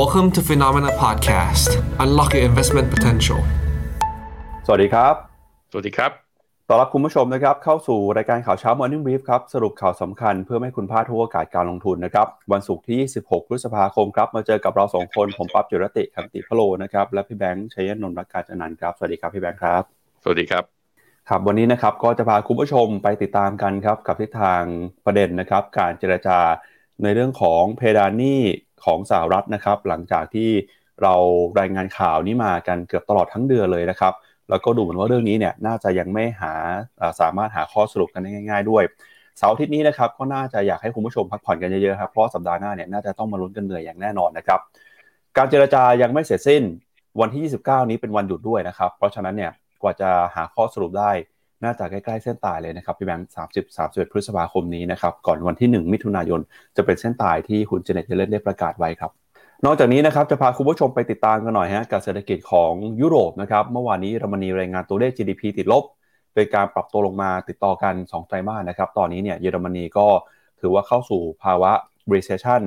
[0.00, 1.70] Welcome to Phenomena Podcast.
[2.04, 3.40] Unlock your investment potential.
[4.66, 5.14] สวัสดีครับ
[5.70, 6.10] สวัสดีครับ
[6.68, 19.82] ต้อนรับคุณผู้ชมนะครับเข้าสู่รายการข่าวเช้า Morning Brief ครับ สรุปข่าวสำคัญเพื่อไม่ให้คุณพลาดทุกโอกาสการลงทุนนะครับ วันศุกร์ที่16พฤษภาคมครับ มาเจอกับเราสองคน ผมปั๊บจุรติคันติพะโลนะครับ และพี่แบงค์ชัยนนท์รักการจันนันท์ครับ สวัสดีครับพี่แบงค์ครับ
[20.22, 20.64] สวัสดีครับ
[21.28, 24.62] ครับวันนี้นะครับก็จะพาคุณผู้ชมไปติดตามกันครับกับทิศทาง
[25.04, 26.38] ประเด็นนะครับการเจรจา
[27.02, 28.40] ในเรื่องของเพดานหนี้
[28.84, 30.50] ของสหรัฐนะครับ หลังจากที่
[31.02, 31.14] เรา
[31.60, 34.14] รายงานข่าวนี้มากันเกือบตลอดทั้งเดือนเลยนะครับ
[34.50, 36.52] แล้วก็ดูเหมือนว่าเรื่องนี้เนี่ยน่าจะยังไม่หา
[37.20, 38.82] สามารถหาข้อสรุปกันได้ง่าย ๆ ด้วย
[39.38, 44.60] เสาร์อาทิตย์นี้นะครับก็น่าจะอยากให้คุณผู้ชมพักผ่อนกันเยอะๆครับเพราะสัปดาห์หน้าเนี่ยน่าจะต้องมาลุ้นกันเหนื่อยอย่างแน่นอนนะครับ
[45.36, 46.62] การเจรจายังไม่เสร็จสิ้น
[47.20, 51.10] วันที่ 29 นี้เป็นวันหยุดด้วยนะครับ เพราะฉะนั้นเนี่ยกว่าจะหาข้อสรุปได้
[51.62, 56.40] น่าจะใกล้ๆเส้นตายเลยนะครับพี่แบงค์30 31พฤษภาคมนี้นะครับก่อนวันที่1มิถุนายน
[56.76, 59.10] จะเป็นเส้นตายที่คุณเจเน็ตเยเลนได้ประกาศไว้ครับ
[59.64, 65.84] นอกจากนี้นะครับจะพาคุณผู้ชมไปติดตามกันหน่อยฮะกับเศรษฐกิจของยุโรปนะครับเมื่อวานนี้เยอรมนีรายงานตัวเลข GDP ติดลบ
[66.34, 70.06] เป็นการปรับตัวลงมาติดต่อกัน 2 ไตรมาสนะครับ ตอนนี้เนี่ยเยอรมนีก็
[70.60, 71.72] ถือว่าเข้าสู่ภาวะ
[72.12, 72.62] recession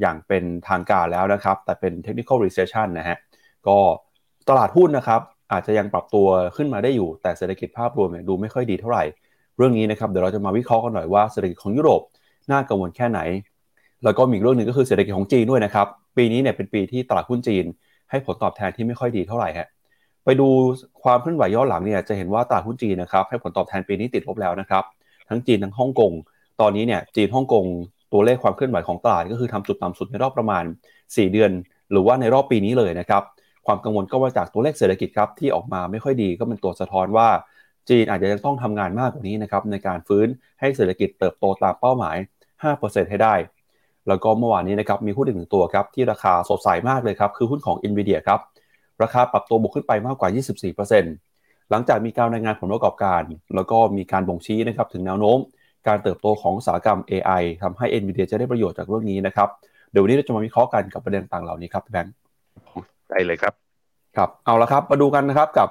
[0.00, 3.18] อย่างเป็นทางการแล้วนะครับ แต่เป็น technical recession นะฮะ
[3.68, 3.78] ก็
[4.48, 5.20] ตลาดหุ้นนะครับ
[5.52, 9.04] อาจจะยังปรับตัวขึ้นมาได้อยู่ แต่เศรษฐกิจภาพรวมเนี่ยดูไม่ค่อยดีเท่าไหร่
[9.56, 12.02] เรื่องนี้นะครับเดี๋ยวเราจะมาวิเคราะห์กันหน่อยว่าเศรษฐกิจของยุโรป
[12.50, 13.20] น่ากังวลแค่ไหน
[14.04, 17.64] แล้วก็มีเรื่องหนึ่งก็คือเศรษฐกิจของจีนด้วยนะครับ ปีนี้เนี่ยเป็นปีที่ตลาดหุ้นจีน
[18.10, 19.68] ให้ผลตอบแทนที่ไม่ค่อยดีเท่าไหร่ฮะ
[20.24, 20.48] ไปดู
[21.02, 24.84] ความเคลื่อนไหวย้อนหลังเนี่ยจะเห็นว่าตลาดหุ้นจีนนะครับให้ผลตอบแทนปีนี้ติดลบแล้วนะครับ
[25.28, 26.12] ทั้งจีนทั้งฮ่องกง
[26.60, 27.64] ตอนนี้เนี่ยจีนฮ่องกง
[28.12, 30.64] ตัวเลขความเคลื่อนไหวของตลาดก็คือทำจุดต่ำสุดในรอบประมาณ
[30.96, 31.50] 4 เดือน
[31.92, 33.22] หรือว่าในรอบปีนี้เลยนะครับ
[33.68, 37.28] ความกังวลก็มาจากตัวเลขเศรษฐกิจครับที่ออกมาไม่ค่อยดีก็เป็นตัวสะท้อนว่า
[37.88, 40.26] จีนอาจจะยังต้องทำงานมากกว่านี้นะครับในการฟื้น
[40.60, 42.16] ให้เศรษฐกิจเติบโตตามเป้าหมาย
[42.64, 43.34] 5%ให้ได้
[44.08, 48.40] แล้วก็เมื่อวานนี้นะครับมีหุ้นอีกหนึ่งตัวครับที่ราคาสดใสมากเลยครับคือหุ้นของ NVIDIA ครับ
[49.02, 50.28] ราคาปรับตัวบวกขึ้นไปมากกว่า
[51.14, 53.22] 24%หลังจากมีการรายงานผลประกอบการ
[53.54, 55.38] แล้วก็มีการบ่งชี้นะครับถึงแนวโน้ม
[55.88, 59.48] การเติบโตของอุตสาหกรรม AI ทำให้ NVIDIA จะได้ประโยชน์จากเรื่องนี้นะครับ
[59.90, 62.14] เดี๋ยววันนี้เราจะมาวิเคราะห์กันกับประเด็นต่างเหล่านี้ครับแบงค์
[63.10, 63.54] ได้เลยครับ
[64.16, 65.68] ครับเอาละครับมาดูกันนะครับกับ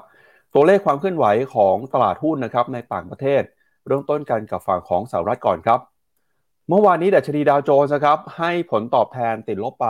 [0.54, 1.26] ตัวเลขความเคลื่อนไหว
[1.56, 3.42] ของตลาดหุ้นนะครับในต่างประเทศ
[3.88, 5.80] เริ่มต้นกันกับฝั่งของสหรัฐก่อนครับ
[6.70, 9.88] เมื่อวานนี้ดัชนีดาวโจนส์ครับให้ผลตอบแทนติดลบไป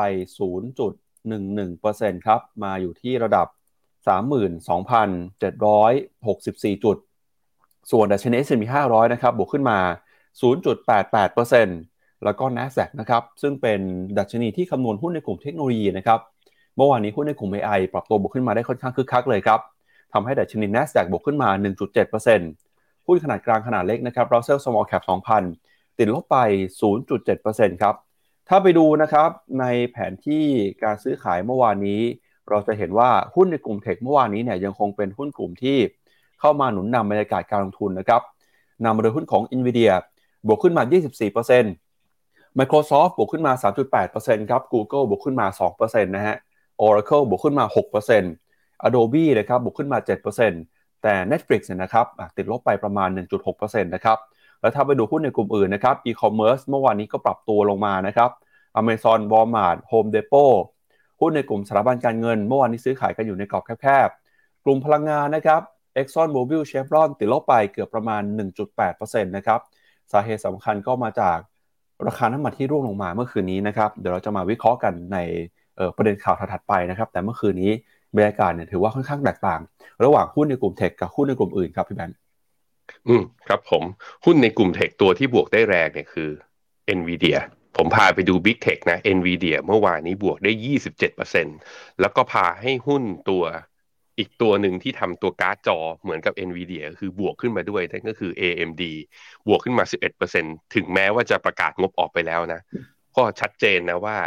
[1.18, 3.48] 0.11%ครับมาอยู่ที่ระดับ
[4.08, 6.98] 32,764 จุด
[7.92, 9.80] ส่วนดัชนี S&P 500 นะครับบวกขึ้นมา
[11.02, 13.80] 0.88%แล้วก็ NASDAQ นะครับซึ่งเป็น
[14.18, 16.20] ดัชนีที่คำนวณหุ้นในกลุ่มเทคโนโลยีนะครับ
[16.78, 19.60] เมื่อวานนี้หุ้นในกลุ่ม AI ปรับตัวบวกขึ้นมาได้ค่อนข้างคึกคักเลยครับ
[20.14, 21.50] ทำให้ดัชนี NASDAQ บวกขึ้นมา
[22.28, 25.04] 1.7%หุ้นขนาดกลางขนาดเล็กนะครับ Russell Small Cap
[25.50, 26.38] 2,000 ติดลบไป
[27.12, 27.96] 0.7%ครับ
[28.48, 29.30] ถ้าไปดูนะครับ
[29.60, 30.44] ในแผนที่
[30.84, 32.02] การซื้อขายเมื่อวานนี้
[32.50, 35.78] เราจะเห็นว่าหุ้นในกลุ่มเทคเมื่อวานนี้เนี่ยยังคงเป็นหุ้นกลุ่มที่
[36.40, 38.22] เข้ามาหนุนนำบรรยากาศการลงทุนนะครับ
[38.86, 39.92] นำโดยหุ้นของ NVIDIA
[40.48, 40.84] บวกขึ้นมา
[41.90, 43.54] 24% Microsoft บวกขึ้นมา
[44.02, 46.38] 3.8%ครับ Google บวกขึ้นมา 2%นะฮะ
[46.86, 47.66] Oracle บวกขึ้นมา
[48.26, 50.00] 6% Adobe นะครับบวกขึ้นมา
[50.52, 52.06] 7%แต่ Netflix เนี่ยนะครับ
[52.38, 53.10] ติดลบไปประมาณ
[53.52, 54.18] 1.6%นะครับ
[54.62, 58.30] แล้วถ้าไปดูหุ้นในกลุ่มอื่นนะครับ e-commerce เมื่อวานนี้ก็ปรับตัวลงมานะครับ
[58.80, 60.54] Amazon Walmart Home Depot
[61.22, 65.62] หุ้นในกลุ่มสถาบันการเงิน เมื่อวานนี้ซื้อขายกันอยู่ในกรอบแคบๆ กลุ่มพลังงานนะครับ
[66.00, 68.22] Exxon Mobil Chevron ติดลบไปเกือบประมาณ
[68.78, 69.60] 1.8%นะครับ
[70.12, 71.38] สาเหตุสำคัญก็มาจาก
[72.08, 75.18] ราคาน้ำมันที่ร่วงลงมาเมื่อคืนนี้นะครับ เดี๋ยวเราจะมาวิเคราะห์กันใน
[75.96, 77.72] ประเด็นข่าวถัดไปนะครับ แต่เมื่อคืนนี้
[78.16, 79.62] บรรยากาศเนี่ยถือว่าค่อนข้างแตกต่าง
[80.04, 82.18] ระหว่างหุ้นในกลุ่มเทคกับหุ้นในกลุ่มอื่นครับพี่แบงค์
[83.08, 83.84] อืมครับผม
[84.26, 86.30] หุ้นในกลุ่มเทคตัวที่บวกได้แรงเนี่ยคือ
[86.98, 87.38] NVIDIA
[87.78, 90.52] ผมพาไปดู Big Tech นะ NVIDIA เมื่อวานนี้บวกได้
[91.26, 93.44] 27%แล้วก็พาให้หุ้นตัว
[94.20, 98.84] อีกตัวหนึ่งที่ทำตัวการ์ดจอเหมือนกับ NVIDIA คือบวกขึ้นมาด้วยนั่นก็คือ AMD
[99.48, 99.86] บวกขึ้นมา
[100.30, 102.62] 11%ถึงแม้ว่าจะประกาศงบออกไปแล้วนะ
[103.18, 104.18] ก็ชัดเจนนะว่า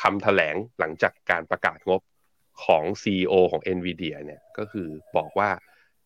[0.00, 2.00] ทำแถลงหลังจากการประกาศงบ
[2.64, 5.50] ของ CEO ของ NVIDIA เนี่ยก็คือบอกว่า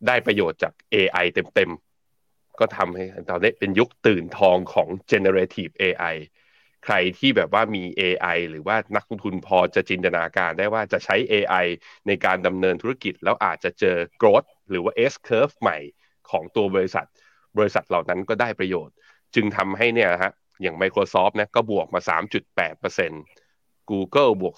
[0.06, 6.14] ได้ประโยชน์จาก AI เต็มๆ ก็ทำให้ตอนนี้เป็นยุคตื่นทองของ generative AI
[6.84, 11.66] ใครที่แบบว่ามี AI หรือว่านักลงทุนพอจะจินตนาการได้ว่าจะใช้ AI
[12.06, 15.78] ในการดำเนินธุรกิจ แล้วอาจจะเจอ growth หรือว่า S curve ใหม่
[16.30, 17.06] ของตัวบริษัท
[17.58, 18.94] บริษัทเหล่านั้นก็ได้ประโยชน์
[19.34, 20.32] จึงทำให้เนี่ยฮะ
[20.62, 22.00] อย่าง Microsoft นะก็บวกมา
[22.70, 24.54] 3.8% Google บวก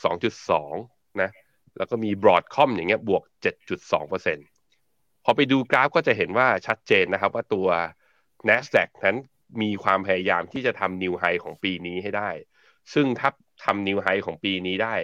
[0.59, 1.31] 2.2 นะ
[1.77, 3.23] แล้วก็มี Broadcom อย่างเงี้ยบวก
[3.85, 7.69] 7.2%พอไปดูกราฟก็จะเห็นว่าชัดเจนนะครับว่าตัว
[8.49, 9.17] NASDAQ นั้น
[9.63, 12.31] มีความพยายามที่จะทำ new high ของปีนี้ให้ได้
[12.95, 13.31] ซึ่งถ้า
[13.65, 14.95] ทำ new high ของปีนี้ได้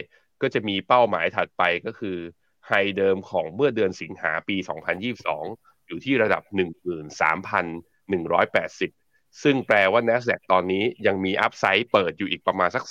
[0.43, 2.17] ก็จะมีเป้าหมายถัดไปก็คือ
[2.69, 4.57] high เดิมของเมื่อเดือนสิงหาปี
[5.23, 9.04] 2022 อยู่ที่ระดับ 13,180
[9.43, 12.85] ซึ่งแปลว่า NASDAQ ตอนนี้ยังมี upside เปิดอยู่อีกประมาณสัก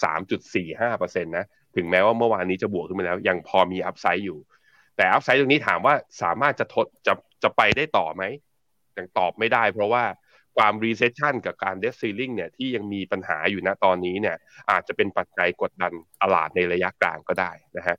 [0.64, 1.46] 3.45%นะ
[1.76, 4.40] ถึงแม้ว่าเมื่อวานนี้จะบวกขึ้นมาแล้ว ยังพอมี upside อยู่
[4.98, 7.14] แต่ upside ตรงนี้ถามว่าสามารถจะทดจะ
[7.44, 8.24] จะไปได้ต่อไหม
[8.98, 10.04] ยังตอบไม่ได้ เพราะว่า
[10.58, 14.36] ความ recession กับการ debt ceiling เนี่ยที่ยังมีปัญหาอยู่ณตอนนี้เนี่ย
[14.72, 17.98] อาจจะเป็นปัจจัยกดดันตลาดในระยะกลางก็ได้นะฮะ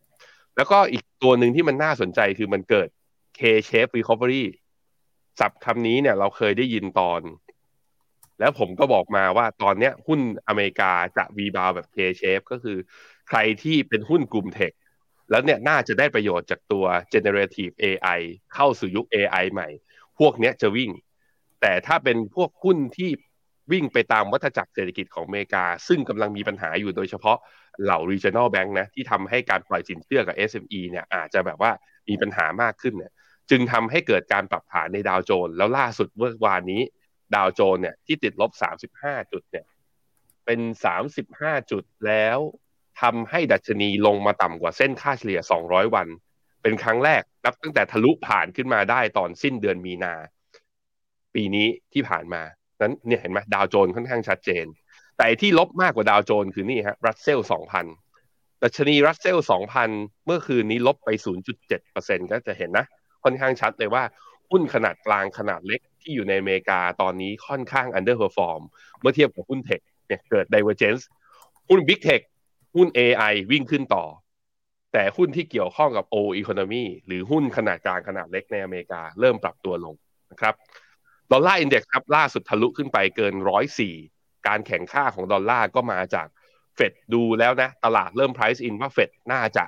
[0.56, 2.88] แล้วก็อีกตัวหนึ่งที่มันน่าสนใจคือมันเกิด
[3.38, 4.44] K-shape recovery
[5.40, 7.20] ศัพท์คำนี้เนี่ยเราเคยได้ยินตอน
[8.38, 12.78] แล้วผมก็บอกมาว่าตอนเนี้ยหุ้นอเมริกาจะวีบาวแบบ K-shape ก็คือ
[13.28, 14.72] ใครที่เป็นหุ้นกลุ่มเทค
[15.30, 18.20] แล้วเนี่ยน่าจะได้ประโยชน์จากตัว generative AI
[18.54, 19.68] เข้าสู่ยุค AI ใหม่
[20.18, 20.90] พวกเนี้ยจะวิ่ง
[21.60, 23.10] แต่ถ้าเป็นพวกหุ้นที่
[23.72, 27.38] วิ่งไปตามวัฏจักรเศรษฐกิจของอเมริกา ซึ่งกำลังมีปัญหาอยู่โดยเฉพาะ
[27.82, 31.72] เหล่า regional bank นะที่ทำให้การปล่อยสินเชื่อกับ SME เนี่ยอาจจะแบบว่า
[32.08, 33.12] มีปัญหามากขึ้นเนี่ย
[33.50, 36.82] จึงทำให้เกิดการปรับฐานในดาวโจนส์แล้วล่าสุดเมื่อวานนี้
[37.34, 38.50] ดาวโจนเนี่ยที่ติดลบ
[38.96, 39.64] 35 จุดเนี่ย
[40.46, 40.60] เป็น
[41.14, 42.38] 35 จุดแล้ว
[43.00, 46.08] ทำให้ดัชนีลงมาต่ำกว่าเส้นค่าเฉลี่ย 200 วัน
[46.62, 50.14] เป็นครั้งแรกนับตั้งแต่ทะลุผ่านขึ้นมาได้ตอนสิ้นเดือนมีนา
[51.34, 52.42] ปีนี้ที่ผ่านมา
[52.80, 54.66] นั้นเนี่ยเห็นไหมดาวโจนค่อนข้างชัดเจน
[55.18, 57.40] แต่ที่ลบมากกว่าดาวโจนคือนี่ฮะรัสเซล
[58.00, 59.38] 2,000ดัชนีรัสเซล
[59.82, 61.08] 2,000 เมื่อคืนนี้ลบไป
[61.70, 62.86] 0.7%ก็จะเห็นนะ
[63.24, 64.04] ค่อนข้างชัดเลยว่า
[64.50, 68.62] หุ้นขนาดกลางขนาดเล็กที่อยู่ในอเมริกาตอนนี้ค่อนข้าง underperform
[69.00, 71.02] เมื่อเทียบกับหุ้น tech เนี่ยเกิด divergence
[71.68, 72.22] หุ้น big tech
[72.76, 74.04] หุ้น AI วิ่งขึ้นต่อ
[74.92, 79.94] แต่หุ้นที่เกี่ยวข้องกับ old economy หรือหุ้นขนาดกลางขนาดเล็กในอเมริกาเริ่มปรับตัวลง
[80.32, 80.54] นะครับ
[81.32, 83.94] ดอลลาร์ index ครับล่าสุดทะลุขึ้นไปเกินร้อยสี่
[84.48, 86.26] การแข็งค่าของดอลลาร์ก็มาจาก
[86.76, 89.64] เฟดดูแล้วนะ ตลาดเริ่ม price in ว่าเฟดน่าจะ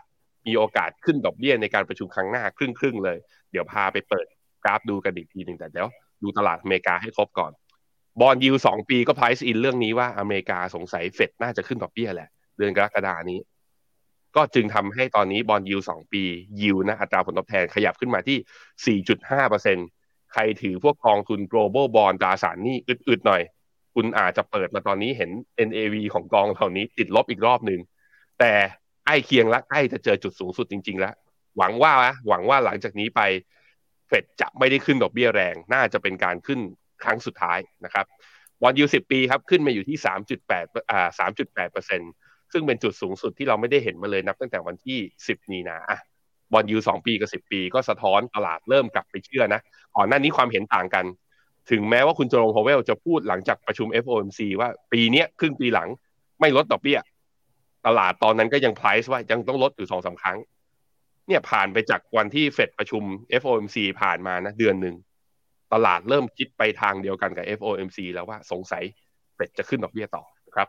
[0.46, 3.18] มีโอกาสขึ้นดอกเบี้ยในการประชุมครั้งหน้าครึ่งครึ่งเลย
[3.50, 4.26] เดี๋ยวพาไปเปิด
[4.66, 5.88] กราฟดูกันอีกทีหนึ่งแต่เดี๋ยว
[6.22, 7.52] ดูตลาดอเมริกาให้ครบก่อน
[8.20, 13.38] บอลยูสองปีก็ price in เรื่องนี้ว่าอเมริกาสงสัยเฟดน่าจะขึ้นดอกเบี้ยแหละ เดือนกรกฎานี้
[14.36, 16.22] ก็จึงทำให้ตอนนี้บอลยูสองปี
[16.60, 19.78] ยิวนะอัตราผลตอบแทนขยับขึ้นมาที่ 4.5%เปอร์เซ็น
[20.32, 23.42] ใครถือพวกกองทุน global bond ตราสารนี้อึดๆหน่อย
[23.94, 25.30] คุณอาจจะเปิดมาตอนนี้เห็น
[25.68, 27.80] NAV ของกองเหล่านี้ติดลบอีกรอบหนึ่ง
[28.40, 28.52] แต่
[29.04, 31.14] ใกล้เคียงและใกล้จะเจอจุดสูงสุดจริง ๆ แล้ว
[31.58, 33.20] หวังว่านะหวังว่าหลังจากนี้ไป
[34.08, 36.60] เฟดจะไม่ได้ขึ้นดอกเบี้ยแรง น่าจะเป็นการขึ้น
[37.02, 38.06] ครั้งสุดท้ายนะครับ
[38.62, 42.00] บอลยูสิบปีครับขึ้นมาอยู่ที่สามจุดแปดอ่าสามจุดแปดเปอร์เซ็น
[42.52, 45.98] ซึ่งเป็นจุดสูงสุดที่เราไม่ได้เห็นมาเลยนับตั้งแต่วันที่สิบมีนาอะ
[46.52, 49.60] บอลยูสองปีกับสิบปีก็สะท้อนตลาดเริ่มกลับไปเชื่อนะ
[49.96, 51.04] ก่อนหน้านี้ความเห็นต่างกัน
[51.70, 55.88] ถึงแม้ว่าคุณโจงพาวเวลจะพูดหลังจากประชุม FOMC ว่าปีนี้ครึ่งปีหลัง
[56.40, 56.98] ไม่ลดดอกเบี้ย
[57.86, 60.38] ตลาดตอนนั้นก็ยัง price ว่ายังต้องลดอยู่สองสาครั้ง
[61.26, 63.02] เนี่ยผ่านไปจากวันที่เฟดประชุม
[63.40, 64.94] FOMC ผ่านมานะเดือนหนึ่ง
[65.72, 68.84] ตลาดเริ่มคิดไปทางเดียวกันกับ FOMC แล้วว่าสงสัย
[69.34, 70.24] เฟดจะขึ้นดอกเบี้ยต่อ
[70.54, 70.68] ครับ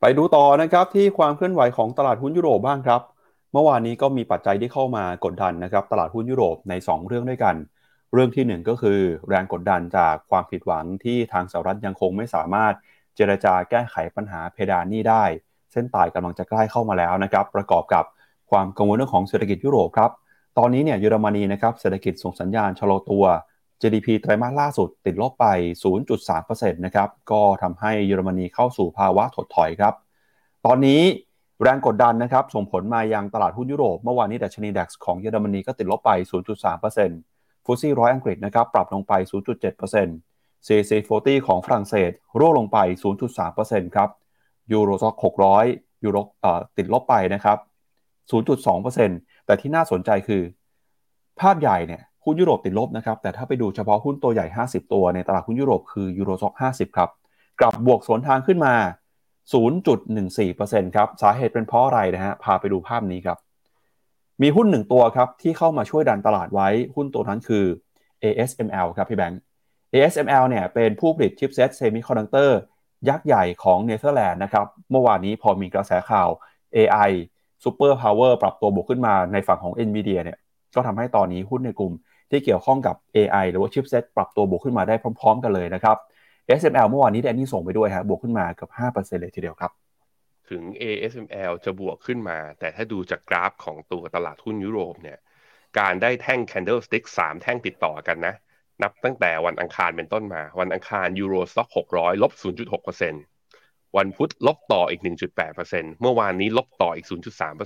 [0.00, 3.02] ไปดูต่อนะครับที่ความเคลื่อนไหวของตลาดหุ้นยุโรปบ้างครับ
[3.52, 7.56] เมื่อวานนี้ก็มีปัจจัยที่เข้ามากดดันนะครับ ตลาดหุ้นยุโรปใน 2 เรื่องด้วยกัน
[8.12, 12.74] เรื่องที่ 1 ก็คือแรงกดดันจากความผิดหวังที่ทางสหรัฐยังคงไม่สามารถ
[13.16, 15.24] เจรจาแก้ไขปัญหาเพดานหนี้ได้
[15.72, 18.04] เส้นตายกำลังจะใกล้เข้ามาแล้วนะครับ ประกอบกับ
[18.50, 20.10] ความกังวลเรื่องของเศรษฐกิจยุโรปครับ
[20.58, 23.24] ตอนนี้เนี่ยเยอรมนีนะครับเศรษฐกิจส่งสัญญาณชะลอตัว
[23.80, 25.46] GDP ไตรมาสล่าสุดติดลบไป
[26.12, 29.94] 0.3%นะครับก็ทำให้เยอรมนีเข้าสู่ภาวะถดถอยครับ
[30.66, 31.00] ตอนนี้
[31.62, 36.10] แรงกดดันนะครับส่งผลมายังตลาดหุ้นยุโรป เมื่อวานนี้ดัชนีดัคของเยอรมนีก็ติดลบไป
[36.88, 40.92] 0.3% FTSE ร้อยอังกฤษนะครับปรับลงไป 0.7% CAC
[41.24, 42.78] 40 ของฝรั่งเศสร่วงลงไป
[43.38, 44.08] 0.3%ครับ
[44.72, 45.14] ยูโรซ็อก
[45.62, 46.16] 600ยูโร
[46.76, 47.58] ติดลบไปนะครับ
[48.32, 50.42] 0.2%แต่ที่น่าสนใจคือ
[51.40, 57.10] ภาพใหญ่เนี่ยหุ้นยุโรปติดลบนะครับ แต่ถ้าไปดูเฉพาะหุ้นตัวใหญ่ 50 ตัวในตลาดหุ้นยุโรปคือ Euro Stoxx 50 ครับ
[57.60, 58.74] กลับบวกสวนทางขึ้นมา
[59.64, 63.38] 0.14%ครับสาเหตุเป็นเพราะอะไรนะฮะพาไปดูภาพนี้ครับ
[64.42, 67.64] มีหุ้นหนึ่งตัวครับที่เข้ามาช่วยดันตลาดไว้หุ้นตัวนั้นคือ
[68.22, 69.40] ASML ครับพี่แบงค์
[69.92, 72.58] ASML เนี่ยเป็นผู้ผลิต chipset เซมิคอนดักเตอร์
[73.08, 76.28] ยักษ์ใหญ่ของเนเธอร์แลนด์นะครับ เมื่อวานนี้พอมีกระแสข่าว
[76.76, 77.10] AI
[77.64, 80.38] Super Power ปรับตัวบวกขึ้นมาในฝั่งของ NVIDIA เนี่ย
[80.74, 81.92] ก็ทำให้ตอนนี้หุ้นในกลุ่ม
[82.30, 85.96] ที่เกี่ยวข้องกับ AI หรือว่า chipset ปรับตัวบวกขึ้นมาได้พร้อม ๆ กันเลยนะครับ
[86.58, 89.72] SML เมื่อวานนี้แดนนี่ส่งไปด้วยฮะบวกขึ้นมาเกือบ5%เลยทีเดียวครับ
[90.50, 95.18] ถึง ASML จะบวกขึ้นมา แต่ถ้าดูจากกราฟของตัวตลาดหุ้นยุโรปเนี่ย
[95.78, 98.34] การได้แท่ง candlestick 3 แท่งติดต่อกันนะ
[98.82, 102.46] นับตั้งแต่วันอังคารเป็นต้นมา วันอังคารยูโรซ็อก600ลบ0.6%
[103.12, 103.16] ว
[103.96, 105.00] วันพุธลบต่ออีก
[105.50, 107.06] 1.8%เมื่อวานนี้ลบต่ออีก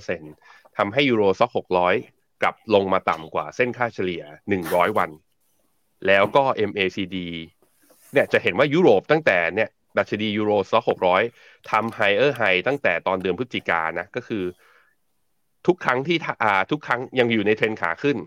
[0.09, 1.51] 0.3%ทำให้ยูโรซ็อก
[1.97, 4.23] 600 กลับลงมาต่ำกว่าเส้นค่าเฉลี่ย
[4.59, 5.09] 100 วัน
[6.07, 7.17] แล้วก็ MACD
[8.13, 10.83] เนี่ยจะเห็นว่ายุโรปตั้งแต่เนี่ยดัชนี Euro Stoxx
[11.27, 14.43] 600ทำ higher high ตั้งแต่ตอนเดือนพฤศจิกานะก็คือ
[15.67, 18.17] ทุกครั้งที่อ่าทุกครั้งยังอยู่ในเทรนขาขึ้น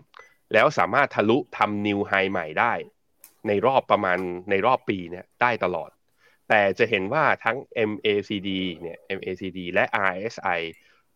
[0.53, 2.73] แล้วสามารถทะลุทำ new high ใหม่ได้
[3.47, 4.17] ในรอบประมาณ
[4.49, 5.89] ในรอบปีเนี่ยได้ตลอด
[6.49, 7.57] แต่จะเห็นว่าทั้ง
[7.89, 8.49] MACD
[8.81, 10.59] เนี่ย MACD และ RSI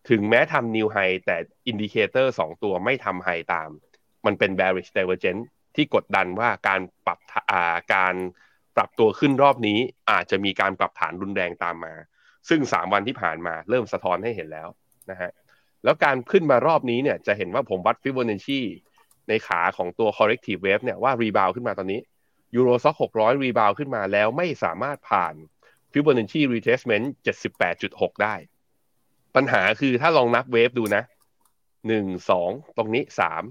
[0.08, 3.70] ถึงแม้ทำ new high แต่ indicator สองตัวไม่ทำ high ตาม
[4.26, 5.44] มันเป็น bearish divergence
[5.76, 7.18] ที่กดดันว่าการปรับ
[7.50, 8.14] อ่าการ
[8.76, 9.78] ปรับตัวขึ้นรอบนี้
[10.10, 11.94] อาจจะมีการปรับฐานรุนแรงตามมา
[12.48, 14.68] ซึ่ง 3 วันที่ผ่านมาเริ่มสะท้อนให้เห็นแล้ว
[15.10, 15.30] นะฮะ
[15.84, 18.60] แล้วการขึ้นมารอบนี้เนี่ยจะเห็นว่าผมวัดฟิโบนัชชี
[19.28, 22.00] ในขาของตัว corrective wave เนี่ยว่า rebound ขึ้นมาตอนนี้
[22.54, 25.34] Euro Stoxx 600 rebound ขึ้นมาแล้วไม่สามารถผ่าน
[25.92, 27.06] ฟิโบนัชชี retracement
[27.64, 28.34] 78.6 ได้
[29.34, 31.02] ปัญหาคือถ้าลองนับเวฟดูนะ
[31.88, 33.42] หนึ่งสองตรงนี้สาม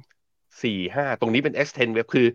[0.63, 2.27] สี่ห้าตรงนี้เป็น extend wave คือ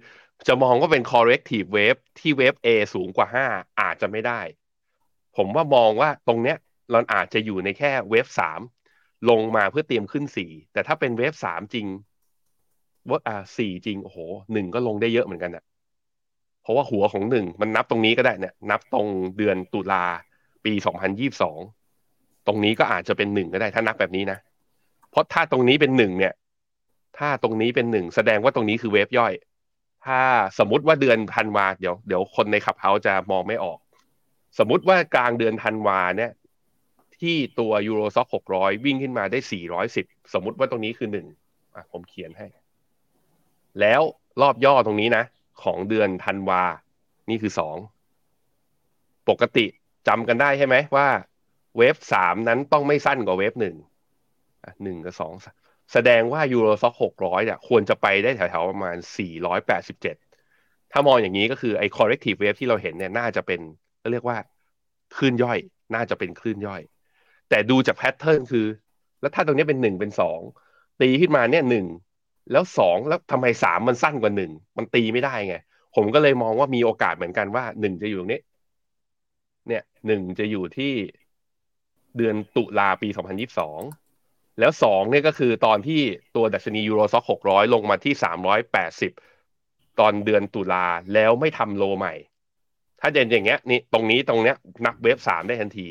[0.48, 3.46] จะมองว่าเป็น corrective wave ที่เวฟ A สูงกว่าห้า
[3.80, 4.40] อาจจะไม่ได้
[5.36, 6.56] ผมว่ามองว่าตรงเนี้ย
[6.90, 8.60] เราอาจจะอยู่ในแค่เวฟสาม
[9.30, 11.86] ลงมาเพื่อเตรียมขึ้นสี่แต่ถ้าเป็นเวฟสามจริง
[13.10, 14.18] ว่าอ่าสี่จริง โอ้โห
[14.52, 15.64] หนึ่งก็ลงได้เยอะเหมือนกันอะ
[16.64, 19.06] เพราะว่าหัวของหนึ่งมันนับตรงนี้ก็ได้เนี่ยนับตรง
[19.36, 20.04] เดือนตุลา
[20.64, 21.58] ปีสองพันยี่สอง
[22.46, 24.38] ตรงนี้ก็อาจจะเป็นหนึ่งก็ได้ถ้านับแบบนี้นะ
[25.10, 26.32] เพราะถ้าตรงนี้เป็นหนึ่งเนี่ย
[27.18, 29.32] ถ้าตรงนี้เป็นหนึ่งแสดงว่าตรงนี้คือเวฟย่อย
[30.06, 30.20] ถ้า
[30.58, 33.78] สมมติว่าเดือนธันวาเดี๋ยวเดี๋ยวคนในขับเฮาจะมองไม่ออก
[34.58, 36.32] สมมติว่ากลางเดือนธันวาเนี่ย
[37.20, 41.26] ที่ตัวยูโรซ็อกหกร้อยวิ่งขึ้นมาได้สี่ร้อยสิบสมมติว่าตรงนี้คือหนึ่ง
[41.74, 42.46] อะผมเขียนให้
[43.80, 44.02] แล้ว
[44.42, 45.24] รอบย่อตรงนี้นะ
[45.64, 46.62] ของเดือนธันวา
[47.30, 47.76] นี่คือสอง
[49.28, 49.66] ปกติ
[50.08, 51.08] จำกันได้ใช่ไหมว่า
[51.76, 53.76] เวฟสามนั้นต้องไม่สั้นกว่าเวฟหนึ่ง
[54.82, 55.32] หนึ่งกับสอง
[55.92, 60.16] แสดงว่ายูโรซ็อกหกร้อยเนี่ยควรจะไปได้แถวๆประมาณสี่ร้อยแปดสิบเจ็ด
[60.92, 63.60] ถ้ามองอย่างนี้ก็คือไอ้ corrective wave ที่เราเห็นเนี่ยน่าจะเป็น
[64.12, 64.38] เรียกว่า
[65.16, 65.58] คลื่นย่อย
[65.94, 66.82] น่าจะเป็นคลื่นย่อย
[67.48, 68.66] แต่ดูจากแพทเทิร์นคือ
[69.20, 70.40] แล้วถ้าตรงนี้เป็นหนึ่งเป็นสอง
[71.00, 71.86] ตีขึ้นมาเนี่ยหนึ่ง
[72.52, 75.56] แล้วสองแล้วทำไมสามมันสั้นกว่าหนึ่งมันตีไม่ได้ไง
[75.94, 78.40] ผมก็เลยมองว่ามีโอกาสเหมือนกันว่าหนึ่งจะอยู่ตรงนี้
[79.68, 80.92] เนี่ยหนึ่งจะอยู่ที่
[82.16, 83.80] เดือนตุลาปีสองพันยิบสอง
[84.60, 86.00] แล้วสองเนี่ยก็คือตอนที่
[86.36, 89.12] ตัวดัชนียูโรซ็อกหกร้อยลงมาที่สามร้อยแปดสิบ
[90.00, 92.14] ตอนเดือนตุลาแล้วไม่ทำโลใหม่
[93.00, 95.88] ถ้าเด่นอย่างเงี้ยนี่ตรงนี้ตรงเนี้ยนับเวฟสามได้ทันที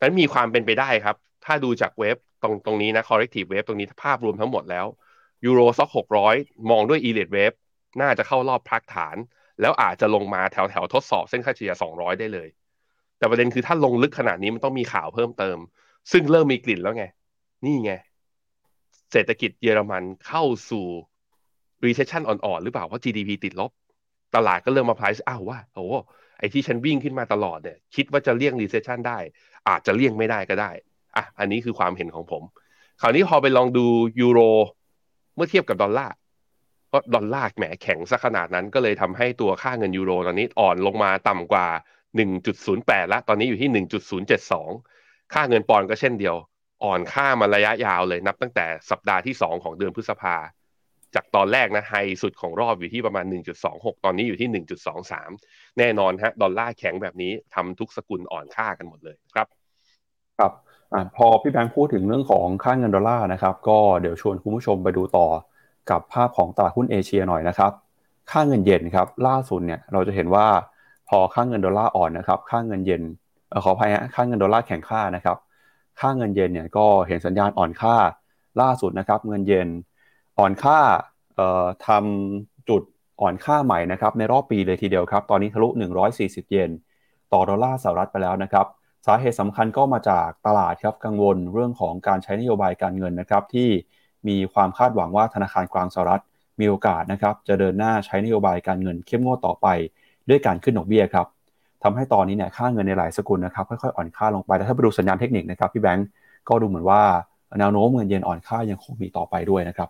[0.00, 4.86] นั้นมีความเป็นไปได้ครับ ถ้าดูจากเวฟตรงตรงนี้นะ corrective wave ตรงนี้ภาพรวมทั้งหมดแล้ว
[5.44, 6.34] ยูโรซ็อกหกร้อย
[6.70, 7.56] มองด้วย e l i t e wave
[8.00, 9.16] น่าจะเข้ารอบพักฐาน
[9.60, 12.48] แล้วอาจจะลงมาแถวแถวทดสอบเส้นค่าเฉลี่ยสองร้อยได้เลย
[13.18, 15.58] แต่ประเด็นคือถ้าลงลึกขนาดนี้มันต้องมีข่าวเพิ่มเติม
[16.12, 17.04] ซึ่งเริ่มมีกลิ่นแล้วไง
[17.64, 17.92] นี่ไง
[19.12, 20.86] เศรษฐกิจเยอรมันเข้าสู่
[21.84, 23.70] recession อ่อนๆ หรือเปล่า เพราะ GDP ติดลบ
[24.34, 25.84] ตลาดก็เริ่มมา price อ้าวว่าโอ้
[26.38, 29.18] ไอที่มันวิ่งขึ้นมาตลอดเนี่ย คิดว่าจะเลี่ยง recession ได้
[29.68, 30.70] อาจจะเลี่ยงไม่ได้ก็ได้
[31.16, 32.42] อะอันนี้คือความเห็นของผม
[33.00, 33.86] คราวนี้พอไปลองดู
[34.20, 34.40] ยูโร
[35.34, 36.14] เมื่อเทียบกับดอลลาร์
[36.88, 41.66] เพราะดอลลาร์แหมแข็งซะขนาดนั้นก็เลยทำให้ตัวค่าเงินยูโรตอนนี้อ่อนลงมาต่ำกว่า
[42.38, 43.70] 1.08 แล้วตอนนี้อยู่ที่
[44.56, 46.36] 1.072 ค่าเงินปอนด์ก็เช่นเดียว
[46.84, 50.36] อ่อนค่ามาระยะยาวเลยนับตั้งแต่สัปดาห์ที่ 2 ของเดือนพฤษภา
[51.14, 53.24] จากตอนแรกนะ highสุดของรอบอยู่ที่ประมาณ
[53.64, 54.64] 1.26 ตอนนี้อยู่ที่
[55.12, 59.46] 1.23 แน่นอนฮะดอลลาร์แข็งแบบนี้ทำทุกสกุลอ่อนค่ากันหมดเลยครับ
[60.38, 60.52] ครับ
[60.94, 65.26] อพอพี่แบงค์พูดถึงเรื่องของค่าเงินดอลลาร์นะครับ ก็เดี๋ยวชวนคุณผู้ชมไปดูต่อ
[65.90, 67.72] กับภาพของตลาดหุ้นเอเชียหน่อยนะครับ
[68.30, 70.46] ค่าเงินเยนครับล่าสุดเนี่ยเราจะเห็นว่า
[71.08, 73.02] พอค่าเงินดอลลาร์อ่อนนะครับ ค่าเงินเยน
[73.64, 75.36] ขออภัยฮะค่าเงินดอลลาร์แข็งค่านะครับ
[76.00, 77.96] ค่าเงินเยนเนี่ยก็เห็นสัญญาณอ่อนค่า
[78.60, 79.68] ล่าสุดนะครับ เงินเยน
[80.38, 80.78] อ่อนค่า
[81.86, 82.82] ทำจุด
[83.20, 85.68] อ่อนค่าใหม่นะครับในรอบปีเลยทีเดียวครับ ตอนนี้ทะลุ
[86.10, 86.70] 140 เยน
[87.32, 88.66] ต่อดอลลาร์สหรัฐไปแล้วนะครับ
[89.06, 93.68] สาเหตุสำคัญก็มาจากตลาดครับกังวลเรื่องของการใช้นโยบายการเงินนะครับ ที่
[94.28, 96.22] มีความคาดหวังว่าธนาคารกลางสหรัฐ
[96.60, 99.66] มีโอกาสนะครับจะเดินหน้าใช้นโยบายการเงินเข้มงวดต่อไป
[100.28, 101.26] ด้วยการขึ้นดอกเบี้ยครับ
[101.82, 106.08] ทำให้ตอนนี้เนี่ยค่าเงินในหลายสกุลนะครับค่อยๆอ่อนค่าลงไปแต่ถ้าไปดูสัญญาณเทคนิคนะครับพี่แบงก์
[106.48, 107.02] ก็ดูเหมือนว่า
[107.58, 109.88] แนวโน้มเงินเยนอ่อนค่ายังคงมีต่อไปด้วยนะครับ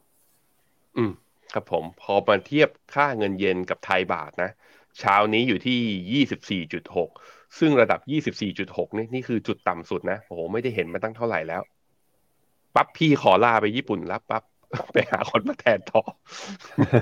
[0.96, 1.12] อืม
[1.52, 4.50] ครับผมพอมาเทียบค่าเงินเยนกับไทยบาทนะ
[5.00, 6.24] เช้านี้อยู่ที่
[6.98, 8.00] 24.6 ซึ่งระดับ
[8.50, 11.62] 24.6 นี่นี่คือจุดต่ำสุดนะโอ้โหไม่ได้เห็นมาตั้งเท่าไหร่แล้ว
[12.74, 14.42] ปั๊บพี่ขอลาไปญี่ปุ่นแล้วปั๊บ
[14.92, 16.02] ไปหาคนมาแทนต่อ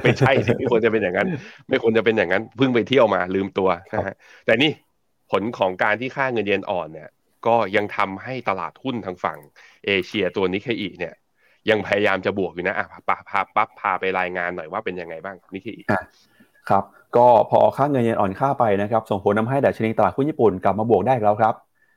[0.03, 1.29] ไม่ใช่สิไม่ควรจะเป็นอย่างนั้น
[1.69, 4.15] ไม่ควรจะเป็นอย่างนั้นเพิ่งไปเที่ยวมาลืมตัวนะฮะ
[4.47, 4.71] แต่นี่
[5.31, 7.11] ผลของการที่ค่าเงินเยนอ่อนเนี่ย
[7.47, 9.39] ก็ยังทำให้ตลาดหุ้นทางฝั่ง
[9.87, 11.15] เอเชียตัวนิเคอีเนี่ย
[11.71, 15.83] ยังพยายามจะบวกอยู่นะอะพาพาปั๊บพาไปรายงานหน่อยว่าเป็นยังไงบ้างนิเคอี
[16.71, 16.85] ครับ
[17.17, 21.55] ก็พอค่าเงินเยนอ่อนค่าไปนะครับส่งผลทาให้ดัชนีตลาดหุ้นญี่ปุ่นกลับมาบวกได้แล้วครับ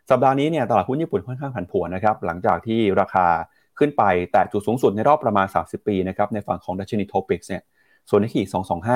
[0.09, 3.25] สัปดาห์นี้เนี่ยตลาดหุ้นญี่ปุ่นค่อนข้างผันผวนนะครับหลังจากที่ราคา
[3.79, 7.61] ขึ้นไปแต่จุดสูงสุดในรอบประมาณ 30 ปีนะครับในฝั่งของดัชนีโทปิกส์เนี่ย
[8.09, 8.41] ส่วนนิกเกิ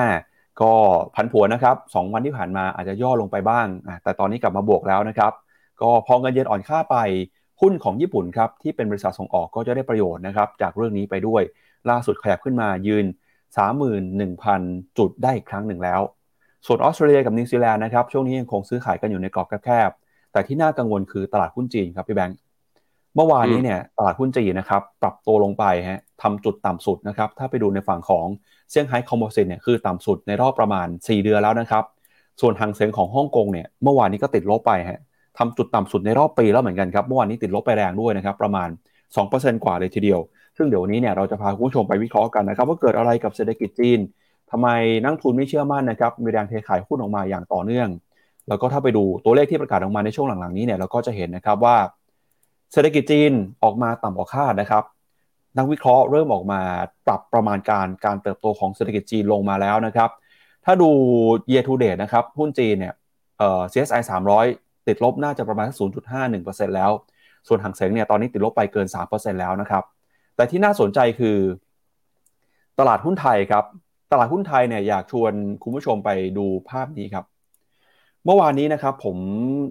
[0.04, 0.72] 225 ก็
[1.14, 3.66] พันผวนนะครับ2วันที่ผ่านมาอาจจะย่อลงไปบ้าง
[4.04, 5.32] แต่ตอนนี้กลับมาบวกแล้วนะครับ
[5.82, 6.96] ก็พอเงินเยนอ่อนค่าไป
[7.60, 11.42] หุ้นของญี่ปุ่นครับที่เป็นบริษัทส่งออกก็จะได้ประโยชน์นะครับจากเรื่องนี้ไปด้วย
[11.90, 13.04] ล่าสุดขยับขึ้นมายืน
[13.56, 16.00] 31,000 จุดได้อีกครั้งหนึ่งแล้ว
[16.66, 22.36] ส่วนออสเตรเลียกับนิวซีแลนด์นะครับช่วงนี้ยังคงซื้อขายกันอยู่ในกรอบแคบๆแต่ที่น่ากังวลคือตลาดหุ้นจีนครับพี่แบงค์
[23.16, 28.26] เมื่อวานนี้เนี่ยตลาดหุ้นจีนนะครับปรับตัวลงไปฮะทำจุดต่ำสุดนะครับถ้าไปดูในฝั่งของ
[28.70, 31.84] เซี่ยงไฮ้คอมโพสิตเนี่ยคือต่ำสุดในรอบประมาณ 4 เดือนแล้วนะครับ
[32.40, 35.00] ส่วนทางเซ็งของฮ่องกงเนี่ยเมื่อวานนี้ก็ติดลบไปฮะ
[35.38, 38.68] ทำจุดต่ำสุดในรอบปีแล้วเหมือนกันครับเมื่อวานนี้ติดลบไปแรงด้วยนะครับประมาณ
[39.16, 40.20] 2%กว่าเลยทีเดียว
[40.58, 43.98] ซึ่งเดี๋ยวนี้เนี่ยเราจะพาคุณผู้ชมไปวิเคราะห์กันนะครับว่าเกิดอะไรกับเศรษฐกิจจีน
[44.50, 44.68] ทำไม
[45.04, 47.88] นักทุนไม่เชื่อมั่นนะครับมีแรงเทขายหุ้นออกมาอย่างต่อเนื่อง
[48.48, 51.76] แล้วก็ถ้าไปดูตัวเลขที่ประกาศออกมาในช่วงหลังๆนี้เนี่ยเราก็จะเห็นนะครับว่า
[52.72, 54.84] เศรษฐกิจจีนออกมาต่ำกว่าคาดนะครับ
[55.58, 56.60] นักวิเคราะห์เริ่มออกมา
[57.06, 60.10] ปรับประมาณการการเติบโตของเศรษฐกิจจีนลงมาแล้วนะครับ
[60.64, 60.90] ถ้าดู
[61.50, 62.94] year to date นะครับหุ้นจีนเนี่ย
[63.72, 64.02] CSI
[64.44, 65.68] 300 ติดลบน่าจะประมาณ
[66.22, 66.90] 0.51%แล้ว
[67.48, 69.84] ส่วนหางเสงเนี่ยตอนนี้ติดลบไปเกิน 3%แล้วนะครับ
[70.38, 71.38] แต่ที่น่าสนใจคือ
[72.78, 73.64] ตลาดหุ้นไทยครับ
[74.12, 77.24] ตลาดหุ้นไทยเนี่ยอยากชวนคุณผู้ชมไปดูภาพนี้ครับ
[78.24, 79.16] เมื่อวานนี้นะครับผม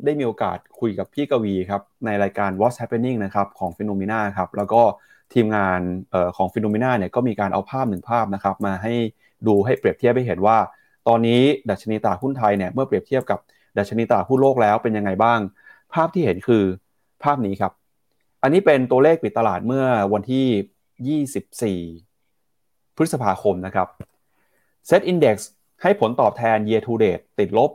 [0.05, 4.81] ได้มีโอกาสคุยกับพี่กวีครับในรายการ What's Happening นะครับของ p h e n o m e n a ครับแล้วก็
[5.33, 5.79] ทีมงาน
[6.13, 8.93] ออของ p h e n o m e n a เนี่ยก็มีการเอาภาพหนึ่งภาพนะครับมาให้
[9.47, 10.57] ดูให้เปรียบเทียบให้เห็นว่า
[11.07, 13.39] ตอนนี้ดัชนีตลาดหุ้นไทยเนี่ยเมื่อเปรียบเทียบกับ
[13.77, 15.39] ดัชนีตลาดหุ้นโลกแล้วเป็นยังไงบ้าง
[15.93, 16.63] ภาพที่เห็นคือ
[17.23, 17.71] ภาพนี้ครับ
[18.41, 23.87] อันนี้เป็นตัวเลขปิดตลาดเมื่อวันที่ 24 พฤษภาคมนะครับ
[24.89, 25.35] Set Index
[25.81, 27.71] ให้ผลตอบแทน year to date ติดลบ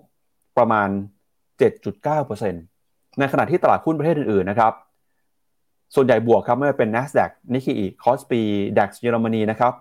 [0.58, 0.88] ประมาณ
[1.62, 2.52] 7.9%
[3.18, 4.72] ในขณะที่ตลาดหุ้นประเทศอื่นๆนะครับ
[5.94, 8.42] ส่วนใหญ่บวกครับไม่ว่าเป็น NASDAQ Nikkei Kospi
[8.78, 9.72] DAX เยอรมนีนะครับ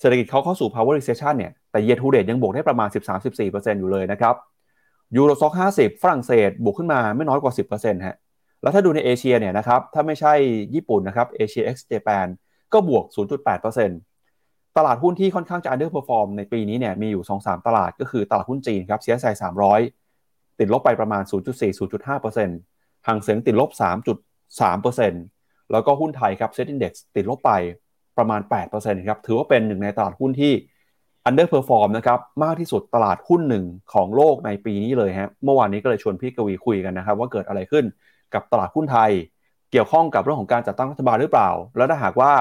[0.00, 2.88] เศรษฐกิจเขาเข้าสู่ power recession เนี่ยแต่ year to date ยังบวกได้ประมาณ
[3.34, 4.34] 13-14%อยู่เลยนะครับ
[5.16, 8.16] ยูโรซ็อก50 ฝรั่งเศสบวกขึ้นมาไม่น้อยกว่า 10%ฮะ
[8.62, 10.34] แล้วถ้าดูในเอเชียเนี่ยนะครับถ้าไม่ใช่
[10.74, 12.26] ญี่ปุ่นนะครับเอเชีย X Japan
[12.72, 13.04] ก็บวก
[14.10, 19.34] 0.8%ตลาดหุ้นที่ค่อนข้างจะ underperform ในปีนี้เนี่ยมีอยู่ 2-3 ตลาดก็คือตลาดหุ้นจีนครับ CSI
[19.96, 23.70] 300 ติดลบไปประมาณ 0.4-0.5%ห่างเสียงติดลบ
[24.50, 27.52] 3.3%แล้วก็หุ้นไทยครับ Set Index ติดลบไป
[28.18, 28.40] ประมาณ
[28.74, 30.52] 8%ครับถือว่าเป็นหนึ่งในตลาดหุ้นที่
[31.28, 37.84] underperform นะครับมากที่สุดตลาดหุ้นหนึ่งของโลกในปีนี้เลยฮะเมื่อวานนี้ก็เลยชวนพี่กวีคุยกันนะครับว่าเกิดอะไรขึ้น
[38.34, 39.10] กับตลาดหุ้นไทย
[39.70, 42.32] เกี่ยวข้องกับเรื่องของการจัดตั้งรัฐบาลหรือเปล่า แล้วถ้าหากว่า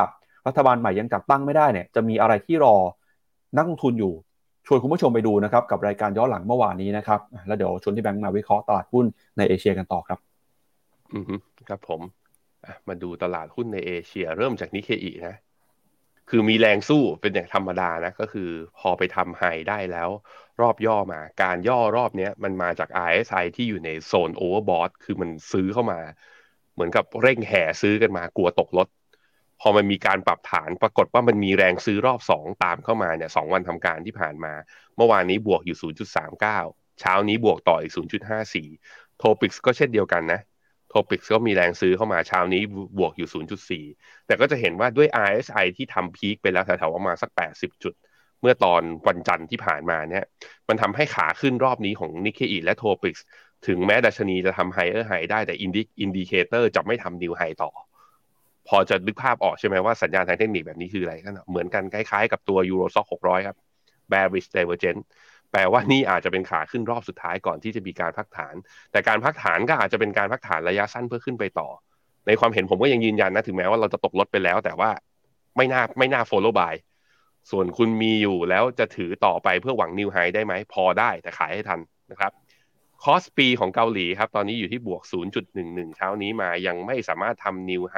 [0.47, 2.75] รัฐบาลใหม่ยังจัดตั้งไม่ได้เนี่ยจะมีอะไรที่รอ
[3.57, 4.13] นักลงทุนอยู่
[4.67, 9.05] ชวนคุณผู้ชมไปดูนะครับกับรายการย้อนหลังเมื่อวานนี้นะครับแล้วเดี๋ยวชวนที่แบงค์มาวิเคราะห์ตลาดหุ้น
[9.37, 10.19] ในเอเชียกันต่อครับ
[11.13, 11.25] อืม
[11.69, 12.01] ครับผม
[12.87, 15.35] มาดูตลาดหุ้นในเอเชีย เริ่มจากนิเคอีนะ
[16.29, 20.09] คือมีแรงสู้เป็นอย่างธรรมดานะ ก็คือพอไปทำไฮได้แล้ว
[20.61, 25.99] รอบย่อมา การย่อรอบนี้มันมาจาก RSI ที่อยู่ในโซนโอเวอร์บอทคือมันซื้อเข้ามา
[26.73, 28.87] เหมือนกับเร่งแห่ซื้อกันมากลัวตกรถ
[29.61, 34.53] พอมันมีการปรับฐานปรากฏว่ามันมีแรงซื้อรอบ 2 ตามเข้ามาเนี่ยสองวันทำการที่ผ่านมา
[34.95, 35.77] เมื่อวานนี้บวกอยู่
[36.23, 36.39] 0.39
[36.99, 37.93] เช้านี้บวกต่ออีก
[38.53, 40.39] 0.54 TOPIX ก็เช่นเดียวกันนะ
[40.97, 42.61] TOPIX ก็มีแรงซื้อเข้ามาเช้านี้
[42.97, 43.29] บวกอยู่
[43.77, 47.93] 0.4 แต่ก็จะเห็นว่าด้วย RSI ที่ทำ peak ไปแล้วแถวๆประมาณสัก 80 จุด
[48.41, 50.25] เมื่อตอนวันจันทร์ที่ผ่านมาเนี่ย
[50.69, 53.25] มันทำให้ขาขึ้นรอบนี้ของนิกเกอีและ TOPIX
[53.67, 57.71] ถึงแม้ดัชนีจะทำ higher high ได้แต่ indi indicator จะไม่ทำ new high ต่อ
[58.67, 63.57] พอจะนึกภาพออกใช่ไหมว่าสัญญาณทางเทคนิคแบบนี้คืออะไรกันเหมือนกันคล้ายๆกับตัว Euro Stoxx หกร้อยครับ
[64.11, 65.03] bearish divergence
[65.51, 68.55] แปลว่านี่อาจจะเป็นขาขึ้นรอบสุดท้ายก่อนที่จะมีการพักฐาน
[68.91, 71.69] แต่การพักฐานก็อาจจะเป็นการพักฐานระยะสั้นเพื่อขึ้นไปต่อ
[72.27, 74.89] ในความเห็นผมก็ยังยืนยันนะถึงแม้ว่าเราจะตกรถไปแล้ว แต่ว่า
[75.57, 76.75] ไม่น่าไม่น่า follow buy
[77.51, 81.79] ส่วนคุณมีอยู่แล้วจะถือต่อไปเพื่อหวัง new high ได้ไหมพอได้แต่ขายให้ทัน
[82.11, 82.31] นะครับ
[83.03, 85.01] KOSPI ของเกาหลีครับ ตอนนี้อยู่ที่บวก
[85.49, 87.97] 0.11 เช้านี้มายังไม่สามารถทำนิวไฮ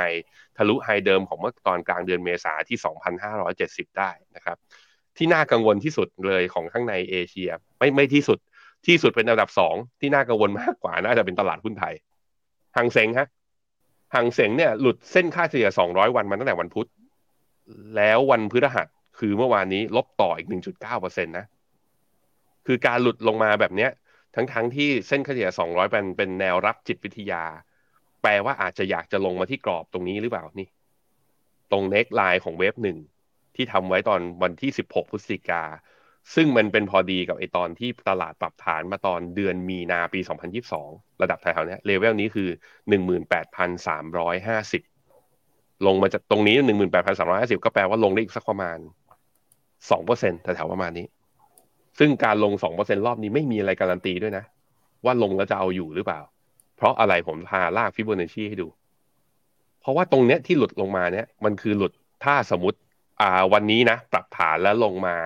[0.58, 2.78] ทะลุไฮเดิมของเมื่อตอนกลางเดือนเมษาที่
[3.38, 4.58] 2,570 ได้นะครับ
[5.17, 8.39] ที่น่ากังวลที่สุดเลยของข้างในเอเชีย ไม่ไม่ที่สุด
[8.88, 11.93] ที่สุดเป็นอันดับสองที่น่ากังวลมากกว่าน่าจะเป็นตลาดหุ้นไทย
[12.78, 13.28] หังเสงฮะ
[14.15, 16.88] หังเสงเนี่ยหลุดเส้นค่าเฉลี่ย 200 วันมาตั้งแต่วันพุธ
[17.95, 18.88] แล้ววันพฤหัส
[19.19, 20.48] คือเมื่อวานนี้ลบต่ออีก
[20.88, 21.45] 1.9%นะ
[22.67, 23.91] คือการหลุดลงมาแบบเนี้ย
[24.36, 27.43] ทั้งๆทที่เส้นค่าเฉลี่ย 200 เป็นเป็นแนวรับจิตวิทยา
[28.22, 30.67] แปลว่าอาจจะอยากจะลงมาที่กรอบตรงนี้หรือเปล่านี่
[31.72, 32.98] ตรงเน็กไลน์ของเวฟหนึ่ง
[33.60, 35.63] ที่ทำไว้ตอนวันที่ 16 พฤศจิกา
[36.36, 40.19] ซึ่งมันเป็นพอดีกับไอตอนที่ตลาดปรับฐานมาตอนเดือนมีนาปี
[40.69, 42.50] 2022 ระดับแถวๆนี้เลเวลนี้คือ
[44.91, 46.56] 18,350 ลงมาจากตรงนี้
[47.10, 48.78] 18,350 ก็แปลว่าลงได้อีกสักประมาณ
[49.80, 51.06] 2%แถวๆประมาณนี้
[52.00, 54.45] ซึ่งการลง 2%รอบนี้ไม่มีอะไรการันตีด้วยนะ
[55.06, 56.22] ว่าลงแล้วจะเอาอยู่หรือเปล่า
[56.78, 58.67] เพราะอะไรผมพาลากฟิโบนัชชีให้ดู
[59.82, 61.91] เพราะว่าตรงเนี้ยที่หลุดลงมาเนี้ยมันคือหลุด
[62.24, 62.78] ถ้าสมมติ
[63.19, 65.17] อ่าวันนี้นะ ปรับฐานแล้วลงมา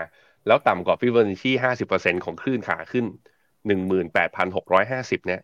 [0.45, 3.05] แล้วต่ำกว่าฟิโบอร์นัชชีห้าสิบเปอร์เซ็นของคลื่นขาขึ้น
[3.67, 5.41] หนึ่งหมื่นแปดพันหกร้อยห้าสิบเนี่ย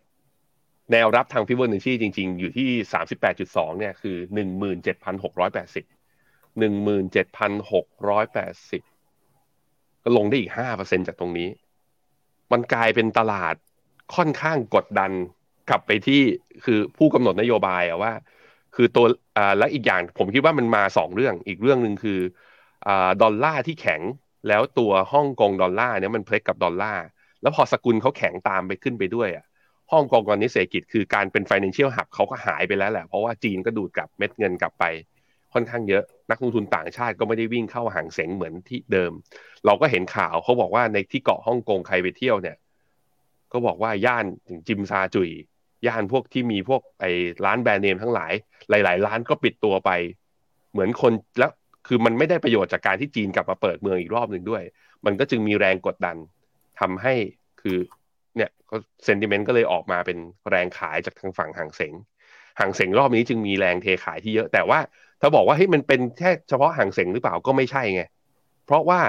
[0.91, 5.85] แนวรับทางฟิโบอร์นัชชีจริง ๆ อยู่ที่สามสิบแปดจุดสองเนี่ยคือหนึ่งหมื่นเจ็ดพันหกร้อยแปดสิบ
[6.59, 8.81] หนึ่งหมื่นเจ็ดพันหกร้อยแปดสิบ
[10.03, 11.49] ก็ลงได้อีกห้าเปอร์เซ็นจากตรงนี้
[12.51, 13.55] มันกลายเป็นตลาด
[14.15, 15.11] ค่อนข้างกดดัน
[15.69, 16.21] กลับไปที่
[16.63, 18.13] คือผู้กำหนดนโยบายอะว่า
[18.75, 19.05] คือตัว
[19.37, 22.19] อ่าและอีกอย่างผมคิดว่ามันมาสองเรื่องอีกเรื่องหนึ่งคือ
[22.87, 24.01] อ่าดอลลาร์ที่แข็ง
[24.47, 27.05] แล้วตัวฮ่องกงดอลลาร์เนี่ยมัน peg กับดอลลาร์
[27.41, 29.45] แล้วพอสกุลเขาแข็งตามไปขึ้นไปด้วยอะ
[29.91, 34.85] ฮ่องกงตอนนี้เศรษฐกิจคือการเป็น financial hub เขาก็หายไปแล้วแหละ เพราะว่าจีนก็ดูดกลับเม็ดเงินกลับไป
[35.53, 39.11] ค่อนข้างเยอะ นักลงทุนต่างชาติก็ไม่ได้วิ่งเข้าหางเสงเหมือนที่เดิม
[39.65, 42.57] เราก็เห็นข่าวเขาบอกว่าในที่เกาะฮ่องกงใครไปเที่ยวเนี่ย
[43.51, 44.25] ก็บอกว่าย่าน
[44.67, 45.29] จิมซาจุย
[45.87, 47.11] ย่านพวกที่มีพวกไอ้
[47.45, 48.33] ร้านแบรนด์เนมทั้งหลาย
[48.69, 49.91] หลาย ๆ ร้านก็ปิดตัวไป
[50.71, 51.51] เหมือนคนแล้ว
[51.87, 54.63] คือมันไม่ได้ประโยชน์จากการที่จีนกลับมาเปิดเมืองอีกรอบหนึ่งด้วย
[55.05, 56.17] มันก็จึงมีแรงกดดัน
[56.79, 57.13] ทำให้
[57.61, 57.77] คือ
[58.35, 58.49] เนี่ย
[59.05, 60.17] เซนติเมนต์ก็เลยออกมาเป็น
[60.49, 61.93] แรงขายจากทางฝั่งหางเสง
[62.59, 64.79] หางเสงรอบนี้จึงมีแรงเทขายที่เยอะ แต่ว่า
[65.21, 68.03] ถ้าบอกว่าเฮ้ยมันเป็นแค่เฉพาะหางเสงหรือเปล่าก็ไม่ใช่ไง
[68.65, 69.01] เพราะว่า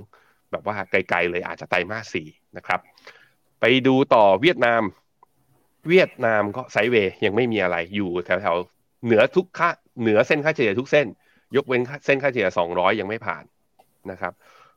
[0.50, 2.80] แบบว่าไกลๆเลยอาจจะไตรมาสสี่นะครับ
[3.60, 4.82] ไปดูต่อเวียดนาม
[5.88, 11.06] เวียดนามก็ไซเวย์ยังไม่มีอะไรอยู่แถวๆเหนือทุกค่าเหนือเส้นค่าเฉลี่ยทุกเส้น
[11.56, 13.44] ยกเว้นเส้นค่าเฉลี่ย200 ยังไม่ผ่าน
[14.10, 14.32] นะครับ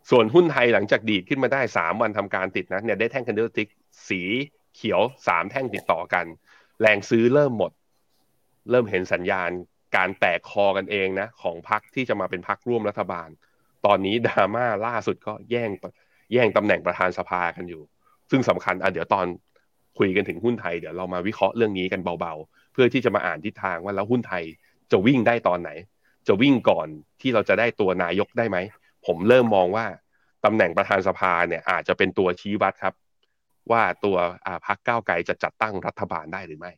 [0.10, 3.68] ส่วนหุ้นไทยหลังจากดีดขึ้นมาได้ 3 วันทำการติดนะเนี่ยได้แท่งคันเดลติก
[4.10, 4.22] สี
[4.76, 6.26] เขียว 3 แท่งติดต่อกัน
[6.82, 7.72] แรงซื้อเริ่มหมด
[8.70, 9.50] เริ่มเห็นสัญญาณ
[9.98, 13.30] การแตกคอกันเองนะ ของพรรคที่จะมาเป็นพรรคร่วมรัฐบาล
[13.86, 15.70] ตอนนี้ดราม่าล่าสุดก็แย่ง
[16.34, 17.82] แย่งตำแหน่งประธานสภากันอยู่
[18.32, 19.26] ซึ่งสำคัญอะเดี๋ยวตอน
[19.98, 24.44] คุยกันถึงหุ้นไทยเดี๋ยวเรามาวิเคราะห์เรื่องนี้กันเบาๆ เพื่อที่จะมาอ่านทิศทางว่าแล้วหุ้นไทย
[24.92, 25.72] จะวิ่งได้ตอนไหน
[26.28, 26.88] จะวิ่งก่อน
[27.22, 28.58] ที่เราจะได้ตัวนายกได้ไหม
[29.08, 29.86] ผมเริ่มมองว่า
[30.46, 32.94] ตำแหน่งประธานสภาเนี่ยอาจจะเป็นตัวชี้วัดครับ
[33.72, 34.18] ว่าตัว
[34.66, 36.72] พรรคก้าวไกลจะจัดตั้งรัฐบาลได้หรือไม่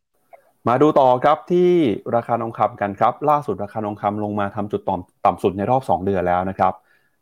[0.68, 1.72] มาดูต่อครับที่
[2.16, 6.74] ราคาทองคำกันครับ ล่าสุดราคาทองคำลงมาทำจุดต่ำต่ำสุดในรอบ 2 เดือนแล้วนะครับ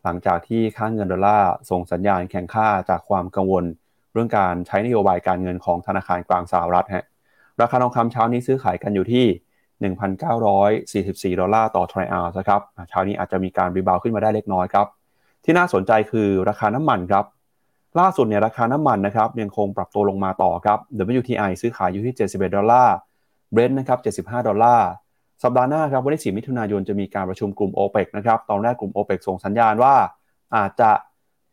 [0.04, 3.66] หลังจากที่ค่าเงินดอลลาร์ส่งสัญญาณแข็งค่าจากความกังวล
[4.14, 7.06] เรื่องการใช้นโยบายการเงินของธนาคารกลางสหรัฐฮะ
[7.62, 9.26] ราคาทองคำเช้านี้ซื้อขายกันอยู่ที่
[11.34, 14.88] 1,944 ดอลลาร์ต่อทรัลล์นะครับเช้านี้อาจจะมีการรีบาวขึ้นมาได้เล็กน้อยครับ
[15.50, 17.26] ที่น่าสนใจคือราคาน้ำมันครับ
[18.00, 20.80] ล่าสุดเนี่ยราคาน้ำมันนะครับยังคงปรับตัวลงมาต่อครับ
[21.20, 22.96] WTI ซื้อขายอยู่ที่ 71 ดอลลาร์
[23.54, 24.88] Brent นะครับ 75 ดอลลาร์
[25.44, 29.96] สัปดาห์หน้าครับวันที่ 4 มิถุนายนจะมีการประชุมกลุ่ม OPEC นะครับ ตอนแรกกลุ่ม OPEC ส่งสัญญาณว่า
[30.56, 30.92] อาจจะ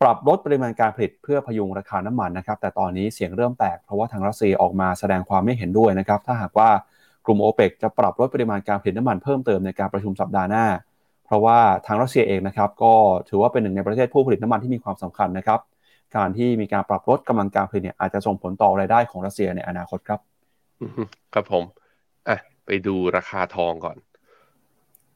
[0.02, 6.70] ปรับลดปริมาณการผลิตเพื่อพยุงราคาน้ำมันนะครับ แต่ตอนนี้เสียงเริ่มแตกเพราะว่าทางรัสเซียออกมาแสดงความไม่เห็นด้วยนะครับ ถ้าหากว่า
[7.26, 10.66] กลุ่ม o p e ปจะปรับลดปริมาณการผลิตน้ำมันเพิ่มเติมในการประชุมสัปดาห์หน้า
[11.24, 12.92] เพราะว่าทางรัสเซียเองนะครับก็
[13.28, 15.60] ถือว่าเป็นหนึ่งในประเทศผู้ผลิตน้ำมันที่มีความสำคัญนะครับ
[16.16, 20.20] การที่มีการปรับลดกำลังการผลิตเนี่ยอาจจะส่งผลต่อรายได้ของรัสเซียในอนาคตครับ
[21.34, 21.64] ครับผม
[22.28, 23.96] อะไปดูราคาทองก่อน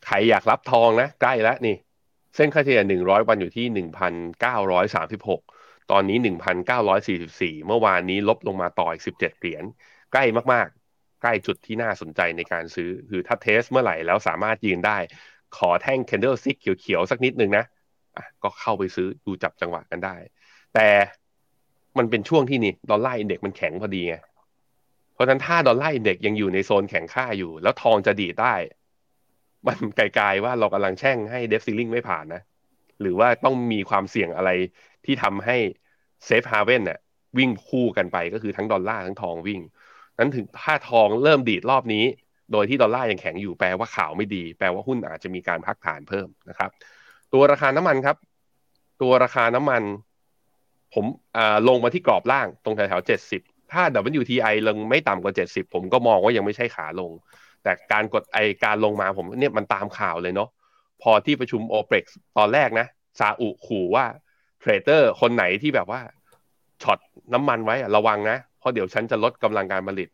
[0.07, 1.77] ใครอยากรับทองนะ ใกล้แล้วนี่
[2.37, 5.40] เส้นค่าเฉลี่ยหนึ่งร้อยวันอยู่ที่หนึ่งพันเก้าร้อยสามสิบหก
[5.90, 9.64] ตอนนี้หนึ่งพันเก้าร้อยสี่สิบสี่เมื่อวานนี้ลบลงมาต่ออีกสิบเจ็ดเหรียญ
[10.12, 14.99] ใกล้มากๆ ใกล้จุดที่น่าสนใจในการซื้อ คือถ้าเทสเมื่อไหร่แล้วสามารถยืนได้
[15.56, 20.14] ขอแท่ง candle stick เขียวๆ สักนิดนึงนะะก็เข้าไปซื้อดูจับจังหวะกันได้
[20.74, 20.88] แต่
[21.98, 24.14] มันเป็นช่วงที่นี่ Dollar Index มันแข็งพอดีไง
[25.14, 28.54] เพราะฉะนั้นถ้า Dollar Index ยังอยู่ในโซนแข็งค่าอยู่ แล้วทองจะดีได้
[29.66, 32.42] มันคล้ายๆว่าเรากำลังแช่งให้ debt ceiling ไม่ผ่านนะ
[33.00, 34.50] หรือว่าต้องมีความเสี่ยงอะไร
[35.04, 35.56] ที่ทำให้
[36.24, 36.98] safe haven เนี่ย
[37.38, 39.61] วิ่งคู่กันไปก็คือทั้งดอลลาร์ทั้งทองวิ่ง
[40.18, 42.04] นั้นถึงถ้าทองเริ่มดีดรอบนี้
[42.52, 46.70] โดยที่ดอลลาร์ยังแข็งอยู่แปลว่าข่าวไม่ดี แปลว่าหุ้นอาจจะมีการพักฐานเพิ่มนะครับ
[47.32, 48.16] ตัวราคาน้ำมันครับ
[49.02, 49.82] ตัวราคาน้ำมัน
[50.94, 51.04] ผม
[51.68, 53.82] ลงมาที่กรอบล่างตรงแถวๆเจ็ดสิบถ้า
[54.20, 57.11] WTI ลงไม่ต่ำกว่าเจ็ดสิบผมก็มองว่ายังไม่ใช่ขาลง
[57.62, 60.48] แต่การกดไอการลงมาผมเนี่ยมันตามข่าวเลยเนาะ
[61.02, 62.04] พอที่ประชุมโอเปก
[62.38, 62.87] ตอนแรกนะ
[63.18, 64.04] ซาอุขู่ว่า
[64.61, 66.00] เทรดเดอร์คนไหนที่แบบว่า
[66.82, 66.98] ช็อต
[67.34, 70.08] น้ำมันไว้ระวังนะ เพราะเดี๋ยวฉันจะลดกำลังการผลิต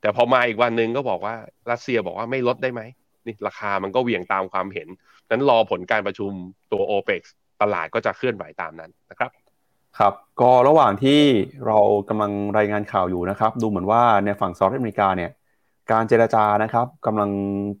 [0.00, 1.34] แต่พอมาอีกวันหนึ่งก็บอกว่า
[1.70, 2.82] รัสเซียบอกว่าไม่ลดได้ไหม
[3.26, 4.88] นี่ราคามันก็เหวี่ยงตามความเห็น
[5.30, 6.30] นั้นรอผลการประชุม
[6.72, 7.22] ตัวโอเปก
[7.62, 9.30] ตลาดก็จะเคลื่อนไหวตามนั้นนะครับ
[9.98, 11.20] ครับก็ระหว่างที่
[11.66, 15.30] เรากำลังรายงานข่าวอยู่นะครับ ดูเหมือนว่าในฝั่งสหรัฐอเมริกาเนี่ย
[15.92, 17.30] การเจรจานะครับกำลัง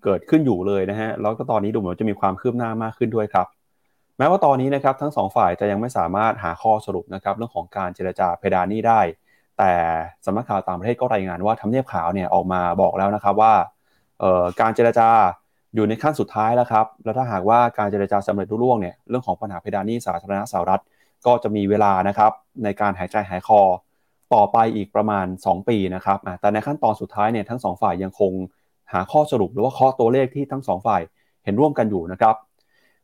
[0.02, 3.46] เกิดขึ้นอยู่เลยนะฮะแล้วก็ตอนนี้ดูเหมือนจะมีความคืบหน้ามากขึ้นด้วยครับ
[4.18, 9.00] แม้ว่าตอนนี้นะครับทั้งสองฝ่ายจะยังไม่สามารถหาข้อสรุปนะครับเรื่องของการเจรจาเพดานนี้ได้
[9.60, 9.74] แต่
[10.26, 13.52] สำนักข่าวต่างประเทศก็รายงานว่าทำเนียบขาวเนี่ยออกมาบอกแล้วนะครับว่า
[14.60, 15.08] การเจรจา
[15.74, 20.82] อยู่ในขั้นสุดท้ายแล้วครับ แล้วถ้าหากว่าการเจรจาสำเร็จรุ่วงเนี่ย เรื่องของปัญหาเพดานนี้สาธารณสหรัฐ
[21.26, 22.32] ก็จะมีเวลานะครับ
[22.64, 23.60] ในการหายใจหายคอ
[24.34, 28.32] ต่อไปอีกประมาณ 2 ปีนะครับ แต่ในขั้นตอนสุดท้ายเนี่ยทั้ง 2 ฝ่ายยังคง
[28.92, 31.00] หาข้อสรุปหรือว่าข้อตัวเลขที่ทั้ง 2 ฝ่าย
[31.44, 32.34] เห็นร่วมกันอยู่นะครับ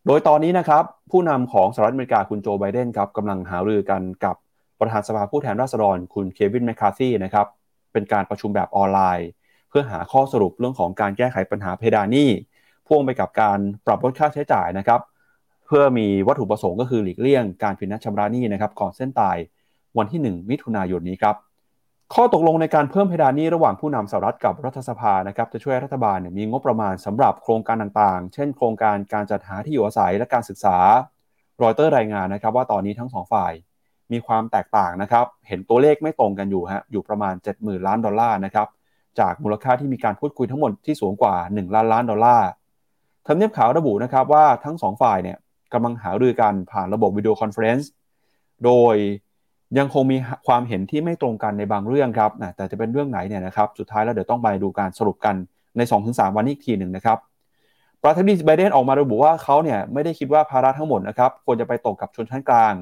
[0.06, 4.36] โดยตอนนี้นะครับผู้นำของสหรัฐอเมริกาคุณโจไบเดนครับกำลังหารือกันกับ
[4.80, 7.46] ประธานสภาผู้แทนราษฎรคุณเควินแมคคาซี่นะครับ
[7.92, 9.28] เป็นการประชุมแบบออนไลน์
[9.68, 12.30] เพื่อหาข้อสรุปเรื่องของการแก้ไขปัญหาเพดานหนี้
[12.86, 15.00] พ่วงไปกับการปรับลดค่าใช้จ่ายนะครับ
[15.66, 19.36] เพื่อมีวัตถุประสงค์ก็คือหลีกเลี่ยงการผิดนัดชำระหนี้นะครับก่อนเส้นตาย
[19.98, 21.36] วันที่ 1 มิถุนายนนี้ครับ
[22.14, 30.76] ข้อตกลงในการเพิ่มเพดานหนี้ระหว่างผู้นำสหรัฐกับรัฐสภานะครับจะช่วยรัฐบาลมีงบประมาณสำหรับโครงการต่างๆ เช่น โครงการการจัดหาที่อยู่อาศัยและการศึกษา
[31.62, 33.52] รอยเตอร์รายงานนะครับว่าตอนนี้ทั้งสองฝ่าย
[34.12, 38.68] มีความแตกต่างนะครับ เห็นตัวเลขไม่ตรงกันอยู่ฮะอยู่ประมาณ 70,000 ล้านดอลลาร์นะครับ
[39.20, 42.48] จากมูลค่าที่มีการพูดคุยทั้งหมดที่สูงกว่า 1 ล้านล้านดอลลาร์
[43.26, 45.36] ทำเนียบขาวระบุนะครับว่าทั้งสองฝ่ายเนี่ย
[45.72, 47.90] กำลังหารือกันผ่านระบบ video conference
[48.64, 48.96] โดย
[49.78, 50.16] ยังคงมี
[50.46, 55.34] ความเห็นที่ไม่ตรงกันในบางเรื่องครับแต่จะเป็นเรื่องไหนเนี่ยนะครับสุดท้ายแล้วเดี๋ยวต้องไปดูการสรุปกัน
[55.76, 57.18] ใน 2-3 วันนี้อีกทีหนึ่งนะครับ
[58.02, 62.74] ประธานาธิบดีไบเดนออกมาระบุว่าเขาเนี่ยไม่ได้คิดว่าภาระทั้งหมดนะครับควรจะไปตกกับชนชั้นกลาง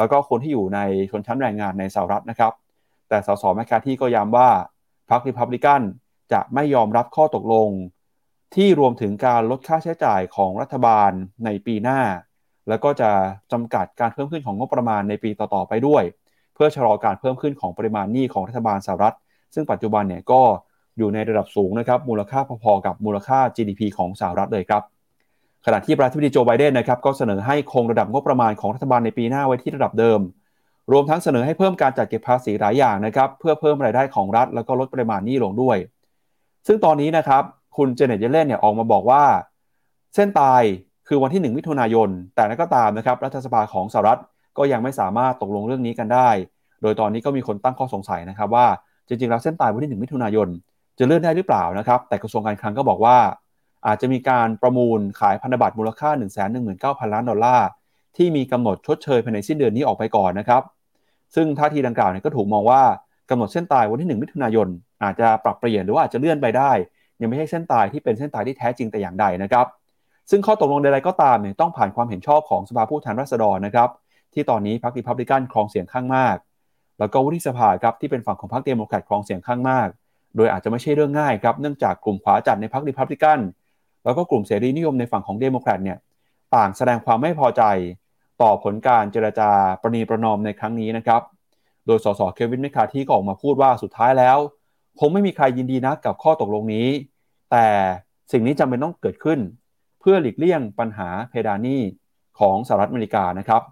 [0.00, 2.52] แล้วก็คนที่อยู่ในชนชั้นแรงงานในสหรัฐนะครับ
[3.08, 4.48] แต่สสแมคคาที่ก็ย้ำว่า
[5.10, 5.80] พรรคริพับลิกัน
[6.32, 7.68] จะไม่ยอมรับข้อตกลง
[8.54, 11.10] ที่รวมถึงการลดค่าใช้จ่ายของรัฐบาล
[11.44, 12.00] ในปีหน้า
[12.68, 13.10] แล้วก็จะ
[13.52, 16.02] จำกัดการเพิ่มขึ้นของงบประมาณในปีต่อๆไปด้วย
[16.54, 19.14] เพื่อชะลอการเพิ่มขึ้นของปริมาณหนี้ของรัฐบาลสหรัฐ
[19.54, 20.40] ซึ่งปัจจุบันเนี่ยก็
[20.98, 24.82] อยู่ในระดับสูงนะครับมูลค่าพอๆกับมูลค่า GDP ของสหรัฐเลยครับ
[25.66, 30.20] ขณะที่ประธานาธิบดีโจไบเดนนะครับก็เสนอให้คงระดับงบประมาณของรัฐบาลในปีหน้าไว้ที่ระดับเดิม
[30.92, 35.76] รวมทั้งเสนอให้เพิ่มการจัดเก็บภาษีหลายอย่างนะครับเพื่อเพิ่มรายได้ของรัฐแล้วก็ลดปริมาณหนี้ลงด้วย
[36.66, 37.42] ซึ่งตอนนี้นะครับ
[37.76, 39.24] คุณเจเน็ตเยเลนเนี่ยออกมาบอกว่า
[40.14, 40.62] เส้นตาย
[41.08, 44.20] คือวันที่ 1 มิถุนายน แต่นั้นก็ตามนะครับรัฐสภาของสหรัฐ
[44.58, 46.28] ก็ยังไม่สามารถตกลงเรื่องนี้กันได้
[46.82, 48.66] โดยตอนนี้ก็มีคนตั้งข้อสงสัยนะครับว่า
[49.08, 50.48] จริงๆแล้วเส้นตายวันที่ 1 มิถุนายน
[50.98, 53.16] จะเลื่อนได้หรือเปล่านะครับ แต่กระทรวงการคลังก็บอกว่า
[53.86, 56.30] อาจจะมีการประมูลขายพันธบัตรมูลค่า 1 1 9 0
[56.98, 57.68] 0 0 ล้านดอลลาร์
[58.16, 60.62] ที่มีกำหนดชดเชยภายในสิ้นเดือนนี้ออกไปก่อนนะครับ
[61.34, 62.82] ซึ่งท่าทีดังกล่าวเนี่ยก็ถูกมองว่า
[63.30, 64.68] กำหนดเส้นตายวันที่ 1 มิถุนายน
[65.02, 66.72] อาจจะปรับเปลี่ยนหรือว่าอาจจะเลื่อนไปได้
[67.20, 69.66] ยังไม่ใช่เส้นตายที่เป็นเส้นตายที่แท้จริงแต่อย่างใดนะครับ
[70.30, 73.88] ซึ่งข้อตกลงใดๆก็ตามเนี่ยต้องผ่านความเห็นชอบของสภาผู้แทนราษฎรนะครับ
[74.34, 76.36] ที่ตอนนี้พรรครีพับลิกันครองเสียงข้างมาก
[76.98, 79.88] แล้วก็วุฒิสภาครับที่เป็นฝั่งของพรรคเดโมแครตครองเสียงข้างมาก
[80.36, 83.38] โดยอาจจะไม่ใช่เรื่องง่ายครับเนื่องจากกลุ่มขวาจัดในพรรครีพับลิกัน
[84.04, 85.98] แล้วก็กลุ่มเสรีนิยมในฝั่งของเดโมแครตเนี่ย
[86.54, 87.62] ต่างแสดงความไม่พอใจ
[88.42, 89.50] ต่อผลการเจรจา
[89.82, 91.22] ประนีประนอมในครั้งนี้นะครับ
[91.86, 94.38] โดยสสเควินแมคคาร์ธีก็ออกมาพูดว่าสุดท้ายแล้ว
[95.00, 96.88] คงไม่มีใครยินดีนะกับข้อตกลงนี้
[97.50, 97.66] แต่
[98.32, 99.38] สิ่งนี้จำเป็นต้องเกิดขึ้น
[100.00, 101.80] เพื่อหลีกเลี่ยงปัญหาเพดานนี้
[102.38, 103.62] ของสหรัฐอเมริกานะครับ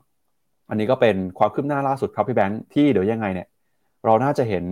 [0.69, 3.49] อันนี้ก็เป็นความคืบหน้าล่าสุดครับพี่แบงค์ที่เดี๋ยวยังไงเนี่ย
[4.05, 4.65] เราน่าจะเห็น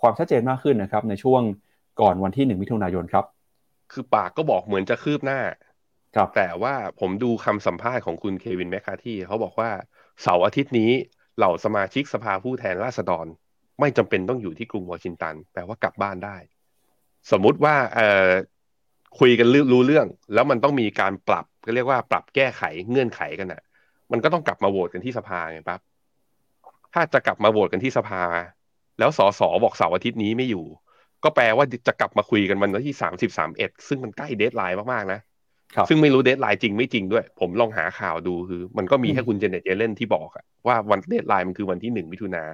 [0.00, 1.42] ความชัดเจนมากขึ้นนะครับในช่วง
[2.00, 3.24] ก่อนวันที่ 1 มิถุนายนครับ
[3.92, 5.40] คือปากก็บอกเหมือนจะคืบหน้า
[6.16, 9.70] ครับ แต่ว่าผมดูคำสัมภาษณ์ของคุณเควินแมคคาที่เขาบอกว่า
[10.22, 10.90] เสาร์อาทิตย์นี้
[11.36, 13.26] เหล่าสมาชิกสภาผู้แทนราษฎร
[13.80, 16.36] ไม่จำเป็นต้องอยู่ที่กรุงวอชิงตัน แปลว่ากลับบ้านได้
[17.30, 18.28] สมมุติว่าเอ่อ
[19.18, 23.62] คุยกันรู้เรื่อง แล้วมันต้องมีการปรับก็เรียกว่าปรับแก้ไขเงื่อนไขกันอะ
[24.12, 25.80] มันก็ต้องกลับมาโหวตกันที่สภาไงปั๊บ
[26.92, 28.22] ถ้าจะกลับมาโหวตกันที่สภา
[28.98, 30.64] แล้วสสบอกเสาร์อาทิตย์นี้ไม่อยู่
[31.24, 35.20] ก็แปลว่าจะกลับมาคุยกันวันที่สามสิบสามเอ็ดซึ่งมันใกล้ deadline มากๆนะ
[35.74, 42.44] ครับซึ่งไม่รู้ deadline จริงไม่จริงด้วย ผมลองหาข่าวดูคือ มันก็มีแค่อืมคุณเจเน็ตเยเลนที่บอกอะว่าวัน deadline มันคือวันที่หนึ่งมิถุนา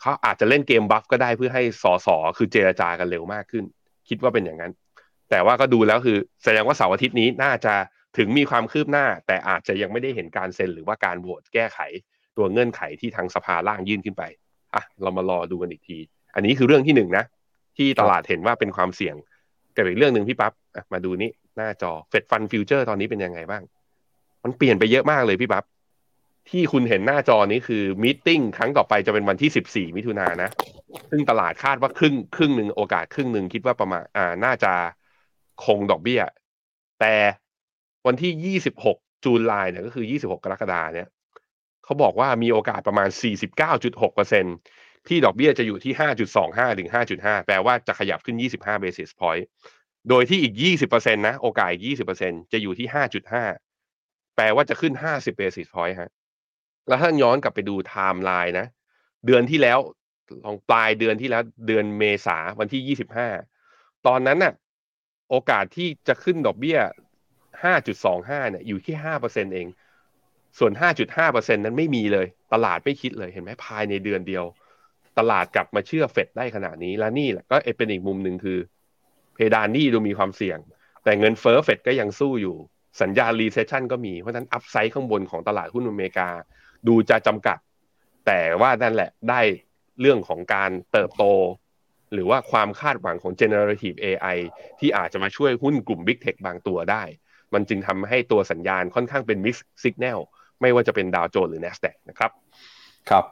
[0.00, 3.64] เขาอาจจะเล่นเกมบัฟก็ได้เพื่อให้สอสอคือเจรจากันเร็วมากขึ้น
[4.08, 4.72] คิดว่าเป็นอย่างนั้น
[5.30, 7.74] แต่ว่าก็ดูแล้วคือ แสดงว่าเสาร์อาทิตย์นี้น่าจะ
[8.16, 11.78] ถึงมีความคืบหน้า แต่อาจจะยังไม่ได้เห็นการเซ็นหรือว่าการโหวตแก้ไข
[12.36, 14.22] ตัวเงื่อนไขที่ทางสภาล่างยื่นขึ้นไป
[14.74, 15.98] อะเรามารอดูกันอีกที
[16.34, 17.24] อันนี้คือเรื่องที่หนึ่งนะ
[17.76, 19.16] ที่ตลาดเห็นว่าเป็นความเสี่ยง
[19.76, 20.52] กับอีกเรื่องหนึ่งพี่ปั๊บ
[20.92, 23.62] มาดูนี่หน้าจอ Fed Fund Futures ตอนนี้เป็นยังไงบ้าง
[24.44, 25.64] มันเปลี่ยนไปเยอะมากเลยพี่ปั๊บ
[26.50, 30.50] ที่คุณเห็นหน้าจอนี้คือมีตติ้งครั้งต่อไปจะเป็นวันที่สิบสี่มิถุนายนนะ
[31.10, 34.72] ซึ่งตลาดคาดว่าครึ่งครึ่งหนึ่งโอกาสครึ่งหนึ่งคิดว่าประมาณอ่าน่าจะ
[35.64, 36.20] คงดอกเบี้ย
[37.00, 37.14] แต่
[38.06, 41.08] วันที่ยี่สิบหกจูนไลน์เนี่ยก็คือยี่สิบหกกรกฎาเนี่ย
[41.84, 49.44] เขาบอกว่ามีโอกาสประมาณสี่สิบเที่ดอกเบี้ยจะอยู่ที่ห้าจุดสองห้าถึงห้าจุดห้าแปลว่าจะขยับขึ้นยี่สิบห้า basis point
[50.08, 53.44] โดยที่อีกยี่สิบเปอร์เซ็นตนะ โอกาสอีกยี่สิบเปอร์เซ็นจะอยู่ที่ห้าจุดห้า
[54.36, 56.10] แปลว่าจะขึ้นห้าสิบ basis point ฮะ
[56.88, 58.66] แล้วถ้าย้อนกลับไปดูไทม์ไลน์นะ
[59.26, 59.78] เดือนที่แล้ว
[60.44, 63.28] ลองปลายเดือนที่แล้ว เดือนเมษาวันที่ยี่สิบห้า
[64.06, 64.52] ตอนนั้นน่ะ
[65.30, 66.78] โอกาสที่จะขึ้นดอกเบี้ย
[67.64, 69.66] ห้าจุดสองห้าเนี่ย อยู่ที่ห้าเปอร์เซ็นเอง
[70.58, 74.44] ส่วนห้าจุดห้าเปอร์เซ็นนั้นไม่มีเลย ตลาดไม่คิดเลย เห็นไหมภายในเดือนเดียว
[75.18, 78.58] ตลาดกลับมาเชื่อเฟดได้ขนาดนี้ แล้วนี่แหละก็เป็นอีกมุมหนึ่งคือ
[79.34, 80.58] เพดานหนี้ดูมีความเสี่ยง
[81.04, 82.56] แต่เงินเฟ้อเฟดก็ยังสู้อยู่
[83.02, 86.28] สัญญาณ recession ก็มี เพราะฉะนั้น upside ข้างบนของตลาดหุ้นอเมริกา
[86.88, 87.58] ดูจะจำกัด
[88.26, 89.40] แต่ว่านั่นแหละได้
[90.00, 91.24] เรื่องของการเติบโต
[92.12, 94.36] หรือว่าความคาดหวังของ generative AI
[94.80, 97.02] ที่อาจจะมาช่วยหุ้นกลุ่ม Big Tech บางตัวได้
[97.54, 100.18] มันจึงทำให้ตัวสัญญาณค่อนข้างเป็น mixed signal
[100.60, 102.30] ไม่ว่าจะเป็นดาวโจนส์หรือ NASDAQ นะครับ
[103.10, 103.24] ครับ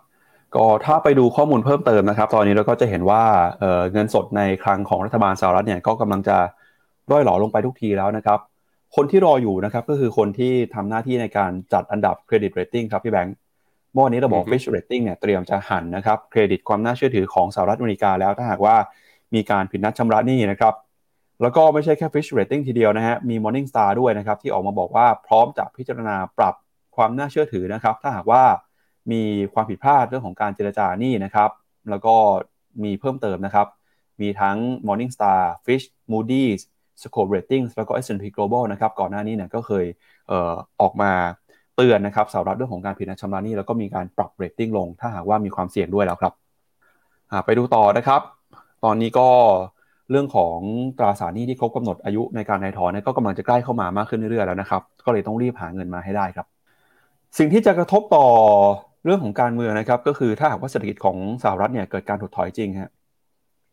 [0.57, 3.23] ก็ถ้าไปดูข้อมูลเพิ่มเติมนะครับ ตอนนี้เราก็จะเห็นว่า
[3.61, 6.37] เอ่อเงินสดในคลังของรัฐบาลสหรัฐเนี่ยก็กำลังจะ
[7.11, 8.39] ร่อยหรอลงไปทุกทีแล้วนะครับ
[8.97, 13.37] คนที่รออยู่นะครับก็คือคนที่ทำหน้าที่ในการจัดอันดับ credit rating ครับพี่แบงค์
[13.93, 18.77] เมื่อวานนี้เราบอกอือฮึ Fitch Rating เนี่ยเตรียมจะหั่นนะครับเครดิตความน่าเชื่อถือของสหรัฐอเมริกาแล้วถ้าหากว่า
[19.35, 20.75] มีการผิดนัดชำระหนี้นะครับ
[21.43, 26.55] แล้วก็ไม่ใช่แค่ Fitch Rating ทีเดียวนะฮะมี Morningstar ด้วยนะครับที่ออกมาบอกว่าพร้อมจะพิจารณาปรับ
[26.97, 28.43] ความน่าเชื่อถือนะครับ ถ้าหากว่า
[29.11, 29.23] มี
[29.55, 31.51] ความผิดพลาดเรื่องของการเจรจาหนี้นะครับ
[31.91, 32.15] แล้วก็
[32.85, 33.67] มีเพิ่มเติมนะครับ
[34.21, 36.61] มีทั้ง Morning Star Fitch Moody's
[37.03, 39.85] Scope Ratings แล้วก็ S&P Global นะครับ ก่อนหน้านี้เนี่ยก็เคย
[40.29, 41.13] เออออกมา
[41.77, 46.33] เตือนนะครับสำหรับเรื่องของการผิดนัดชำระหนี้แล้วก็มีการปรับ rating ลง ถ้าหากว่ามีความเสี่ยงด้วยแล้วครับ
[47.45, 48.21] ไปดูต่อนะครับ
[48.85, 49.29] ตอนนี้ก็
[50.11, 50.59] เรื่องของ
[50.99, 56.47] ตราสารหนี้ที่ครบกำหนดอายุในการถ่ายถอนก็กำลังจะใกล้เข้ามามากขึ้นเรื่อยๆแล้วนะครับ ก็เลยต้องรีบหาเงินมาให้ได้ครับ
[57.39, 58.27] สิ่งที่จะกระทบต่อ
[59.05, 62.91] เรื่องของการเมืองนะครับ ก็คือถ้าหากว่าเศรษฐกิจของสหรัฐเนี่ยเกิดการถดถอยจริงฮะ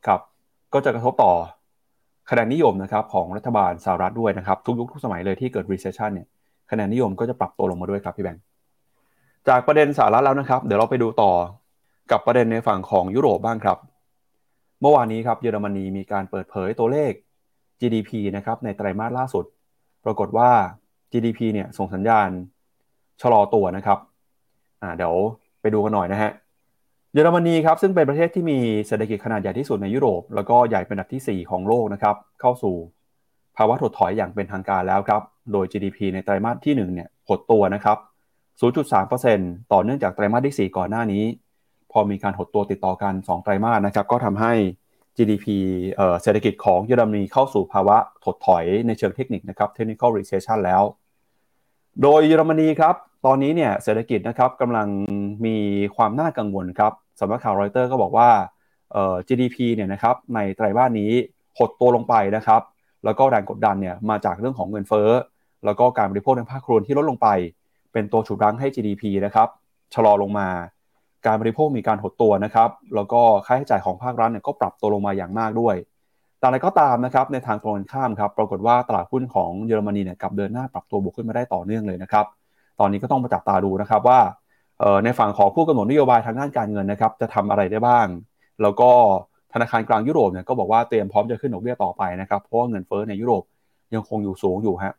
[0.08, 0.20] ครับ
[0.74, 1.34] ก็จะกระทบต่อ
[2.30, 6.28] คะแนนนิยมนะครับของรัฐบาลสหรัฐด้วยนะครับ ทุกยุคทุกสมัยเลยที่เกิด recession เนี่ย
[6.72, 8.44] คะแนนนิยมก็จะปรับตัวลงมาด้วยครับพี่แบงค์
[9.48, 11.32] จากประเด็นสหรัฐแล้วนะครับ เดี๋ยวเราไปดูต่อ
[12.12, 13.78] กับประเด็นในฝั่งของยุโรปบ้างครับ
[14.82, 17.12] เมื่อวานนี้ครับเยอรมนีมีการเปิดเผยตัวเลข
[17.80, 19.46] GDP นะครับในไตรมาสล่าสุด
[20.06, 20.50] ปรากฏว่า
[21.12, 22.30] GDP เนี่ยส่งสัญญาณ
[23.22, 24.00] ชะลอตัวนะครับ
[24.82, 25.16] อ่าเดี๋ยว
[25.62, 26.32] ไปดูกันหน่อยนะฮะ
[27.14, 32.76] เยอรมนีครับซึ่งเป็นประเทศที่มีเศรษฐกิจขนาดใหญ่ที่สุดในยุโรป แล้วก็ใหญ่เป็นอันดับที่ 4 ของโลกนะครับเข้าสู่
[33.58, 37.98] ภาวะถดถอยอย่างเป็นทางการแล้วครับโดย GDP ในไตรมาสที่1เนี่ยหดตัวนะครับ
[38.60, 41.24] 0.3%ต่อเนื่องจากไตรมาสที่ 4 ก่อนหน้านี้
[41.92, 44.54] พอมีการหดตัวติดต่อกัน 2 ไตรมาสนะครับก็ทำให้
[45.18, 45.46] GDP
[46.22, 50.84] เศรษฐกิจของเยอรมนีเข้าสู่ภาวะถดถอยในเชิงเทคนิคนะครับ technical recession แล้ว
[52.04, 52.96] โดยเยอรมนีครับ
[53.26, 54.88] ตอนนี้เนี่ยเศรษฐกิจนะครับกำลัง
[55.46, 55.58] มี
[55.96, 58.30] ความน่ากังวลครับสำนักข่าวรอยเตอร์ก็บอกว่า
[58.92, 61.12] เอ่อ GDP เนี่ยนะครับในไตรมาสนี้
[61.58, 62.62] หดตัวลงไปนะครับ
[63.06, 65.10] แล้วก็แรงกดดันเนี่ยมาจากเรื่องของเงินเฟ้อ
[65.66, 67.28] แล้วก็การบริโภคในภาคครัวที่ลดลงไป
[67.94, 69.48] เป็นตัวฉุดรั้งให้ GDP นะครับ
[69.94, 70.48] ชะลอลงมา
[71.26, 75.76] การบริโภคมีการหดตัวนะครับ แล้วก็ค่าใช้จ่ายของภาครัฐเนี่ยก็ปรับตัวลงมาอย่างมากด้วย
[76.40, 82.26] แต่อะไรก็ตามนะครับในทางตรงกันข้ามครับปรากฏว่าตลาดหุ้นของเยอรมนีเนี่ยกลับเดินหน้าปรับตัวบวกขึ้นมาได้ต่อเนื่องเลยนะครับ
[82.80, 84.20] ตอนนี้ก็ต้องมาจับตาดูนะครับว่า
[85.04, 88.08] ในฝั่งของผู้กำหนดนโยบายทางด้านการเงินนะครับจะทำอะไรได้บ้าง
[88.62, 88.90] แล้วก็
[89.54, 93.44] ธนาคารกลางยุโรปเนี่ยก็บอกว่าเตรียมพร้อมจะขึ้นดอกเบี้ยต่อไปนะครับเพราะว่าเงินเฟ้อในยุโรป
[93.94, 94.94] ยังคงอยู่สูงอยู่ฮะ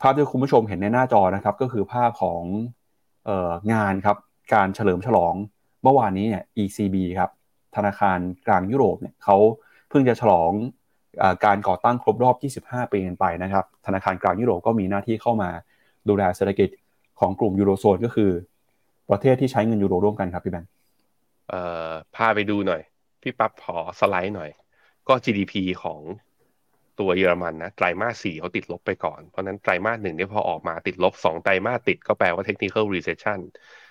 [0.00, 2.42] ภาพที่คุณผู้ชมเห็นในหน้าจอนะครับก็คือภาพของ
[3.28, 4.16] อองานครับ
[4.54, 5.34] การเฉลิมฉลอง
[5.82, 7.30] เมื่อวานนี้เนี่ย ECB ครับ
[7.76, 9.36] ธนาคารกลางยุโรปเนี่ยเขา
[9.88, 10.52] เพิ่งจะฉลอง
[11.44, 15.50] การก่อตั้งครบรอบ 25 ปีกันไปนะครับธนาคารกลางยุโรปก็มีหน้าที่เข้ามา
[16.08, 16.68] ดูแลเศรษฐกิจ
[17.20, 18.30] ของกลุ่มยูโรโซนก็คือ
[19.10, 20.70] ประเทศที่ใช้เงินยูโรร่วมกันครับพี่แบงค์
[21.48, 22.80] เอ่อพาไปดูหน่อย
[23.22, 24.50] พี่ปั๊บขอสไลด์หน่อย
[25.08, 26.00] ก็ GDP ของ
[27.00, 33.38] ตัวเยอรมันนะไตรมาสสี่เขาติดลบไปก่อน เพราะนั้นไตรมาสหนึ่งเนี่ยพอออกมาติดลบสองไตรมาสติดก็แปลว่า technical recession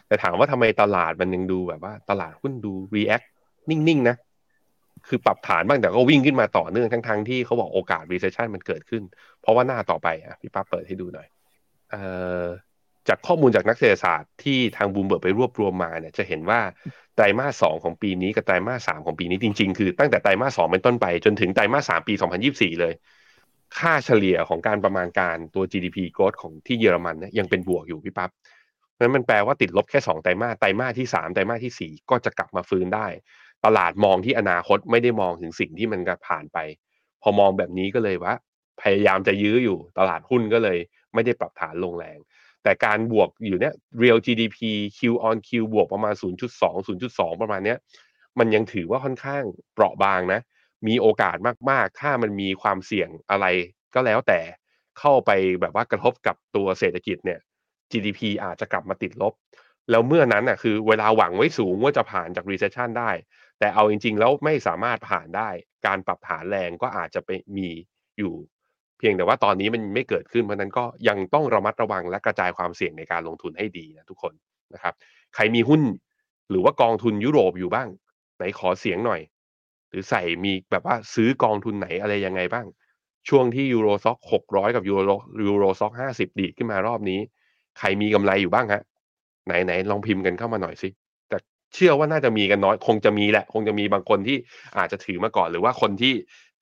[0.08, 3.26] แต่ถามว่าทำไมตลาดมันยังดูแบบว่า ตลาดหุ้นดู react
[3.70, 4.16] นิ่งๆนะ
[5.08, 9.04] คือปรับฐานบ้างแต่ก็วิ่งขึ้นมาต่อเนื่องทั้งๆที่เขาบอกโอกาส recession มันเกิดขึ้น
[9.42, 11.28] เพราะว่าหน้าต่อไปอะพี่ป้าเปิดให้ดูหน่อย
[11.92, 12.04] เอ่
[12.42, 12.46] อ
[13.10, 16.60] จากข้อมูลจากนักเศรษฐศาสตร์ที่ทางบูมเบิร์กไปรวบรวมมาเนี่ยจะเห็นว่า
[17.16, 22.94] ไตรมาสสองของปีนี้กับไตรมาสสามของปีนี้จริง ๆ คือตั้งแต่ไตรมาสสองเป็นต้นไป จนถึงไตรมาสสามปีสองพันยิบสี่เลย
[23.78, 28.32] ค่าเฉลี่ยของการประมาณการตัว GDP growth ของที่เยอรมันเนี่ยยังเป็นบวกอยู่พี่ปับ๊บ
[29.00, 33.08] นั้นมันแปลว่าติดลบแค่สองไตรมาสไตรมาสที่สามไตรมาสที่สี่ก็จะกลับมาฟื้นได้
[33.66, 36.58] ตลาดมองที่อนาคตไม่ได้มองถึงสิ่งที่มันผ่านไป
[37.22, 38.34] พอมองแบบนี้ก็เลยว่า
[38.82, 40.78] พยายามจะยื้ออยู่ตลาดหุ้นก็เลย
[41.14, 42.18] ไม่ได้ปรับฐานลงแรง
[42.64, 44.58] แต่การบวกอยู่เนี้ย real GDP
[44.98, 45.00] Q
[45.30, 46.24] on Q บวกประมาณ 0.2
[47.00, 47.78] 0.2 ประมาณเนี้ย
[48.40, 49.44] มันยังถือว่าค่อนข้าง
[49.74, 50.42] เปราะบางนะ
[50.88, 51.38] มีโอกาส
[51.70, 53.46] มาก ๆ ถ้ามันมีความเสี่ยงอะไร
[53.96, 54.40] ก็แล้วแต่
[55.00, 55.32] เข้าไป
[55.62, 57.40] แบบว่ากระทบกับตัวเศรษฐกิจเนี่ย
[57.92, 59.34] GDP อาจจะกลับมาติดลบ
[59.90, 63.12] แล้วเมื่อนั้นน่ะคือเวลาหวังไว้สูงว่าจะผ่านจาก recession ได้
[63.62, 65.50] แต่เอาจริง ๆ แล้วไม่สามารถผ่านได้
[65.86, 67.70] การปรับฐานแรงก็อาจจะไปมี
[68.20, 68.34] อยู่
[68.98, 74.34] เพียงแต่ว่าตอนนี้มันไม่เกิดขึ้นเพราะนั้นก็ยังต้องระมัดระวังและกระจายความเสี่ยงในการลงทุนให้ดีนะทุกคน
[74.74, 74.94] นะครับ
[75.36, 75.82] ใครมีหุ้น
[76.50, 77.88] หรือว่ากองทุนยุโรปอยู่บ้าง
[78.38, 79.22] ไหนขอเสียงหน่อย
[79.90, 82.66] หรือใส่มีแบบว่าซื้อกองทุนไหนอะไรยังไงบ้าง
[83.30, 85.12] ช่วงที่ Euro Stoxx หกร้อยกับ Euro
[85.48, 87.20] Euro Stoxx ห้าสิบดีดขึ้นมารอบนี้
[87.80, 88.82] ใครมีกำไรอยู่บ้างฮะ
[89.46, 90.90] ไหนไหนลองพิมพ์กันเข้ามาหน่อยสิ
[91.74, 94.38] เชื่อว่าน่าจะมีกันน้อย คงจะมีแหละ คงจะมีบางคนที่
[94.78, 96.14] อาจจะถือมาก่อน หรือว่าคนที่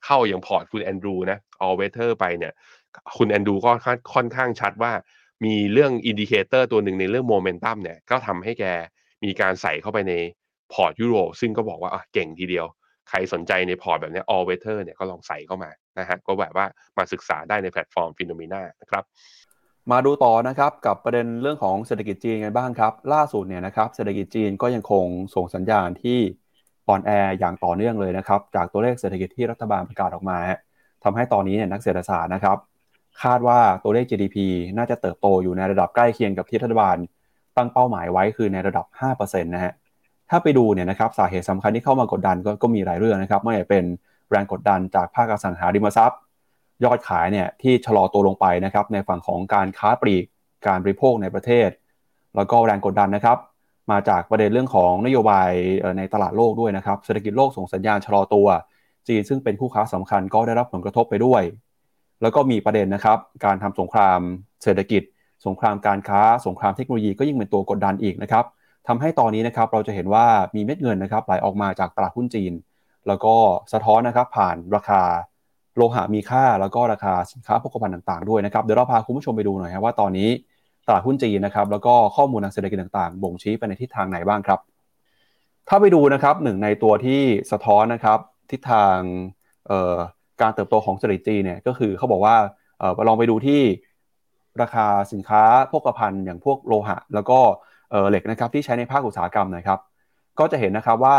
[0.06, 2.54] เข้าอย่างพอร์ตคุณแอนดรูนะ all weather ไปเนี่ย
[3.18, 3.72] คุณแอนดรูก็
[4.14, 4.92] ค่อนข้างชัดว่า
[5.46, 8.66] มีเรื่อง indicator ตัวหนึ่งในเรื่องโมเมนตัมเนี่ย ก็ทำให้แก
[9.24, 10.14] มีการใส่เข้าไปใน
[10.74, 12.66] พอร์ตยุโรซึ่งก็บอกว่าเก่งทีเดียว
[13.10, 16.66] ใครสนใจในพอร์ตแบบนี้ all weather เนี่ยก็ลองใส่เข้ามานะฮะก็แบบว่า
[16.98, 19.04] มาศึกษาได้ในแพลตฟอร์ม FINNOMENA นะครับ
[19.92, 25.06] มาดูต่อนะครับกับประเด็นเรื่องของเศรษฐกิจจีนกันบ้างครับ ล่าสุดเนี่ยนะครับเศรษฐกิจจีนก็ยังคง
[25.36, 26.20] ส่งสัญญาณที่
[26.88, 30.38] อ่อนแออย่างต่อเนื่องเลยนะครับจากตัวเลขเศรษฐกิจที่รัฐบาลประกาศออกมา
[31.04, 32.58] ทำให้ตอนนี้เนี่ยนักเศรษฐศาสตร์นะครับ
[33.24, 34.38] คาดว่าตัวเลข GDP
[34.78, 36.98] น่าจะเติบโตอยู่ในระดับใกล้เคียงกับที่รัฐบาล
[37.58, 38.86] ตั้งเป้าหมายไว้คือในระดับ
[39.18, 39.74] 5%นะฮะ
[40.30, 43.86] ถ้าไปดูเนี่ยนะครับสาเหตุสำคัญที่เข้ามากดดันก็ก็มีหลายเรื่องนะครับไม่ว่าจะเป็น
[44.30, 46.20] แรงกดดันจากภาคอสังหาริมทรัพย์
[46.84, 50.26] ยอดขายเนี่ยที่ชะลอตัวลงไปนะครับในฝั่งของการค้าปลีก
[50.68, 51.70] การบริโภคในประเทศ
[52.36, 53.38] แล้วก็แรงกดดันนะครับ
[53.92, 55.50] มาจากประเด็นเรื่องของนโยบาย
[55.98, 58.48] ในตลาดโลกด้วยนะครับเศรษฐกิจโลกส่งสัญญาณชะลอตัว
[59.08, 61.42] จีนซึ่งเป็นคู่ค้าสำคัญก็ได้รับผลกระทบไปด้วย
[62.22, 64.20] แล้วก็มีประเด็นนะครับการทำสงคราม
[64.64, 65.02] เศรษฐกิจ
[65.46, 68.46] สงครามการค้า สงครามเทคโนโลยีก็ยิ่งเป็นตัวกดดันอีกนะครับ
[68.88, 70.26] ทำให้ตอนนี้นะครับเราจะเห็นว่า
[70.56, 72.54] มีเม็ดเงินนะครับไหลออกมาจากตลาดหุ้นจีน
[73.08, 73.36] แล้วก็
[73.74, 75.02] สะท้อนนะครับผ่านราคา
[75.80, 80.30] โลหะมีค่าแล้วก็ราคาสินค้าโภคภัณฑ์ต่างๆด้วยนะครับเดี๋ยวเราพาคุณผู้ชมไปดูหน่อยว่าตอนนี้
[80.88, 84.60] ตลาดหุ้นจีนนะครับแล้วก็ข้อมูลทางเศรษฐกิจต่างๆ บ่งชี้ไปในทิศทางไหนบ้างครับ
[85.70, 87.22] ถ้าไปดูนะครับหนึ่งในตัวที่
[87.52, 88.20] สะท้อนนะครับ
[88.52, 88.98] ทิศทาง
[90.42, 92.36] การเติบโตของเศรษฐกิจจีนเนี่ยก็คือเขาบอกว่า
[93.08, 93.62] ลองไปดูที่
[94.62, 97.40] ราคาสินค้าพกภัณฑ์อย่างพวกโลหะ แล้วก็
[98.10, 99.80] เหล็กนะครับที่ใช้ในภาคอุตสาหกรรมนะครับ
[100.40, 101.18] ก็จะเห็นนะครับว่า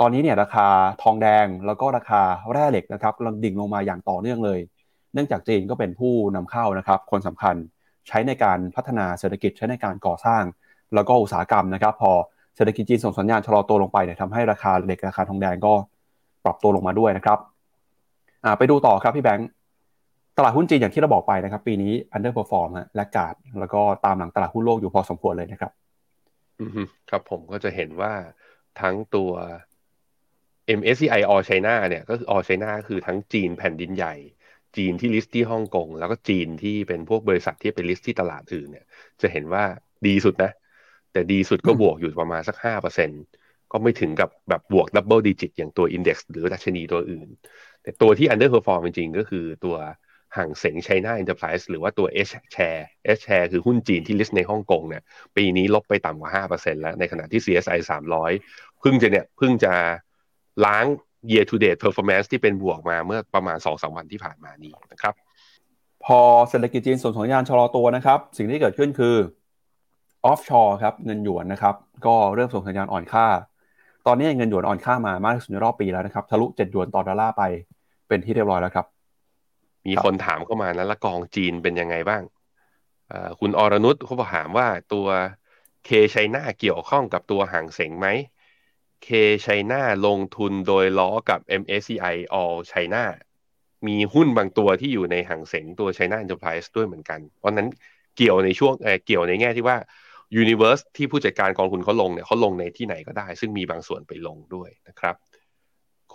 [0.00, 0.66] ตอนนี้เนี่ยราคา
[1.02, 2.22] ทองแดงแล้วก็ราคา
[2.52, 4.60] แร่เหล็กนะครับกำลังดิ่งลงมาอย่างต่อเนื่องเลย
[5.14, 7.54] เนื่องจากจีนก็เป็นผู้นำเข้านะครับ คนสำคัญ
[8.08, 10.42] ใช้ในการพัฒนาเศรษฐกิจใช้ในการก่อสร้าง
[10.94, 12.12] แล้วก็อุตสาหกรรมนะครับ พอ
[12.56, 15.72] เศรษฐกิจจีนส่งสัญญาณชะลอตัวลงไปเนี่ยทำให้ราคาเหล็กราคาทองแดงก็
[16.44, 17.38] ปรับตัวลงมาด้วยนะครับ
[18.58, 19.48] ไปดูต่อครับพี่แบงค์
[20.38, 25.72] ตลาดหุ้นจีนอย่างที่เราบอกไปนะครับ ปีนี้ underperform ฮะ laggard แล้วก็ตามหลังตลาดหุ้นโลกอยู่พอสมควรเลยนะครับ
[26.60, 26.70] อืม
[27.10, 28.12] ครับผมก็จะเห็นว่า
[28.80, 29.30] ทั้งตัว
[30.78, 34.14] MSCI All China เนี่ยก็คือ All China คือทั้งจีนแผ่นดินใหญ่
[34.76, 38.84] จีนที่ list ที่ฮ่องกง แล้วก็จีนที่เป็นพวกบริษัทที่ไป list ที่ตลาดอื่นเนี่ย
[39.20, 39.64] จะเห็นว่า
[40.06, 40.52] ดีสุดนะ
[41.12, 43.10] แต่ดีสุดก็บวกอยู่ประมาณสักห้าเปอร์เซ็น
[43.72, 47.28] ก็ไม่ถึงกับแบบบวก double digit อย่างตัว index หรือดัชนีตัวอื่น
[47.82, 49.76] แต่ตัวที่ underperform จริงๆ ก็คือตัว
[50.36, 52.82] Hang Seng China Enterprises หรือว่าตัว H share
[53.18, 55.02] H share คือหุ้นจีนที่ list ในฮ่องกงเนี่ย
[55.36, 57.78] ปีนี้ลบไปต่ำกว่า 5%แล้ว ในขณะที่ CSI
[58.30, 59.72] 300 เพิ่งจะเนี่ยเพิ่งจะ
[60.66, 60.84] ล้าง
[61.30, 65.14] year to date performance ที่เป็นบวกมาเมื่อประมาณ 2-3 วันที่ผ่านมานี้นะครับ
[66.04, 69.16] พพอเศรษฐกิจจีนส่งสัญญาณชะลอตัวนะครับ สิ่งที่เกิดขึ้นคือ
[70.26, 71.74] offshore ครับเงินหยวนนะครับ
[72.06, 73.26] ก็เริ่มส่งสัญญาณอ่อนค่า
[74.06, 77.42] ตอนนี้เงินหยวนอ่อนค่ามามากที่สุดในรอบปีแล้วนะครับทะลุ7หยวนต่อดอลลาร์ไป
[78.08, 78.86] เป็นที่เรียบร้อยแล้วครับ
[79.88, 82.22] มีคนถามเข้ามานะละกองจีนเป็นยังไงบ้าง
[83.40, 85.06] คุณอรนุชเขาบอกถามว่าตัว
[85.84, 88.06] K-CHINA เกี่ยวข้องกับตัว Hang Seng ไหม
[89.04, 93.04] K-CHINA ลงทุนโดยล้อกับ MSCI All China
[93.86, 97.68] มีหุ้นบางตัวที่อยู่ใน Hang Seng ตัว China Enterprise ด้วยเหมือนกัน เพราะนั้น
[98.16, 99.76] เกี่ยวในช่วงเเกี่ยวในแง่ที่ว่า
[100.42, 105.14] Universe ที่ผู้จัดการกองทุนเขาลงเนี่ยเขาลงในที่ไหนก็ได้ ซึ่งมีบางส่วนไปลงด้วยนะครับ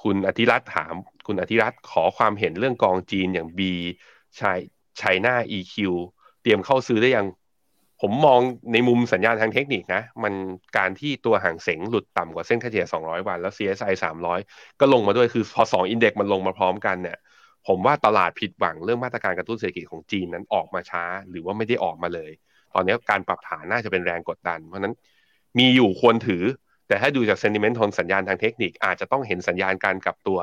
[0.01, 0.93] คุณอธิรัตน์ถาม
[1.27, 3.59] คุณอธิรัตน์ขอความเห็นเรื่องกองจีนอย่าง B
[4.39, 4.59] ชัย
[5.01, 5.75] ชัยนา EQ
[6.41, 7.25] เตรียมเข้าซื้อได้ยัง
[8.01, 8.39] ผมมอง
[8.73, 10.33] ในมุมสัญญาณทางเทคนิคนะ มัน
[10.77, 13.93] การที่ตัวห่างเสงหลุดต่ำกว่าเส้นค่าเฉลี่ย 200 วัน แล้ว CSI
[14.41, 17.17] 300 ก็ลงมาด้วยคือพอ2อินเด็กมันลงมาพร้อมกันเนี่ย
[17.67, 22.31] ผมว่าตลาดผิดหวังเรื่องมาตรการกระตุ้นเศรษฐกิจของจีนนั้นออกมาช้า หรือว่าไม่ได้ออกมาเลย
[22.73, 24.93] ตอนนี้การปรับฐานน่าจะเป็นแรงกดดัน เพราะนั้น
[25.57, 26.43] มีอยู่ควรถือ
[26.87, 30.39] แต่ถ้าดูจากเซนติเมนต์ทนสัญญาณทางเทคนิคอาจจะต้องเห็นสัญญาณการกลับตัว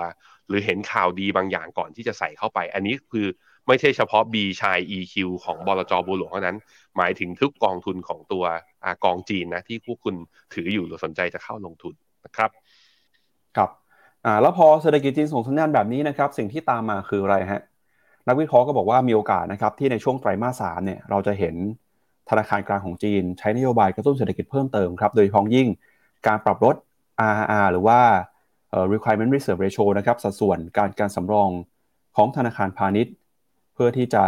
[0.49, 3.27] หรือเห็นข่าวดีบางอย่างก่อนที่จะใส่เข้าไป อันนี้คือ
[3.69, 6.57] ไม่ใช่เฉพาะ B ชาย EQ ของบลจบูหลวงเท่านั้น
[6.97, 8.44] หมายถึงทุกกองทุนของตัว
[8.84, 10.14] อกองจีนนะที่พวกคุณ
[10.55, 11.94] ถืออยู่หรือสนใจจะเข้าลงทุน
[12.24, 12.51] นะครับ
[13.57, 13.70] ครับ
[14.24, 17.61] อ่าแล้วพอเศรษฐกิจจีนส่งสัญญาณแบบนี้นะครับ สิ่งที่ตามมาคืออะไรฮะ
[18.28, 21.55] นักวิเคราะห์ก็บอกว่ามีโอกาสนะครับที่ในช่วงไตรมาสสามเนี่ยเราจะเห็น
[22.30, 25.68] ธนาคารกลางของจีน ใช้นโยบายกระตุ้นเศรษฐกิจเพิ่มเติมครับโดยเฉพาะยิ่ง
[26.26, 26.76] การปรับลด
[27.32, 28.01] RR หรือว่า
[28.92, 31.51] requirement reserve ratio นะครับสัดส่วนการการสำรอง
[32.16, 33.14] ของธนาคารพาณิชย์
[33.74, 34.24] เพื่อที่จะ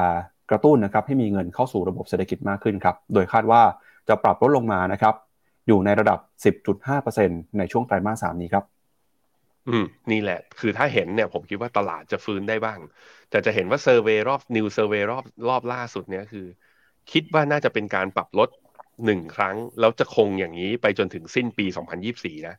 [0.50, 3.62] กระตุ้นนะครับให้มีเงินเข้าสู่ระบบเศรษฐกิจมากขึ้นครับ โดยคาดว่า
[4.08, 5.14] จะปรับลดลงมานะครับ
[5.66, 6.18] อยู่ในระดับ
[6.84, 8.64] 10.5%ในช่วงไตรมาสสามนี้ครับ
[9.68, 12.78] อืม นี่แหละ คือถ้าเห็นเนี่ยผมคิดว่าตลาดจะฟื้นได้บ้าง
[13.30, 16.46] แต่จะเห็นว่า survey รอบ new survey รอบรอบล่าสุดเนี่ยคือ
[17.12, 18.48] คิดว่าน่าจะเป็นการปรับลด
[19.04, 21.66] หนึ่งครั้ง แล้วจะคงอย่างนี้ไปจนถึงสิ้นปี
[22.06, 22.56] 2024 นะ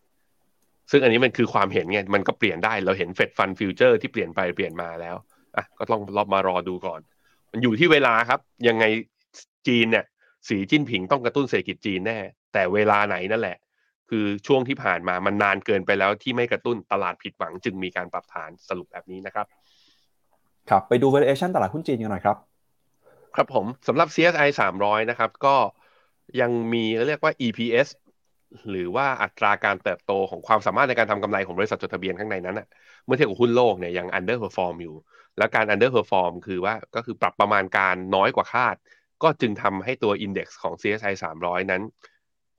[0.91, 5.15] ซึ่งอันนี้มันคือความเห็นไง มันก็เปลี่ยนได้ เราเห็น Fed Fund Futures ที่เปลี่ยนไปเปลี่ยนมาแล้ว
[5.55, 7.01] อะ ก็ต้องรอบมารอดูก่อน
[7.51, 8.83] มันอยู่ที่เวลาครับ ยังไง
[9.67, 10.05] จีนเนี่ย
[10.47, 12.17] สีจิ้นผิงต้องกระตุ้นเศรษฐกิจจีนแน่
[12.53, 13.57] แต่เวลาไหนนั่นแหละ
[14.09, 19.45] คือช่วงที่ผ่านมามันนานเกินไปแล้วที่ไม่กระตุ้นตลาดผิดหวังจึงมีการปรับฐานสรุปแบบนี้นะครับ
[20.69, 22.37] ครับไปดู valuation ตลาดหุ้นจีนกันหน่อยครับ
[23.35, 25.55] ครับผมสำหรับ CSI 300 นะครับ ก็
[26.41, 27.87] ยังมีเรียกว่า EPS
[28.69, 32.67] หรือว่าอัตราการเติบโตของความสามารถในการทำกำไรของบริษัทจดทะเบียนข้างในนั้นนะ
[33.05, 34.95] เมื่อเทียบกับหุ้นโลกเนี่ยยัง underperform อยู่
[35.37, 38.75] แล้วการ underperform คือว่าก็คือปรับประมาณการน้อยกว่าคาด
[39.23, 41.81] ก็จึงทำให้ตัว index ของ CSI 300 นั้น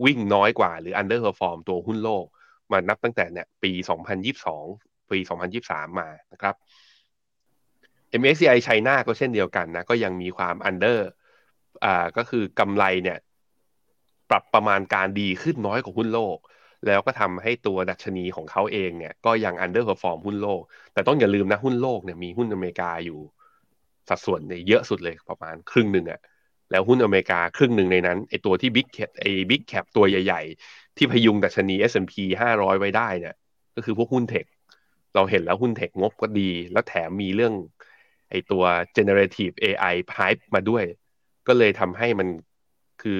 [0.04, 2.24] วิ่งน้อยกว่าหรือ underperform ตัวหุ้นโลก
[2.72, 3.72] มานับตั้งแต่เนี่ยปี
[4.40, 5.18] 2022 ปี
[5.58, 6.54] 2023 มานะครับ
[8.20, 10.98] MSCI China ก็เช่นเดียวกันนะก็ยังมีความ under
[11.84, 13.18] อ่าก็คือกำไรเนี่ย
[14.30, 16.38] ปรับประมาณการดีขึ้นน้อยกว่าหุ้นโลก
[16.86, 20.62] แล้วก็ทำให้ตัวดัชนีของเขาเองเนี่ยก็ยัง underperform หุ้นโลก
[20.92, 23.18] แต่ต้องอย่าลืมนะหุ้นโลกเนี่ยมีหุ้นอเมริกาอยู่
[24.08, 26.20] สัดส่วนเนี่ยเยอะสุดเลยประมาณครึ่งหนึ่งอะ
[26.70, 33.34] แล้วหุ้นอเมริกาครึ่งหนึ่งในนั้นไอตัวที่ big cap ไอ big cap ตัวใหญ่ ๆ ที่พยุงดัชนี S&P 500 ไว้ได้เนี่ย
[33.74, 34.46] ก็คือพวกหุ้นเทค
[35.14, 37.54] เราเห็นแล้วหุ้นเทคงบก็ดี แล้วแถมมีเรื่อง
[38.30, 38.62] ไอตัว
[38.96, 40.84] generative AI hype มาด้วย
[41.46, 42.28] ก็เลยทำให้มัน
[43.02, 43.18] คือ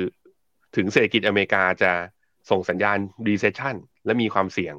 [0.76, 1.92] ถึงเศรษฐกิจอเมริกาจะ
[2.50, 4.74] ส่งสัญญาณ recession และมีความเสี่ยง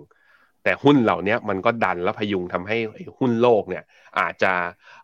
[0.63, 2.77] แต่หุ้นเหล่านี้มันก็ดันและพยุงทำให้
[3.19, 3.83] หุ้นโลกเนี่ย
[4.19, 4.53] อาจจะ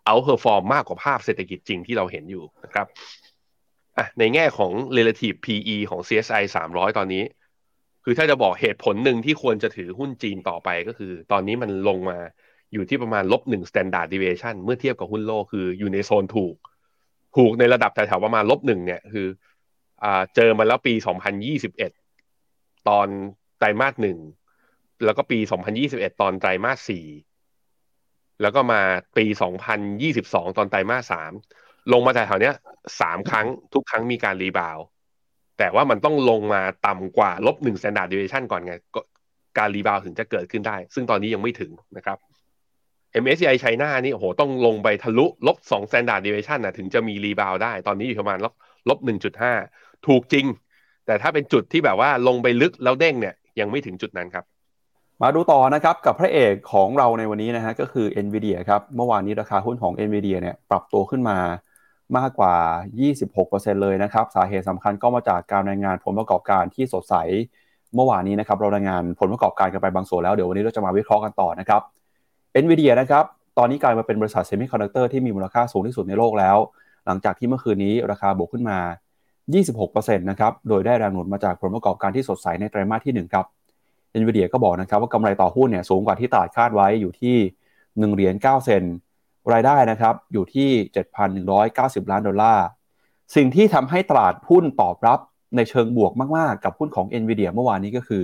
[0.05, 2.87] outperform มากกว่าภาพเศรษฐกิจจริงที่เราเห็นอยู่นะครับ
[4.19, 7.23] ในแง่ของ relative PE ของ CSI 300 ตอนนี้
[8.03, 12.17] คือถ้าจะบอกเหตุผลหนึ่งที่ควรจะถือหุ้นจีนต่อไปก็คือ ตอนนี้มันลงมา
[12.73, 16.55] อยู่ที่ประมาณลบหนึ่ง standard deviation เมื่อเทียบกับหุ้นโลกคืออยู่ในโซนถูก
[17.37, 19.27] ถูกในระดับแถวๆประมาณลบหนึ่งเนี่ย คือ
[20.35, 20.93] เจอมาแล้วปี
[22.05, 23.07] 2021 ตอน
[23.57, 24.17] ไตรมาสหนึ่ง
[25.05, 25.39] แล้วก็ปี
[25.79, 27.05] 2021 ตอนไตรมาสสี่
[28.41, 28.81] แล้วก็มา
[29.17, 29.25] ปี
[29.91, 31.31] 2022 ตอนไตรมาสสาม
[31.93, 32.55] ลงมาจากแถวเนี้ย
[33.01, 34.77] สามครั้งทุกครั้งมีการ rebound
[35.57, 38.73] แต่ว่ามันต้องลงมาต่ำกว่าลบหนึ่ง standard deviation ก่อนไง
[39.57, 42.17] การ rebound ถึงจะเกิดขึ้นได้ ซึ่งตอนนี้ยังไม่ถึงนะครับ
[43.23, 48.53] MSCI ไชน่านี่โอ้โหต้องลงไปทะลุลบสอง standard deviation นะถึงจะมี rebound ได้ ตอนนี้อยู่ประมาณลบ
[48.89, 49.53] ลบหนึ่งจุดห้า
[50.07, 50.45] ถูกจริง
[51.05, 54.45] แต่ถ้าเป็นจุดที่แบบว่าลงไปลึกแล้วเด้งเนี่ยยังไม่ถึงจุดนั้นครับ
[55.21, 61.37] มาดูต่อนะครับกับพระเอกของเราในวันนี้นะฮะก็คือ NVIDIA ครับเมื่อวานนี้ราคาหุ้นของ NVIDIA เนี่ยปรับตัวขึ้นมา
[62.17, 62.55] มากกว่า
[63.15, 67.15] 26%เลยนะครับ สาเหตุสำคัญก็มาจากการรายงานผลประกอบการที่สดใส
[67.95, 71.81] เมื่อวานนี้นะครับ เรารายงานผลประกอบการกันไปบางส่วนแล้ว เดี๋ยววันนี้เราจะมาวิเคราะห์กันต่อนะครับ
[72.63, 73.23] NVIDIA นะครับ
[73.57, 76.57] ตอนนี้กลายมาเป็นบริษัทเซมิคอนดักเตอร์ที่มีมูลค่าสูงที่สุดในโลกแล้ว
[77.05, 78.79] หลังจากที่เมื่อคืนนี้ราคาบวกขึ้นมา
[79.55, 83.45] 26%นะครับ โดยได้แรงหนุนมาจากผลประกอบการที่สดใสในไตรมาสที่ 1 ครับ
[84.19, 87.35] NVIDIA ก็บอกนะครับว่ากำไรต่อหุ้นเนี่ยสูงกว่าที่ตลาดคาดไว้อยู่ที่
[88.09, 88.83] 1เหรียญ9เซน
[89.53, 90.69] รายได้นะครับอยู่ที่
[91.45, 92.65] 7,190 ล้านดอลลาร์
[93.35, 95.19] สิ่งที่ทำให้ตลาดหุ้นตอบรับ
[95.55, 98.23] ในเชิงบวกมาก ๆ กับหุ้นของ NVIDIA เมื่อวานนี้ก็คือ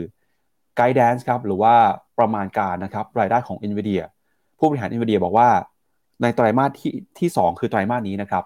[0.79, 1.75] Guidance ครับหรือว่า
[2.19, 4.01] ประมาณการนะครับรายได้ของ NVIDIA
[4.57, 5.49] ผู้บริหาร NVIDIA บอกว่า
[6.21, 8.43] ในไตรมาสที่ที่ 2 คือไตรมาสนี้นะครับ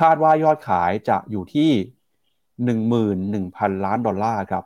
[0.00, 1.70] คาดว่ายอดขายจะอยู่ที่
[2.90, 4.64] 11,000 ล้านดอลลาร์ครับ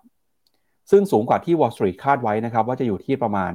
[0.90, 3.52] ซึ่งสูงกว่าที่ Wall Street คาดไว้นะครับว่าจะอยู่ที่ประมาณ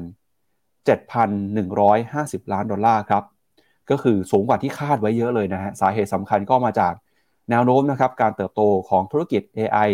[0.86, 3.24] 7,150 ล้านดอลลาร์ครับ
[3.90, 6.94] ก็คือสูงกว่าที่คาดไว้เยอะเลยนะฮะ สาเหตุสำคัญก็มาจาก
[7.50, 9.90] แนวโน้มนะครับการเติบโตของธุรกิจ AI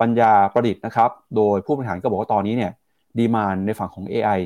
[0.00, 2.72] ปัญญาประดิษฐ์นะครับ โดยผู้บริหารก็บอกว่าตอนนี้เนี่ย
[3.18, 4.40] ดีมานในฝั่งของ AI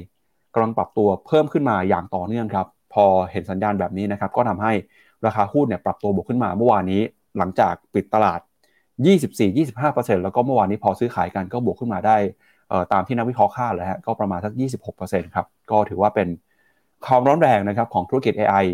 [0.54, 4.72] กำลังปรับตัวเพิ่มขึ้นมาอย่างต่อเนื่องครับ พอเห็นสัญญาณแบบนี้นะครับ ก็ทำให้
[5.26, 7.02] ราคาหุ้นเนี่ยปรับตัวบวกขึ้นมาเมื่อวานนี้
[7.38, 8.40] หลังจากปิดตลาด
[9.06, 12.16] 24-25%แล้วก็เมื่อวานนี้พอซื้อขายกันก็บวกขึ้นมาได้
[12.92, 14.52] ตามที่นักวิเคราะห์คาดเลยฮะก็ประมาณสัก
[14.94, 16.28] 26%ครับก็ถือว่าเป็น
[17.06, 18.66] ความร้อนแรงนะครับของธุรกิจ AI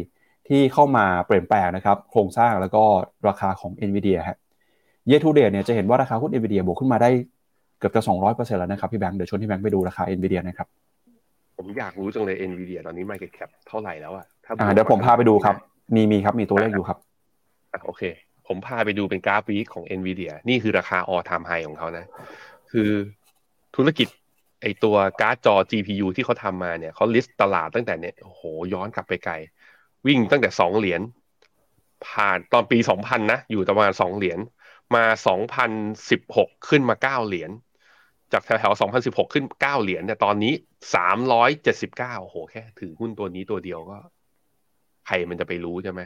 [0.48, 2.82] ที่เข้ามาเปลี่ยนแปลงนะครับโครงสร้างแล้วก็
[3.28, 4.38] ราคาของ NVIDIA ฮะ
[5.08, 7.10] year to date เนี่ยจะเห็นว่าราคาหุ้น NVIDIA บวกขึ้นมาได้
[7.78, 10.68] เกือบจะ 200%แล้วนะครับพี่แบงค์เดี๋ยวชวนพี่แบงค์ไปดูราคา NVIDIA นะครับ
[11.56, 15.54] ผมอยากรู้จังเลย NVIDIA ตอนนี้ market cap เท่าไหร่แล้วอะถ้าอ่าเดี๋ยวผมพาไปดูครับ
[15.94, 16.98] มีมีครับมีตัวเลขอยู่ครับ
[17.86, 18.02] โอเค
[18.46, 22.06] ผมพาไปดูเป็นกราฟ week ของ NVIDIA นี่คือราคา all time high ของเขานะ
[22.70, 22.90] คือ
[23.76, 24.08] ธุรกิจ
[24.62, 29.34] ไอตัวการ์ดจอ GPU ที่เขาทำมาเนี่ยเขา list ตลาดตั้งแต่เนี่ยโอ้โหย้อนกลับไปไกล
[30.06, 31.00] วิ่งตั้งแต่สองเหรียญ
[32.06, 34.38] ผ่านตอนปีสองพันนะ อยู่ประมาณสองเหรียญ
[34.94, 35.70] มาสองพัน
[36.10, 37.50] สิบหกขึ้นมาเก้าเหรียญ
[38.32, 40.52] จากแถวๆสองพันสิบหกขึ้นเก้าเหรียญเนี่ยตอนนี้
[40.94, 43.98] สามร้อยเจ็ดสิบเก้าโหแค่ถือหุ้นตัวนี้ตัวเดียวก็
[45.06, 46.00] ใครมันจะไปรู้ใช่ไหม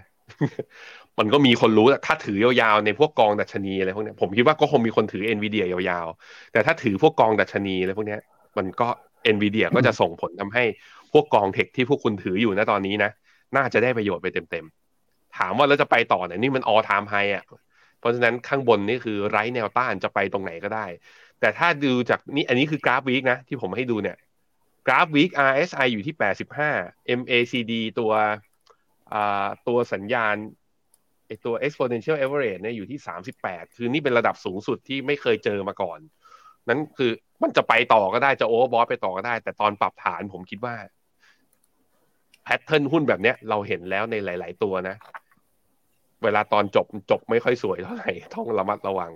[1.19, 8.19] มันก็มีคนรู้แหละถ้าถือยาวๆในพวกกองดัชนีอะไรพวกนี้ผมคิดว่าก็คงมีคนถือ NVIDIA ยาวๆ แต่ถ้าถือพวกกองดัชนีอะไรพวกนี้
[8.59, 8.89] มันก็
[9.35, 10.65] NVIDIA ก็จะส่งผลทำให้
[11.13, 13.11] พวกกองเทคที่พวกคุณถืออยู่นะตอนนี้นะ
[13.57, 17.45] น่าจะได้ประโยชน์ไปเต็มๆ ถามว่าแล้วจะไปต่อเนี่ยนี่มัน all time high อะ
[17.99, 20.87] เพราะฉะนั้นข้างบนนี่คือไร้แนวต้านจะไปตรงไหนก็ได้
[21.41, 24.17] แต่ถ้าดูจากนี่อันนี้คือกราฟวีคนะที่ผมให้ดูเนี่ย
[24.87, 26.15] กราฟวีค RSI อยู่ที่
[26.67, 28.13] 85 MACD ตัว
[29.69, 30.37] ตัวสัญญาณ
[31.27, 32.99] ไอตัว exponential average เนี่ยอยู่ที่
[33.39, 35.99] 38 คือนี่เป็นระดับสูงสุดที่ไม่เคยเจอมาก่อน
[36.69, 37.11] นั้นคือ
[37.43, 40.75] มันจะไปต่อก็ได้จะ overbought ไปต่อก็ได้ แต่ตอนปรับฐานผมคิดว่า
[42.45, 44.97] pattern หุ้นแบบเนี้ยเราเห็นแล้วในหลาย ๆ ตัวนะ
[46.25, 49.13] เวลาตอนจบจบไม่ค่อยสวยเท่าไหร่ต้องระมัดระวัง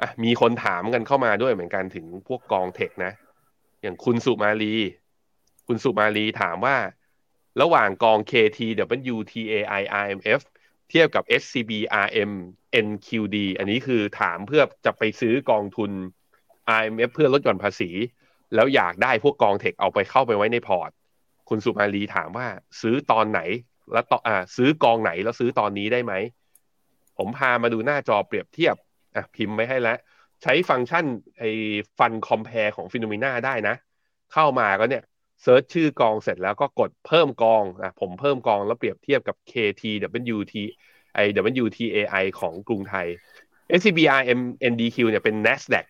[0.00, 3.12] อะมีคนถามกันเข้ามาด้วยเหมือนกันถึงพวกกองเทคนะ
[3.82, 4.74] อย่างคุณสุมาลี
[5.66, 6.76] คุณสุมาลีถามว่า
[7.60, 10.40] ระหว่างกอง KT-WTAI RMF
[10.90, 11.72] เทียบกับ SCB
[12.06, 12.32] RM
[12.86, 15.90] NQD อันนี้คือถามเพื่อจะไปซื้อกองทุน
[16.78, 17.90] RMF เพื่อลดหย่อนภาษี
[18.54, 20.90] แล้วอยากได้พวกกอง tech เอาไปเข้าไปไว้ในพอร์ต
[21.48, 22.46] คุณสุมาลีถามว่า
[22.80, 23.40] ซื้อตอนไหน
[23.92, 26.12] แล้วต่ออ่าซื้อกองไหนแล้วซื้อตอนนี้ได้ไหม
[27.18, 28.76] ผมพามาดูหน้าจอเปรียบเทียบ
[29.14, 29.98] อะพิมพ์ไว้ให้แล้ว
[30.42, 31.04] ใช้ฟังก์ชัน
[31.38, 31.50] ไอ้
[31.98, 33.74] fund compare ของ Finnomena ได้นะ
[34.32, 35.04] เข้ามาก็เนี่ย
[35.42, 40.54] search ชื่อกองเสร็จแล้วก็กดเพิ่มกองอะผมเพิ่มกองแล้วเปรียบเทียบกับ KTWT
[41.14, 41.24] ไอ้
[41.62, 43.06] WTAI ของกรุงไทย
[43.78, 44.40] SCBRM
[44.72, 45.84] NDQ เนี่ยเป็น NASDAQ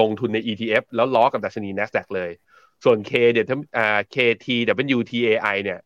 [0.00, 2.30] ลงทุนใน ETF แล้วล้อกับดัชนี NASDAQ เลย
[2.84, 3.46] ส่วน K เดี๋ยว
[3.76, 5.80] อ่า KTWTAI เนี่ย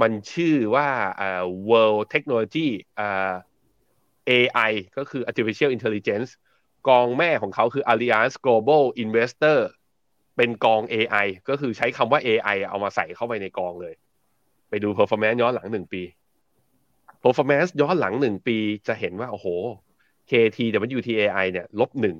[0.00, 0.88] มันชื่อว่า
[1.20, 2.68] อ่า World Technology
[3.00, 3.32] อ่า
[4.30, 6.30] AI ก็คือ Artificial Intelligence
[6.88, 9.58] กองแม่ของเขาคือ Alliance Global Investor
[10.36, 13.94] เป็นกอง AI ก็คือใช้คำว่า AI เอามาใส่เข้าไปในกองเลย
[14.68, 16.02] ไปดู performance ย้อนหลังหนึ่งปี
[17.22, 18.56] performance ย้อนหลังหนึ่งปี
[18.88, 19.46] จะเห็นว่า โอ้โห
[20.30, 20.58] KT
[20.96, 22.16] WTAI เนี่ยลบหนึ่ง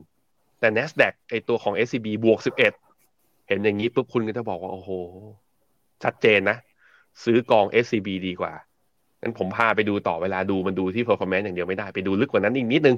[0.60, 2.72] แต่ NASDAQ ไอตัวของ SCB บวกสิบเอ็ด
[3.48, 4.90] เห็นอย่างนี้ปุ๊บคุณก็จะบอกว่า โอ้โห
[6.02, 6.56] ชัดเจนนะ
[7.24, 8.52] ซื้อกอง SCB ดีกว่า
[9.20, 12.96] งั้นผมพาไปดูต่อเวลาดูมันดูที่ performance อย่างเดียวไม่ได้ไปดูลึกกว่านั้นอีกนิดนึง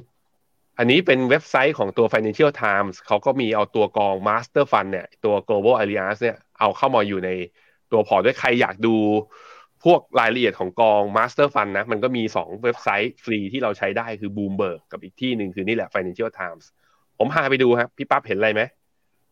[0.78, 7.30] อันนี้เป็นเว็บไซต์ของตัว Financial Times เขาก็มีเอาตัวกอง Master Fund เนี่ยตัว Global Alliance เนี่ยเอาเข้ามาอยู่ใน
[7.92, 8.96] ตัวพอร์ตด้วยใครอยากดู
[9.84, 16.64] พวกรายละเอียดของกอง Master Fund นะมันก็มี 2 เว็บไซต์ฟรีที่เราใช้ได้คือ Bloomberg กับอีกที่หนึ่งคือนี่แหละ Financial Times
[17.18, 18.62] ผมพาไปดูครับ พี่ปั๊บเห็นอะไรไหม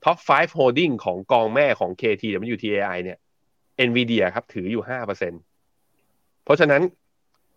[0.04, 2.24] Top 5 Holding ของกองแม่ของ KT
[2.54, 3.18] WTAI เนี่ย
[3.88, 6.82] Nvidia ครับถืออยู่ 5%เพราะฉะนั้น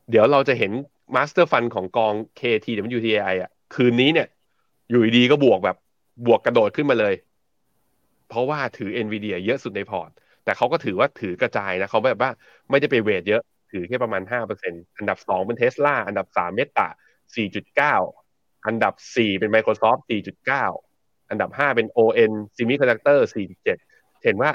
[0.09, 0.71] เดี๋ยวเราจะเห็น
[1.15, 2.67] Master Fund ของกอง KT
[2.97, 4.27] WTAI อะ คืนนี้เนี่ย
[4.89, 5.77] อยู่ดีก็บวกแบบ
[6.27, 7.13] บวกกระโดดขึ้นมาเลย
[8.29, 10.09] เพราะว่าถือ NVIDIA เยอะสุดในพอร์ต
[10.43, 12.31] แต่เขาก็ถือว่าถือกระจายนะเขาแบบว่า
[12.69, 13.41] ไม่ได้ไป weight เยอะ
[13.71, 16.87] ถือแค่ประมาณห้าเปอร์เซ็นต์อันดับสองเป็นเทสลาอันดับสาม Meta
[17.35, 17.95] สี่จุดเก้า
[18.67, 20.65] อันดับสี่เป็น Microsoft สี่จุดเก้า
[21.29, 23.77] อันดับห้าเป็น ON Semiconductor สี่จุดเจ็ด
[24.23, 24.51] เห็นว่า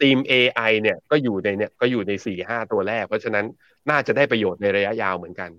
[0.00, 3.44] ทีม AI เนี่ยก็อยู่ในเนี่ยก็อยู่ในสี่ห้าตัวแรก เพราะฉะนั้น
[3.90, 5.50] น่าจะได้ประโยชน์ในระยะยาวเหมือนกัน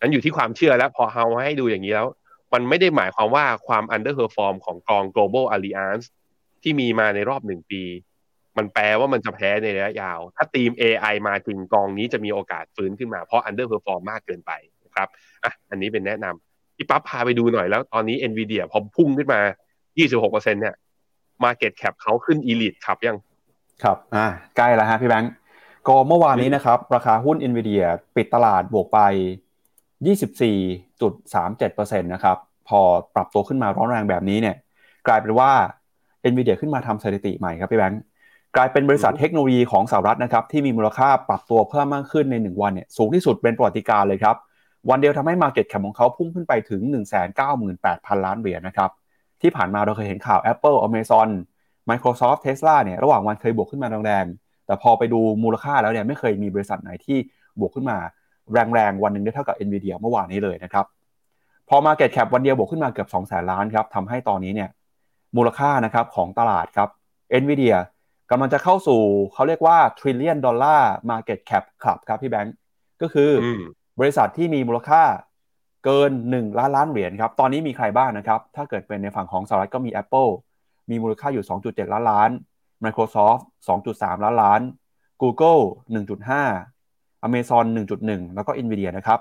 [0.00, 2.08] นั้นอยู่ที่ความเชื่อแล้วพอเฮาให้ดูอย่างนี้แล้ว
[2.52, 6.06] มันไม่ได้หมายความว่าความ underperform ของกอง global alliance
[6.62, 7.82] ที่มีมาในรอบหนึ่งปี
[8.56, 14.52] มันแปลว่ามันจะแพ้ในระยะยาว ถ้าทีม AI มาจริงกองนี้จะมีโอกาสฟื้นขึ้นมาเพราะ underperform มากเกินไป
[14.84, 15.08] นะครับ
[15.44, 19.40] อะอันนี้เป็นแนะนำพี่ปั๊บพาไปดูหน่อยแล้ว ตอนนี้ NVIDIA พอพุ่งขึ้นมา
[19.96, 20.74] 26%เนี่ย
[21.44, 23.18] market cap เขาขึ้น elite ขับยัง
[23.82, 24.26] ครับอ่า
[24.56, 25.32] ใกล้แล้วฮะพี่แบงก์
[25.88, 27.84] ก็เมื่อวานนี้นะครับ ราคาหุ้น NVIDIA
[28.16, 29.00] ปิดตลาดบวกไป
[30.04, 32.36] 24.37%นะครับ
[32.68, 32.80] พอ
[33.14, 34.56] ปรับตัวขึ้นมาร้อนแรงแบบนี้เนี่ย
[35.06, 35.50] กลายเป็นว่า
[36.30, 38.02] NVIDIA ขึ้นมาทำสถิติใหม่ครับพี่แบงก์
[38.56, 44.36] กลายเป็นบริษัทเทคโนโลยีของสหรัฐนะครับ ที่มีมูลค่าปรับตัวเพิ่มมากขึ้นใน 1 วันเนี่ยสูงที่สุดเป็นประวัติการเลยครับ
[44.90, 46.80] วันเดียวทำให้ Market Cap ของเขาพุ่งขึ้นไปถึง
[47.38, 48.90] 198,000 ล้านเหรียญนะครับ
[49.42, 51.28] ที่ผ่านมาเราเคยเห็นข่าว Apple Amazon
[51.90, 57.18] Microsoft Tesla เนี่ยระหว่างวันเคยบวกขึ้นมาแรงๆแต่พอไปดูมูลค่าแล้วเนี่ยไม่เคยมีบริษัทไหนที่
[57.60, 57.98] บวกขึ้นมา
[58.52, 60.86] แรงๆ วันหนึ่งได้เท่ากับ Nvidia เมื่อวานนี้เลยนะครับ
[61.68, 64.70] พอ Market Cap วันเดียวบวกขึ้นมาเกือบ2แสนล้านครับทำให้ตอนนี้เนี่ย
[65.36, 66.88] มูลค่านะครับของตลาดครับ
[67.42, 67.76] Nvidia
[68.30, 69.00] กำลังจะเข้าสู่
[69.32, 72.54] เขาเรียกว่า trillion dollar market cap club ครับพี่แบงก์
[73.02, 73.46] ก็คืออ
[74.00, 75.02] บริษัทที่มีมูลค่า
[75.84, 80.30] เกิน 1 ล้านล้านเหรียญครับ ตอนนี้มีใครบ้างนะครับ ถ้าเกิดเป็นในฝั่งของสหรัฐก็มี Apple
[80.90, 82.30] มีมูลค่าอยู่ 2.7 ล้านล้าน
[82.84, 83.40] Microsoft
[83.78, 84.60] 2.3 ล้านล้าน
[85.22, 85.62] Google
[86.36, 86.75] 1.5
[87.26, 87.64] Amazon
[88.00, 89.20] 1.1 แล้วก็ Nvidia นะครับ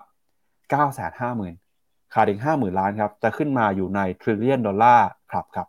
[0.85, 4.99] 950,000 ขาดอีก 50,000 ล้านครับ จะขึ้นมาอยู่ใน trillion dollar
[5.31, 5.67] ครับครับ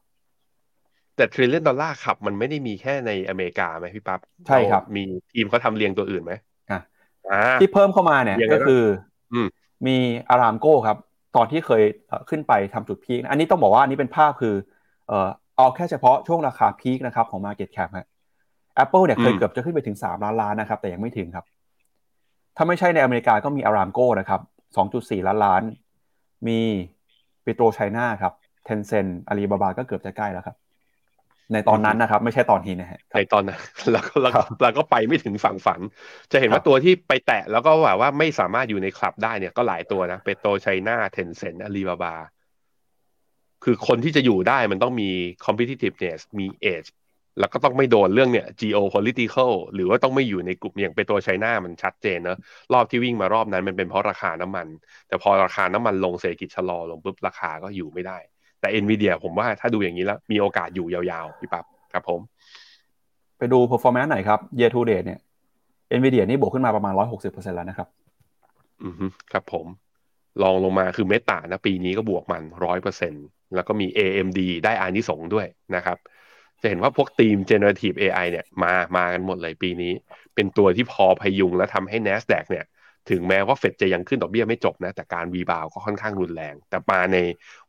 [1.16, 6.32] แต่ trillion dollar ขับ มันไม่ได้มีแค่ในอเมริกาไหมพี่ปั๊บใช่ครับ มีทีมเขาทำเรียงตัวอื่นไหม
[6.70, 6.80] อะ
[7.60, 8.82] ที่เพิ่มเข้ามาเนี่ยก็คือ
[9.86, 9.96] มี
[10.30, 10.96] อารามโก้ครับ
[11.36, 11.82] ตอนที่เคย
[12.30, 14.54] ขึ้นไปทำจุด peak อันนี้ต้องบอกว่าอันนี้เป็นภาพคือ
[15.08, 18.06] เอ่อเอาแค่เฉพาะช่วงราคา peak นะครับของ Market Cap ฮะ
[18.82, 21.44] Apple เนี่ยเคยเกือบจะขึ้นไปถึง 3 ล้านล้านนะครับ แต่ยังไม่ถึงครับ
[22.56, 24.40] ถ้าไม่ใช่ในอเมริกาก็มี Aramco นะครับ
[24.84, 25.62] 2.4 ล้านล้าน
[26.48, 26.60] มี
[27.44, 28.32] PetroChina ครับ
[28.64, 30.56] Tencent Alibaba ก็เกือบจะใกล้แล้วครับ
[31.52, 33.60] ในตอนนั้นนะครับ ไม่ใช่ตอนนี้นะฮะในตอนนั้น
[33.92, 35.80] แล้วก็แล้วก็ไปไม่ถึงฝั่งฝัน
[36.32, 42.14] จะเห็นว่าตัวที่ไปแตะแล้วก็แบบว่าไม่สามารถอยู่ในคลับได้เนี่ยก็หลายตัวนะ PetroChina Tencent Alibaba
[43.64, 45.10] คือคนที่จะอยู่ได้มันต้องมี
[45.44, 46.88] competitiveness มี edge
[47.38, 52.38] แล้วก็ต้องไม่โดนเรื่องเนี่ย geopolitical หรือว่าต้องไม่อยู่ในกลุ่มอย่างเป็นตัวไชน่ามันชัดเจนเนอะ
[52.72, 54.66] รอบที่วิ่งมารอบนั้นมันเป็นเพราะราคาน้ำมัน
[55.08, 58.18] แต่พอราคาน้ำมันลงเศรษฐกิจชะลอลงปุ๊บราคาก็อยู่ไม่ได้
[58.60, 62.20] แต่ NVIDIA ผมว่าถ้าดูอย่างนี้แล้วมีโอกาสอยู่ยาวๆพี่ปั๊บครับผม
[63.38, 65.20] ไปดู performance หน่อยครับ year to date เนี่ย
[65.98, 67.88] NVIDIA นี่บวกขึ้นมาประมาณ160%แล้วนะครับ
[68.82, 68.94] อือ
[69.32, 69.66] ครับผม
[70.42, 73.24] ลองลงมาคือเมตานะปีนี้ก็บวกมันร้อยเปอร์เซ็นต์
[73.54, 75.98] แล้วก็มี AMD ได้อานิสงด้วยนะครับ
[76.62, 79.92] จะเห็นว่าพวกทีม generative AI เนี่ยมามากันหมดเลยปีนี้
[80.34, 82.64] เป็นตัวที่พอพยุงและทำให้ NASDAQ เนี่ย
[83.10, 87.18] ถึงแม้ว่าเฟดจะยังขึ้นดอกเบี้ยไม่จบนะ แต่การวีบาวก็ค่อนข้างรุนแรง แต่มาใน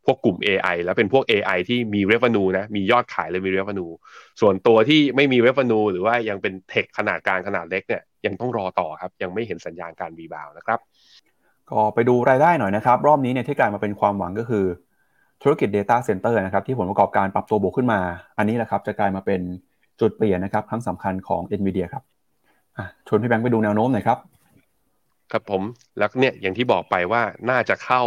[0.04, 3.92] พวกกลุ่ม AI แล้วเป็นพวก AI ที่มี revenue นะ มียอดขายเลยมี revenue
[4.40, 10.78] ส่วนตัวที่ไม่มี revenue หรือว่ายังเป็นเทคขนาดกลางขนาดเล็กเนี่ยยังต้องรอต่อครับ ยังไม่เห็นสัญญาณการวีบาวนะครับ
[11.70, 14.64] ก็ไปดูรายได้หน่อยนะครับ รอบนี้เนี่ยที่กลายมาเป็นความหวังก็คือ
[15.42, 18.00] ธุรกิจ Data Center นะครับที่ผลประกอบการปรับตัวบวกขึ้นมา
[18.38, 19.40] อันนี้แหละครับจะกลายมาเป็น
[20.00, 22.02] จุดเปลี่ยนนะครับครั้งสำคัญของ NVIDIA ครับ
[23.08, 24.18] ชวนพี่แบงค์ไปดูแนวโน้มหน่อยครับ
[25.32, 25.62] ครับผม
[25.98, 28.02] แล้วเนี่ยอย่างที่บอกไปว่าน่าจะเข้า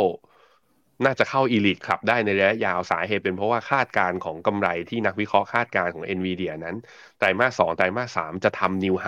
[1.06, 6.76] น่าจะเข้า Elite ครับได้ในระยะยาวสาเหตุเป็นเพราะว่าคาดการณ์ของกำไรที่นักวิเคราะห์คาดการณ์ของ NVIDIA นั้น
[7.20, 9.08] ไตรมาสสองไตรมาสสามจะทำนิวไฮ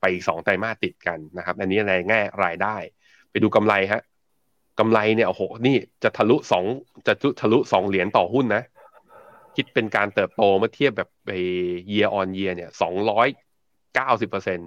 [0.00, 2.76] ไปอีกสองไตรมาสติดกันนะครับ อันนี้ในแง่รายได้
[3.30, 4.02] ไปดูกำไรฮะ
[4.78, 6.64] กำไรเนี่ยโอ้โหนี่จะทะลุสอง
[7.06, 8.62] จะทะลุสองเหรียญต่อหุ้นนะ
[9.56, 11.30] คิดเป็นการเติบโตเมื่อเทียบแบบไป
[11.92, 13.28] year on year เนี่ยสองร้อย
[13.94, 14.58] เก้าสิบเปอร์เซ็น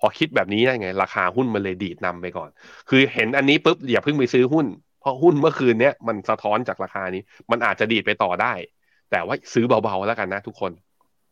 [0.00, 2.50] พอคิดแบบนี้ได้ไง ราคาหุ้นมันเลยดีดนำไปก่อน
[2.88, 4.66] คือเห็นอันนี้ปุ๊บอย่าเพิ่งไปซื้อหุ้น
[5.00, 8.52] เพราะหุ้นเมื่อคืนเนี้ยมันสะท้อนจากราคานี้ มันอาจจะดีดไปต่อได้
[9.10, 10.72] แต่ว่าซื้อเบาๆแล้วกันนะทุกคน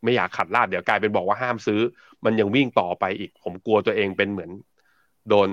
[0.03, 1.79] ไม่อยากขัดลาดเดี๋ยวกลายเป็นบอกว่าห้ามซื้อ
[2.25, 4.51] มันยังวิ่งต่อไปอีก ผมกลัวตัวเองเป็นเหมือน
[5.29, 5.49] โดน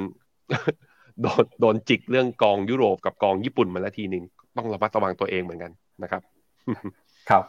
[1.22, 4.24] โดนโดนจิกเรื่องกองยุโรปกับกองญี่ปุ่นมาแล้วทีหนึ่ง
[4.56, 6.22] ต้องระมัดระวังตัวเองเหมือนกันนะครับ
[7.30, 7.44] ครับ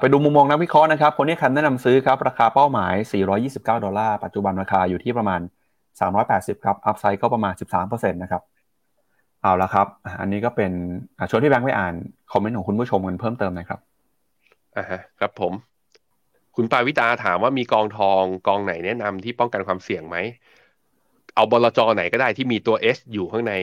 [0.00, 2.94] ไปดูมุมมองนักวิเคราะห์นะครับ คนนี้คันแนะนำซื้อครับ ราคาเป้าหมาย
[3.40, 5.40] 429 ดอลลาร์ปัจจุบันราคาอยู่ที่ประมาณ
[6.02, 8.42] 380 ครับ อัพไซด์ก็ประมาณ 13%นะครับ
[9.42, 9.86] เอาละครับ
[10.20, 10.72] อันนี้ก็เป็น
[11.30, 11.94] ชวนที่แบงค์ไปอ่าน
[12.32, 13.80] คอมเมนต์ของคุณผู้ชมกันเพิ่มเติมนะครับ
[14.76, 14.84] อ่า
[15.20, 15.52] ครับผม
[16.56, 20.16] คุณปาวิตาถามว่ามีกองทองกองไหนแนะนำที่ป้องกันความเสี่ยงไหม
[21.36, 23.54] เอาบลจไหนก็ได้ที่มีตัว S อยู่ข้างใน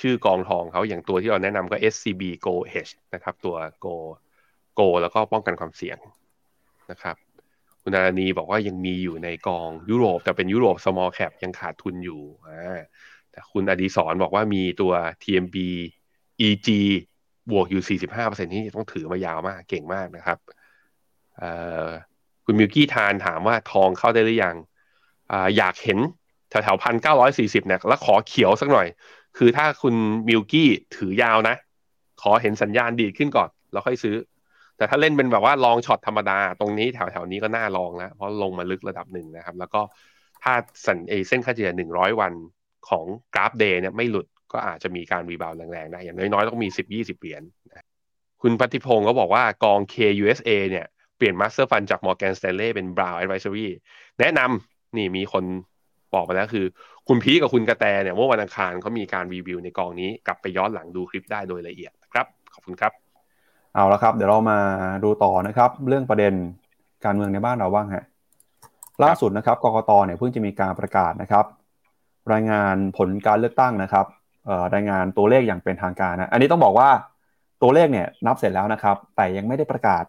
[0.00, 2.54] ชื่อกองทองเขาอย่างตัวที่เราแนะนำก็ SCB Go
[2.88, 3.94] H นะครับ ตัว Go
[4.78, 5.98] Go แล้วก็ป้องกันความเสี่ยง
[6.90, 7.16] นะครับ
[7.82, 12.80] คุณนานีบอกว่ายังมีอยู่ในกองยุโรป แต่เป็นยุโรป small cap ยังขาดทุนอยู่อ่า
[13.30, 14.92] แต่คุณอดีศรบอกว่ามีตัว
[15.22, 15.56] TMB
[16.46, 16.68] EG
[17.50, 20.38] บวกอยู่ 45%ที่ต้องถือมายาวมากเก่งมากนะครับ
[22.44, 24.56] คุณมิวกี้ทานถามว่าทองเข้าได้หรือยัง
[25.30, 25.98] ออยากเห็น
[26.64, 28.86] แถวๆพันเก้าร้อยสี่สิบเนี่ยแล้วขอเขียวสักหน่อย
[29.38, 29.94] คือถ้าคุณ
[30.28, 31.56] มิวกี้ถือยาวนะ
[32.22, 34.16] ขอเห็นสัญญาณดีขึ้นก่อน แล้วค่อยซื้อ
[34.76, 39.80] แต่ถ้าเล่นเป็นแบบว่าลองช็อตธรรมดา ตรงนี้แถวๆนี้ก็น่าลองแล้วเพราะลงมาลึกระดับหนึ่งนะครับ แล้วก็
[40.42, 40.52] ถ้า
[40.86, 42.32] สันเอเส้นค่าเฉลี่ยหนึ่งร้อยวัน
[42.88, 43.04] ของ
[43.34, 47.42] กราฟ day เนี่ยไม่หลุดก็อาจจะมีการ rebound แรงๆได้อย่างน้อยๆต้องมีสิบยี่สิบเหรียญ
[48.42, 50.86] คุณพัธิพงศ์ก็บอกว่ากอง KUSA เนี่ย
[51.16, 53.68] เปลี่ยน master fund จาก Morgan Stanley เป็น Brown Advisory
[54.20, 55.44] แนะนำนี่มีคน
[56.16, 56.66] บอกมาแล้วคือ
[57.08, 62.92] คุณพีกับคุณกระแตเนี่ยเมื่อวันอังคารเขามีการรีวิวในกองนี้กลับไปย้อนหลังดูคลิปได้โดยละเอียดนะครับขอบคุณครับ
[63.74, 64.58] เอาละครับ เดี๋ยวเรามา
[65.04, 66.32] ดูต่อนะครับ เรื่องประเด็น
[67.04, 68.04] การเมืองในบ้านเราบ้างฮะ
[69.04, 71.44] ล่าสุดนะครับกรกตเนี่ยเพิ่งจะมีการประกาศนะครับ
[72.32, 74.06] รายงานผลการเลือกตั้งนะครับ
[74.74, 76.88] รายงานตัวเลขอย่างเป็นทางการนะอันนี้ต้องบอกว่า
[77.62, 80.04] ตัวเลขเนี่ยนับเสร็จแล้วนะครับ แต่ยังไม่ได้ประกาศ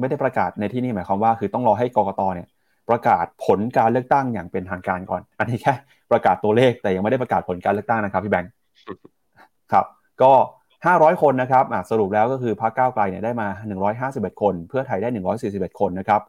[0.00, 2.46] ไม่ได้ประกาศในที่นี้หมายความว่า คือต้องรอให้กรกตเนี่ย
[2.88, 5.74] ประกาศผลการเลือกตั้งอย่างเป็นทางการก่อน อันนี้แค่
[6.10, 8.52] ประกาศตัวเลขแต่ยังไม่ได้ประกาศผลการเลือกตั้งนะครับพี่แบงค์
[9.72, 9.86] ครับ
[10.22, 10.32] ก็
[10.78, 13.48] 500 คนนะครับสรุปแล้วก็คือพรรคก้าวไกลเนี่ยได้มา
[14.30, 15.08] 151 คน เพื่อไทยได้
[15.70, 16.22] 141 คนนะครับ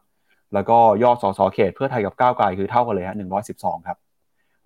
[0.54, 3.16] แล้วก็ยอดสสเขตเพื่อไทยกับก้าวไกลคือเท่ากันเลยฮะ
[3.52, 3.98] 112 ครับ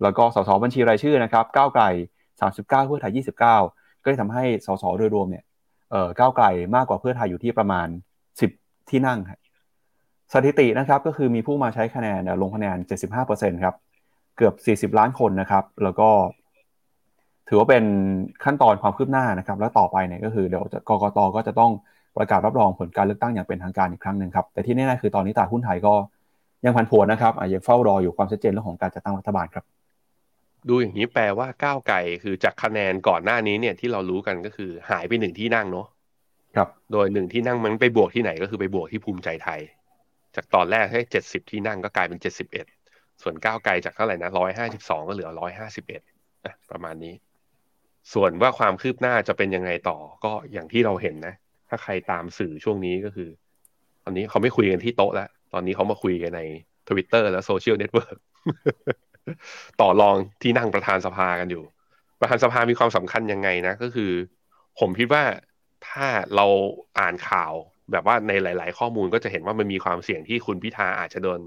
[0.03, 1.83] แล้วก็สสบัญชีรายชื่อนะครับก้าวไกล
[2.31, 5.43] 39 เพื่อไทย 29 ก็ได้ทำให้สสโดยรวมเนี่ย
[5.91, 7.87] เอ่อก้าวไกลมากกว่าเพื่อไทยอยู่ที่ประมาณ
[8.39, 9.40] 10 ที่นั่งครับ
[10.33, 12.77] สถิตินะครับก็คือมีผู้มาใช้คะแนนลงคะแนน
[13.19, 13.75] 75%ครับ
[14.37, 14.51] เกือ
[14.85, 16.09] บ 40 ล้านคนนะครับ แล้วก็
[17.49, 17.83] ถือว่าเป็น
[18.43, 21.71] ขั้นตอนความคืบหน้านะครับ แล้วต่อไปเนี่ยก็คือเดี๋ยวกกตก็จะต้อง
[22.17, 25.93] ประกาศรับรองผลการเลือกตั้งอย่างเป็นทางการอีกครั้งหนึ่งครับ แต่ที่แน่ๆคือตอนนี้ตลาดหุ้นไทยก็
[26.65, 29.65] ยังพันผวนนะครับยังเฝ้ารออยู่ความชัดเจนเรื่องของการจัดตั้งรัฐบาลครับ
[30.69, 35.87] ดูอย่างนี้แปลว่าก้าวไกลคือจากคะแนนก่อนหน้านี้เนี่ยที่เรารู้กันก็คือหายไปหนึ่งที่นั่งเนาะ
[36.55, 39.59] ครับ โดยหนึ่งที่นั่งมันไปบวกที่ไหนก็คือไปบวกที่ภูมิใจไทย
[40.35, 42.65] จากตอนแรกให้เจ็ดสิบที่นั่งก็กลายเป็นเจ็ดสิบเอ็ด
[43.21, 46.01] ส่วนก้าวไกลจากเท่าไหร่นะร้อยห้าสิบสองก็เหลือร้อยห้าสิบเอ็ด
[46.71, 47.13] ประมาณนี้
[48.13, 51.35] ส่วนว่าความคืบหน้าจะเป็นยังไงต่อก็อย่างที่เราเห็นนะ
[51.69, 53.29] ถ้าใครตามสื่อช่วงนี้ก็คือ
[54.03, 56.41] ตอนนี้เขาไม่คุยกันที่โต๊ะแล้ว ตอนนี้เขามาคุยกันใน
[56.89, 58.17] ทวิตเตอร์และ social network
[59.81, 61.63] ต่อรองที่นั่งประธานสภากันอยู่
[62.19, 64.11] ประธานสภามีความสำคัญยังไงนะ ก็คือ
[64.79, 65.23] ผมคิดว่า
[65.87, 66.45] ถ้าเรา
[66.99, 67.53] อ่านข่าว
[67.91, 71.39] แบบว่าในหลาย ๆ ข้อมูลก็จะเห็นว่ามันมีความเสี่ยงที่คุณพิธาอาจจะโดน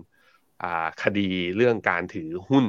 [1.03, 2.65] คดีเรื่องการถือหุ้น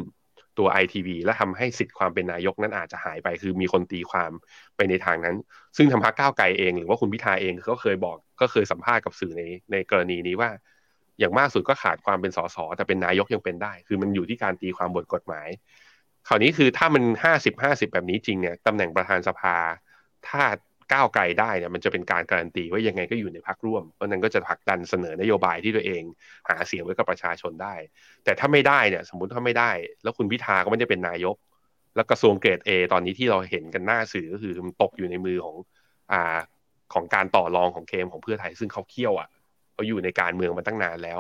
[0.58, 4.32] ตัว ITV และทำให้สิทธิ์ความเป็นนายกนั้นอาจจะหายไป คือมีคนตีความ
[4.76, 5.36] ไปในทางนั้น
[5.78, 10.50] ซึ่งทางพรรคก้าวไกลเองหรือว่าคุณพิธาเองก็เคยบอกก็เคยสัมภาษณ์กับสื่อในในกรณีนี้ว่า
[11.20, 15.48] อย่างมากสุดก็ขาดความเป็นสสแต่เป็นนายกยังเป็นได้ คือมันอยู่ที่การตีความบทกฎหมาย
[16.28, 19.56] คราวนี้คือถ้ามันห้าสิบห้าสิบแบบนี้จริงเนี่ยตำแหน่งประธานสภา
[20.28, 20.44] ถ้า
[20.94, 26.04] ก้าวไกลได้เนี่ยมันจะเป็นการการันตีว่ายังไงก็อยู่ในพักร่วม เพราะนั้นก็จะผลักดันเสนอนโยบายที่ตัวเอง
[26.50, 27.76] หาเสียงไว้กับประชาชนได้
[28.24, 29.72] แต่ถ้าไม่ได้เนี่ยสมมติถ้าไม่ได้
[30.04, 31.36] แล้วคุณพิธาก็ไม่ได้เป็นนายก
[31.96, 35.56] แล้วกระทรวงเกรด A ตอนนี้ที่เราเห็นกันหน้าสื่อก็คือมันตกอยู่ในมือของ
[36.12, 36.38] อ่า
[36.94, 39.30] ของการต่อรองของเคมของเพื่อไทยซึ่งเขาเคี่ยวอะ
[39.74, 41.20] เขาอยู่ในการเมืองมาตั้งนานแล้ว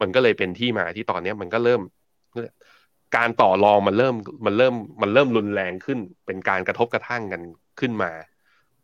[0.00, 1.80] มันก็เลยเป็นที่มาที่ตอนนี้มันก็เริ่ม
[3.16, 4.14] การต่อรองมันเริ่ม
[4.46, 7.42] มันเริ่มมันเริ่มรุนแรงขึ้น เป็นการกระทบกระทั่งกัน
[7.80, 8.10] ขึ้นมา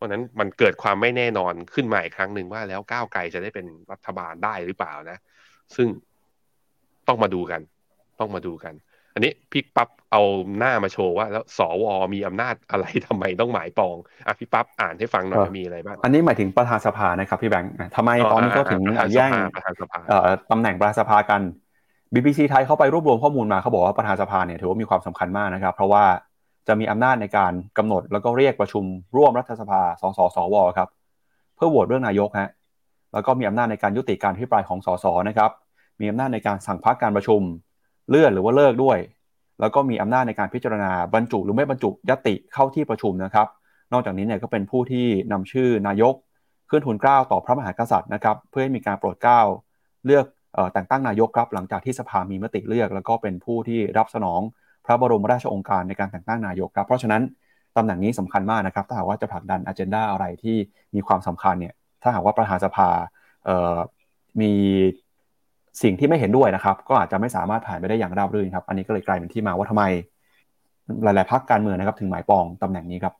[0.01, 5.18] ราะนั้นมันเกิดความไม่แน่นอนขึ้นมาอีกครั้งหนึ่งว่าแล้วก้าวไกลจะได้เป็นรัฐบาลได้หรือเปล่านะ
[5.76, 5.88] ซึ่ง
[7.09, 7.61] ต้องมาดูกัน
[8.20, 8.74] ต้องมาดูกัน
[9.14, 10.22] อันนี้พี่ปั๊บเอา
[10.59, 11.84] หน้ามาโชว์ว่า แล้วสว
[12.14, 13.96] มีอำนาจอะไรทำไมต้องหมายปอง
[14.26, 18.82] อะพี่ปั๊บอ่านให้ฟังหน่อยมีอะไรบ้างอันนี้หมายถึงประธานสภานะครับพี่แบงค์ทำไมตอนนี้ก็ถึง
[19.14, 19.32] แย่ง
[20.51, 21.40] ตำแหน่งประธานสภากัน
[22.14, 26.05] BBC ไทยเข้าไปรวบรวมข้อมูลมาเขาบอกว่าประธานสภาเนี่ยถือว่ามีความสำคัญมากนะครับ เพราะว่า
[26.71, 28.85] จะมีอำนาจในการกำหนดแล้วก็เรียกประชุม
[29.16, 30.89] ร่วมรัฐสภาสสสวครับ
[31.57, 32.51] เพื่อโหวตเรื่องนายกฮะ
[33.12, 35.51] แล้วก็มีอำนาจในการยุติการพิปรายของสสนะครับ
[36.01, 37.41] มีอำนาจในการสั่งพักการประชุม
[38.09, 38.99] เลื่อนหรือว่าเลิกด้วย
[39.61, 43.47] แล้วก็มีอำนาจในการพิจารณาบรรจุ หรือไม่บรรจุยติเข้าที่ประชุมนะครับ
[43.93, 46.14] นอกจากนี้เนี่ยก็เป็นผู้ที่นำชื่อนายก
[46.71, 49.41] ขึ้นทุนเกล้าต่อพระมหากษัตริย์นะครับเพื่อให้มีการโปรดเกล้า
[50.07, 50.25] เลือก
[50.73, 54.41] แต่งตั้งนายกครับหลังจากที่สภามีมติเลือก แล้วก็เป็นผู้ที่รับสนอง
[54.85, 57.22] พระบรมราชโองการในการแต่งตั้งนายกครับ เพราะฉะนั้น
[57.76, 60.57] ตำแหน่งนี้สำคัญมากนะครับ ถ้าหากว่าจะผลักดันอ g e n d a อะไรที่
[60.95, 62.89] มีความสำคัญเนี่ย ถ้าหากว่าประธานสภา
[64.41, 64.53] มี
[65.83, 69.85] สิ่งที่ไม่เห็นด้วยนะครับ ก็อาจจะไม่สามารถผ่านไปได้อย่างราบรื่นครับ อันนี้ก็เลยกลายเป็นที่มาว่าทำไม
[71.03, 73.14] หลาย ๆพรรคการเมืองนะครับ ถึงหมายปองตำแหน่งนี้ครับ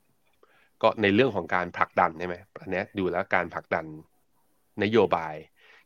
[0.83, 3.85] ก็ในเรื่องของการผลักดันใช่ไหมอันนี้ดูแล้วการผลักดัน
[4.83, 5.35] นโยบาย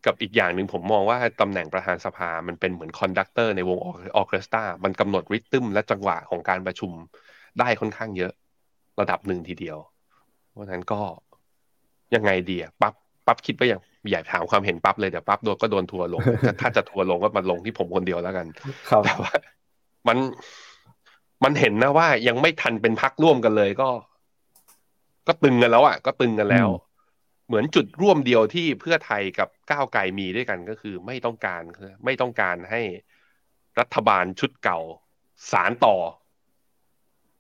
[0.06, 6.92] กับอีกอย่างหนึ่งผมมองว่าตำแหน่งประธานสภามันเป็นเหมือน conductor ในวงออเคสตรามันกำหนดริทึมและจังหวะของการประชุม
[7.60, 8.32] ได้ค่อนข้างเยอะ
[9.00, 9.78] ระดับหนึ่งทีเดียว
[10.52, 11.00] เพราะฉะนั้นก็
[12.14, 12.94] ยังไงดีอะปั๊บ
[13.26, 13.80] ปั๊บคิดว่าอย่าง
[14.10, 16.22] อย่าถามความเห็นปั๊บเลยเดี๋ยวปั๊บโดนก็โดนทัวลง
[16.60, 18.46] ถ้าจะทัวลงก็มาลงที่ผมคนเดียวแล้วกัน
[18.90, 19.32] ครับแต่ว่า
[20.08, 20.18] มัน
[21.44, 23.88] มันเห็นนะว่ายังไม่ทันเป็นพักร่วมกันเลยก็
[25.26, 26.68] ก็ตึงกันแล้วอะก็ตึงกันแล้ว
[27.46, 31.62] เหมือนจุดร่วมเดียวที่เพื่อไทยกับก้าวไกลมีด้วยกันก็คือไม่ต้องการ
[32.04, 32.80] ไม่ต้องการให้
[33.80, 34.80] รัฐบาลชุดเก่า
[35.50, 35.96] สารต่อ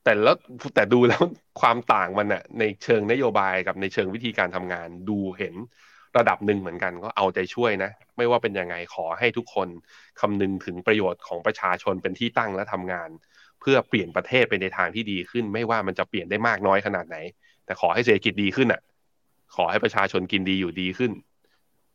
[0.04, 0.36] แต่แล้ว
[0.74, 1.22] แต่ดูแล้ว
[1.60, 5.54] ความต่างมันอะในเชิงนโยบายกับในเชิงวิธีการทำงาน ดูเห็น
[6.16, 9.68] ระดับหนึ่งเหมือนกันก็เอาใจช่วยนะ ไม่ว่าเป็นยังไงขอให้ทุกคน
[10.20, 13.10] คำนึงถึงประโยชน์ของประชาชนเป็นที่ตั้งและทำงาน
[13.60, 17.16] เพื่อเปลี่ยนประเทศไปในทางที่ดีขึ้น ไม่ว่ามันจะเปลี่ยนได้มากน้อยขนาดไหน
[17.64, 18.80] แต่ขอให้เศรษฐกิจดีขึ้นอะ
[19.56, 21.12] ขอให้ประชาชนกินดีอยู่ดีขึ้น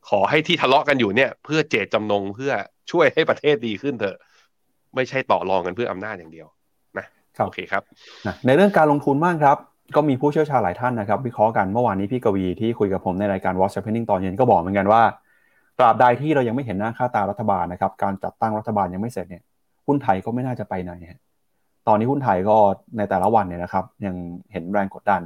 [0.09, 2.51] ขอให้ที่ทะเลาะกันอยู่เนี่ย เพื่อเจตจำนงเพื่อ
[2.91, 4.17] ช่วยให้ประเทศดีขึ้นเถอะ
[4.95, 6.47] ไม่ใช่ต่อรองกันเพื่ออำนาจอย่างเดียว
[7.37, 7.83] ครับโอเคครับ
[8.27, 9.57] นะในเรื่องการลงทุนบ้างครับ
[9.95, 15.01] ก็มีผู้เชี่ยวชาญหลายท่านนะครับ วิเคราะห์กันเมื่อวานนี้พี่กวีที่คุยกับผมในรายการ What's Happening ตอนเย็นก็บอกเหมือนกันว่า
[15.79, 19.43] ตราบใดที่เรายังไม่เห็นหน้าค่าตารัฐบาลนะครับ การจัดตั้งรัฐบาลยังไม่เสร็จเนี่ย
[19.87, 21.19] หุ้นไทยก็ไม่น่าจะไปไหนฮะ
[21.87, 22.57] ตอนนี้หุ้นไทยก็
[22.97, 24.15] ในแต่ละวันเนี่ยนะครับ ยัง
[24.51, 25.21] เห็นแรงกดดัน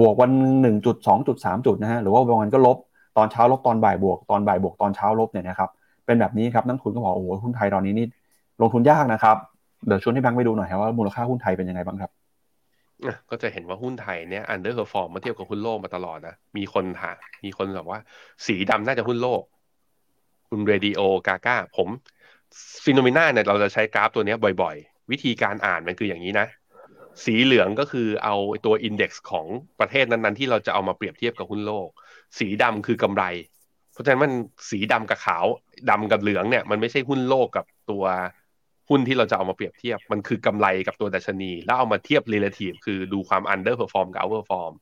[0.00, 0.30] บวกวัน
[0.62, 2.76] หนึ่งจุดสองจุดสามจุดนะฮะหรือว่าบางวันก็ลบ
[3.16, 5.70] ตอนเช้าลบตอนบ่ายบวกตอนบ่ายบวกตอนเช้าลบเนี่ยนะครับ
[6.06, 8.06] เป็นแบบนี้ครับนักลงทุนก็บอกโอ้โหหุ้นไทยตอนนี้นี่
[8.60, 9.36] ลงทุนยากนะครับ
[9.86, 12.10] เดี๋ยวชวนให้แบงค์ไปดูหน่อยครับว่ามูลค่าหุ้นไทยเป็นยังไงบ้างครับ
[13.30, 17.98] ก็จะเห็นว่าหุ้นไทยเนี่ย underperform มาเทียบกับหุ้นโลกมาตลอดนะมีคนถามมีคนแบบว่า
[18.46, 19.42] สีดำน่าจะหุ้นโลก
[20.48, 21.88] คุณ Radio Gaga ผม
[22.84, 26.46] Finnomena เนี่ยเราจะใช้กราฟตัวเนี้ยบ่อยๆ วิธีการอ่านมันคืออย่างนี้นะ
[27.24, 28.36] สีเหลืองก็คือเอา
[28.66, 29.46] ตัวอินเด็กซ์ของ
[29.80, 31.88] ประเทศนั้น ๆ ที่เราจะเอามาเปรียบเทียบกับหุ้นโลก
[32.38, 33.24] สีดำคือกำไร
[33.92, 34.32] เพราะฉะนั้นมัน
[34.70, 35.44] สีดำกับขาว
[35.90, 38.04] ดำกับเหลืองเนี่ยมันไม่ใช่หุ้นโลกกับตัว
[38.88, 44.72] หุ้นที่เราจะเอามาเปรียบเทียบ มันคือกำไรกับตัวดัชนี แล้วเอามาเทียบ relative คือดูความ underperform กับ outperform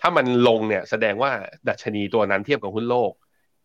[0.00, 1.30] ถ้ามันลงเนี่ยแสดงว่า
[1.68, 3.12] ดัชนีตัวนั้นเทียบกับหุ้นโลก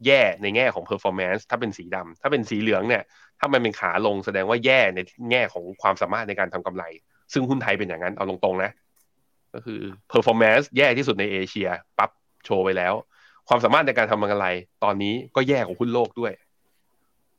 [0.06, 3.04] แย่ในแง่ของ performance ถ้าเป็นสีดำถ้าเป็นสีเหลืองเนี่ย
[3.40, 5.00] ถ้ามันเป็นขาลงแสดงว่าแย่ใน
[5.32, 6.84] แง่ของความสามารถในการทำกำไร
[7.32, 8.72] ซึ่งหุ้นไทยเป็นอย่างนั้นเอาตรงๆนะ
[9.54, 11.68] ก็คือ performance แย่ที่สุดในเอเชีย
[11.98, 12.12] ปั๊บ
[12.46, 12.94] โชว์ไปแล้ว
[13.48, 14.48] ความสามารถในการทำกำไร
[14.84, 16.34] ตอนนี้ก็แย่กว่าหุ้นโลกด้วย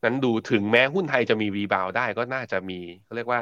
[0.05, 3.41] นั้นดูถึงแม้หุ้นไทยจะมี rebound ได้ก็น่าจะมีเขาเรียกว่า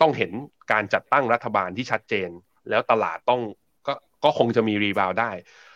[0.00, 0.30] ต้องเห็น
[0.72, 2.30] การจัดตั้งรัฐบาลที่ชัดเจน
[2.68, 3.40] แล้วตลาดต้อง
[3.86, 5.30] ก็ก็คงจะมี rebound ได้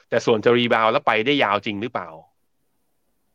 [0.09, 2.09] แต่ส่วนจะ rebound แล้วไปได้ยาวจริงหรือเปล่า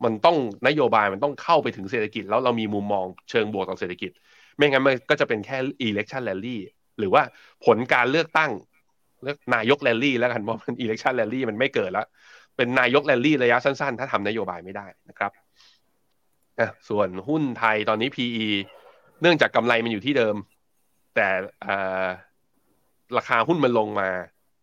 [0.04, 4.12] มันต้องนโยบายมันต้องเข้าไปถึงเศรษฐกิจ แล้วเรามีมุมมองเชิงบวกต่อเศรษฐกิจ
[4.60, 5.58] ไม่งั้นมันก็จะเป็นแค่
[5.88, 6.58] election rally
[7.00, 7.24] หรือว่า
[7.66, 8.52] ผลการเลือกตั้ง
[9.24, 12.08] เลือกนายกแรลลี่แล้วกันเพราะมัน election rally มันไม่เกิดแล้ว
[12.58, 15.32] เป็นนายกแรลลี่ระยะสั้นๆ ถ้าทำนโยบายไม่ได้นะครับ
[16.90, 18.48] ส่วนหุ้นไทยตอนนี้ PE
[19.22, 20.36] เนื่องจากกำไรมันอยู่ที่เดิม
[21.16, 21.28] แต่
[23.18, 24.10] ราคาหุ้นมันลงมา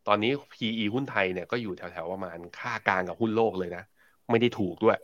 [0.09, 3.85] ตอนนี้ PE หุ้นไทยเนี่ยก็อยู่แถวๆประมาณค่ากลางกับหุ้นโลกเลยนะ
[4.31, 4.99] ไม่ได้ถูกด้วย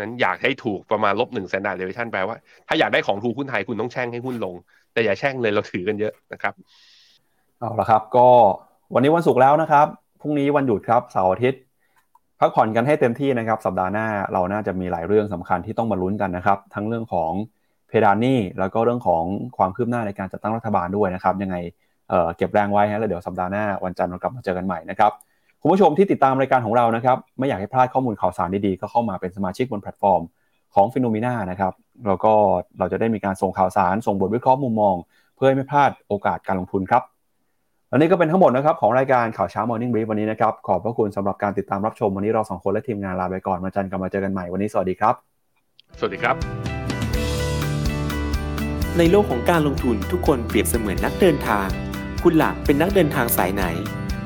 [0.00, 2.36] นั้นอยากให้ถูกประมาณลบหนึ่ง standard deviation แปลว่า
[2.68, 4.54] ถ้าอยากได้ของถูกหุ้นไทยคุณต้องแช่งให้หุ้นลง
[4.92, 6.54] แต่อย่าแช่งเลยเราถือกันเยอะนะครับ
[7.60, 8.28] เอาละครับ ก็
[8.94, 9.86] วันนี้วันศุกร์แล้วนะครับ
[10.20, 11.60] พรุ่งนี้วันหยุดครับเสาร์อาทิตย์
[12.40, 17.32] พักผ่อนกันให้เต็มที่นะครับ สัปดาห์หน้าเราน่าจะมีหลายเรื่องสำคัญที่ต้องมาลุ้นกันนะครับ ทั้งเรื่องของ
[17.88, 19.24] เพดานนี่แล้วก็เรื่องของ
[19.56, 21.56] ความคืบหน้าในการจัดตั้งรัฐบาลด้วยนะครับ ยังไง
[22.08, 25.12] เเก็บแรงไว้ฮะแล้วเดี๋ยวสัปดาห์หน้าวันจันทร์เรากลับมาเจอกันใหม่นะครับ
[25.66, 30.22] คุณผู้ชมที่ติดตามรายการของเรานะครับไม่อยากให้พลาดข้อมูลข่าวสารดีๆ ก็เข้ามาเป็นสมาชิกบนแพลตฟอร์ม
[30.74, 31.72] ของ Finnomena นะครับ
[32.06, 32.32] แล้วก็
[32.78, 34.94] เราจะได้มีการส่งข่าวสาร ส่งบทวิเคราะห์มุมมอง
[35.36, 37.02] เพื่อให้ไม่พลาดโอกาสการลงทุนครับ
[37.88, 45.14] และนี่ก็เป็นทั้งหมดนะครับของรายการข่าวเช้า Morning Brief วันนี้นะครับขอบพระคุณสำหรับการติดตามรับชมวันนี้เราสองคนและทีมงานลาไปก่อนมาจันทร์กลับมาเจอกันใหม่วันนี้สวัสดีครับ
[45.98, 46.36] สวัสดีครับ
[48.98, 51.66] ในโลกของการลงทุนทุกคนเปรียบเสมือนนักเดินทาง
[52.22, 53.64] คุณล่ะเป็นนักเดินทางสายไหน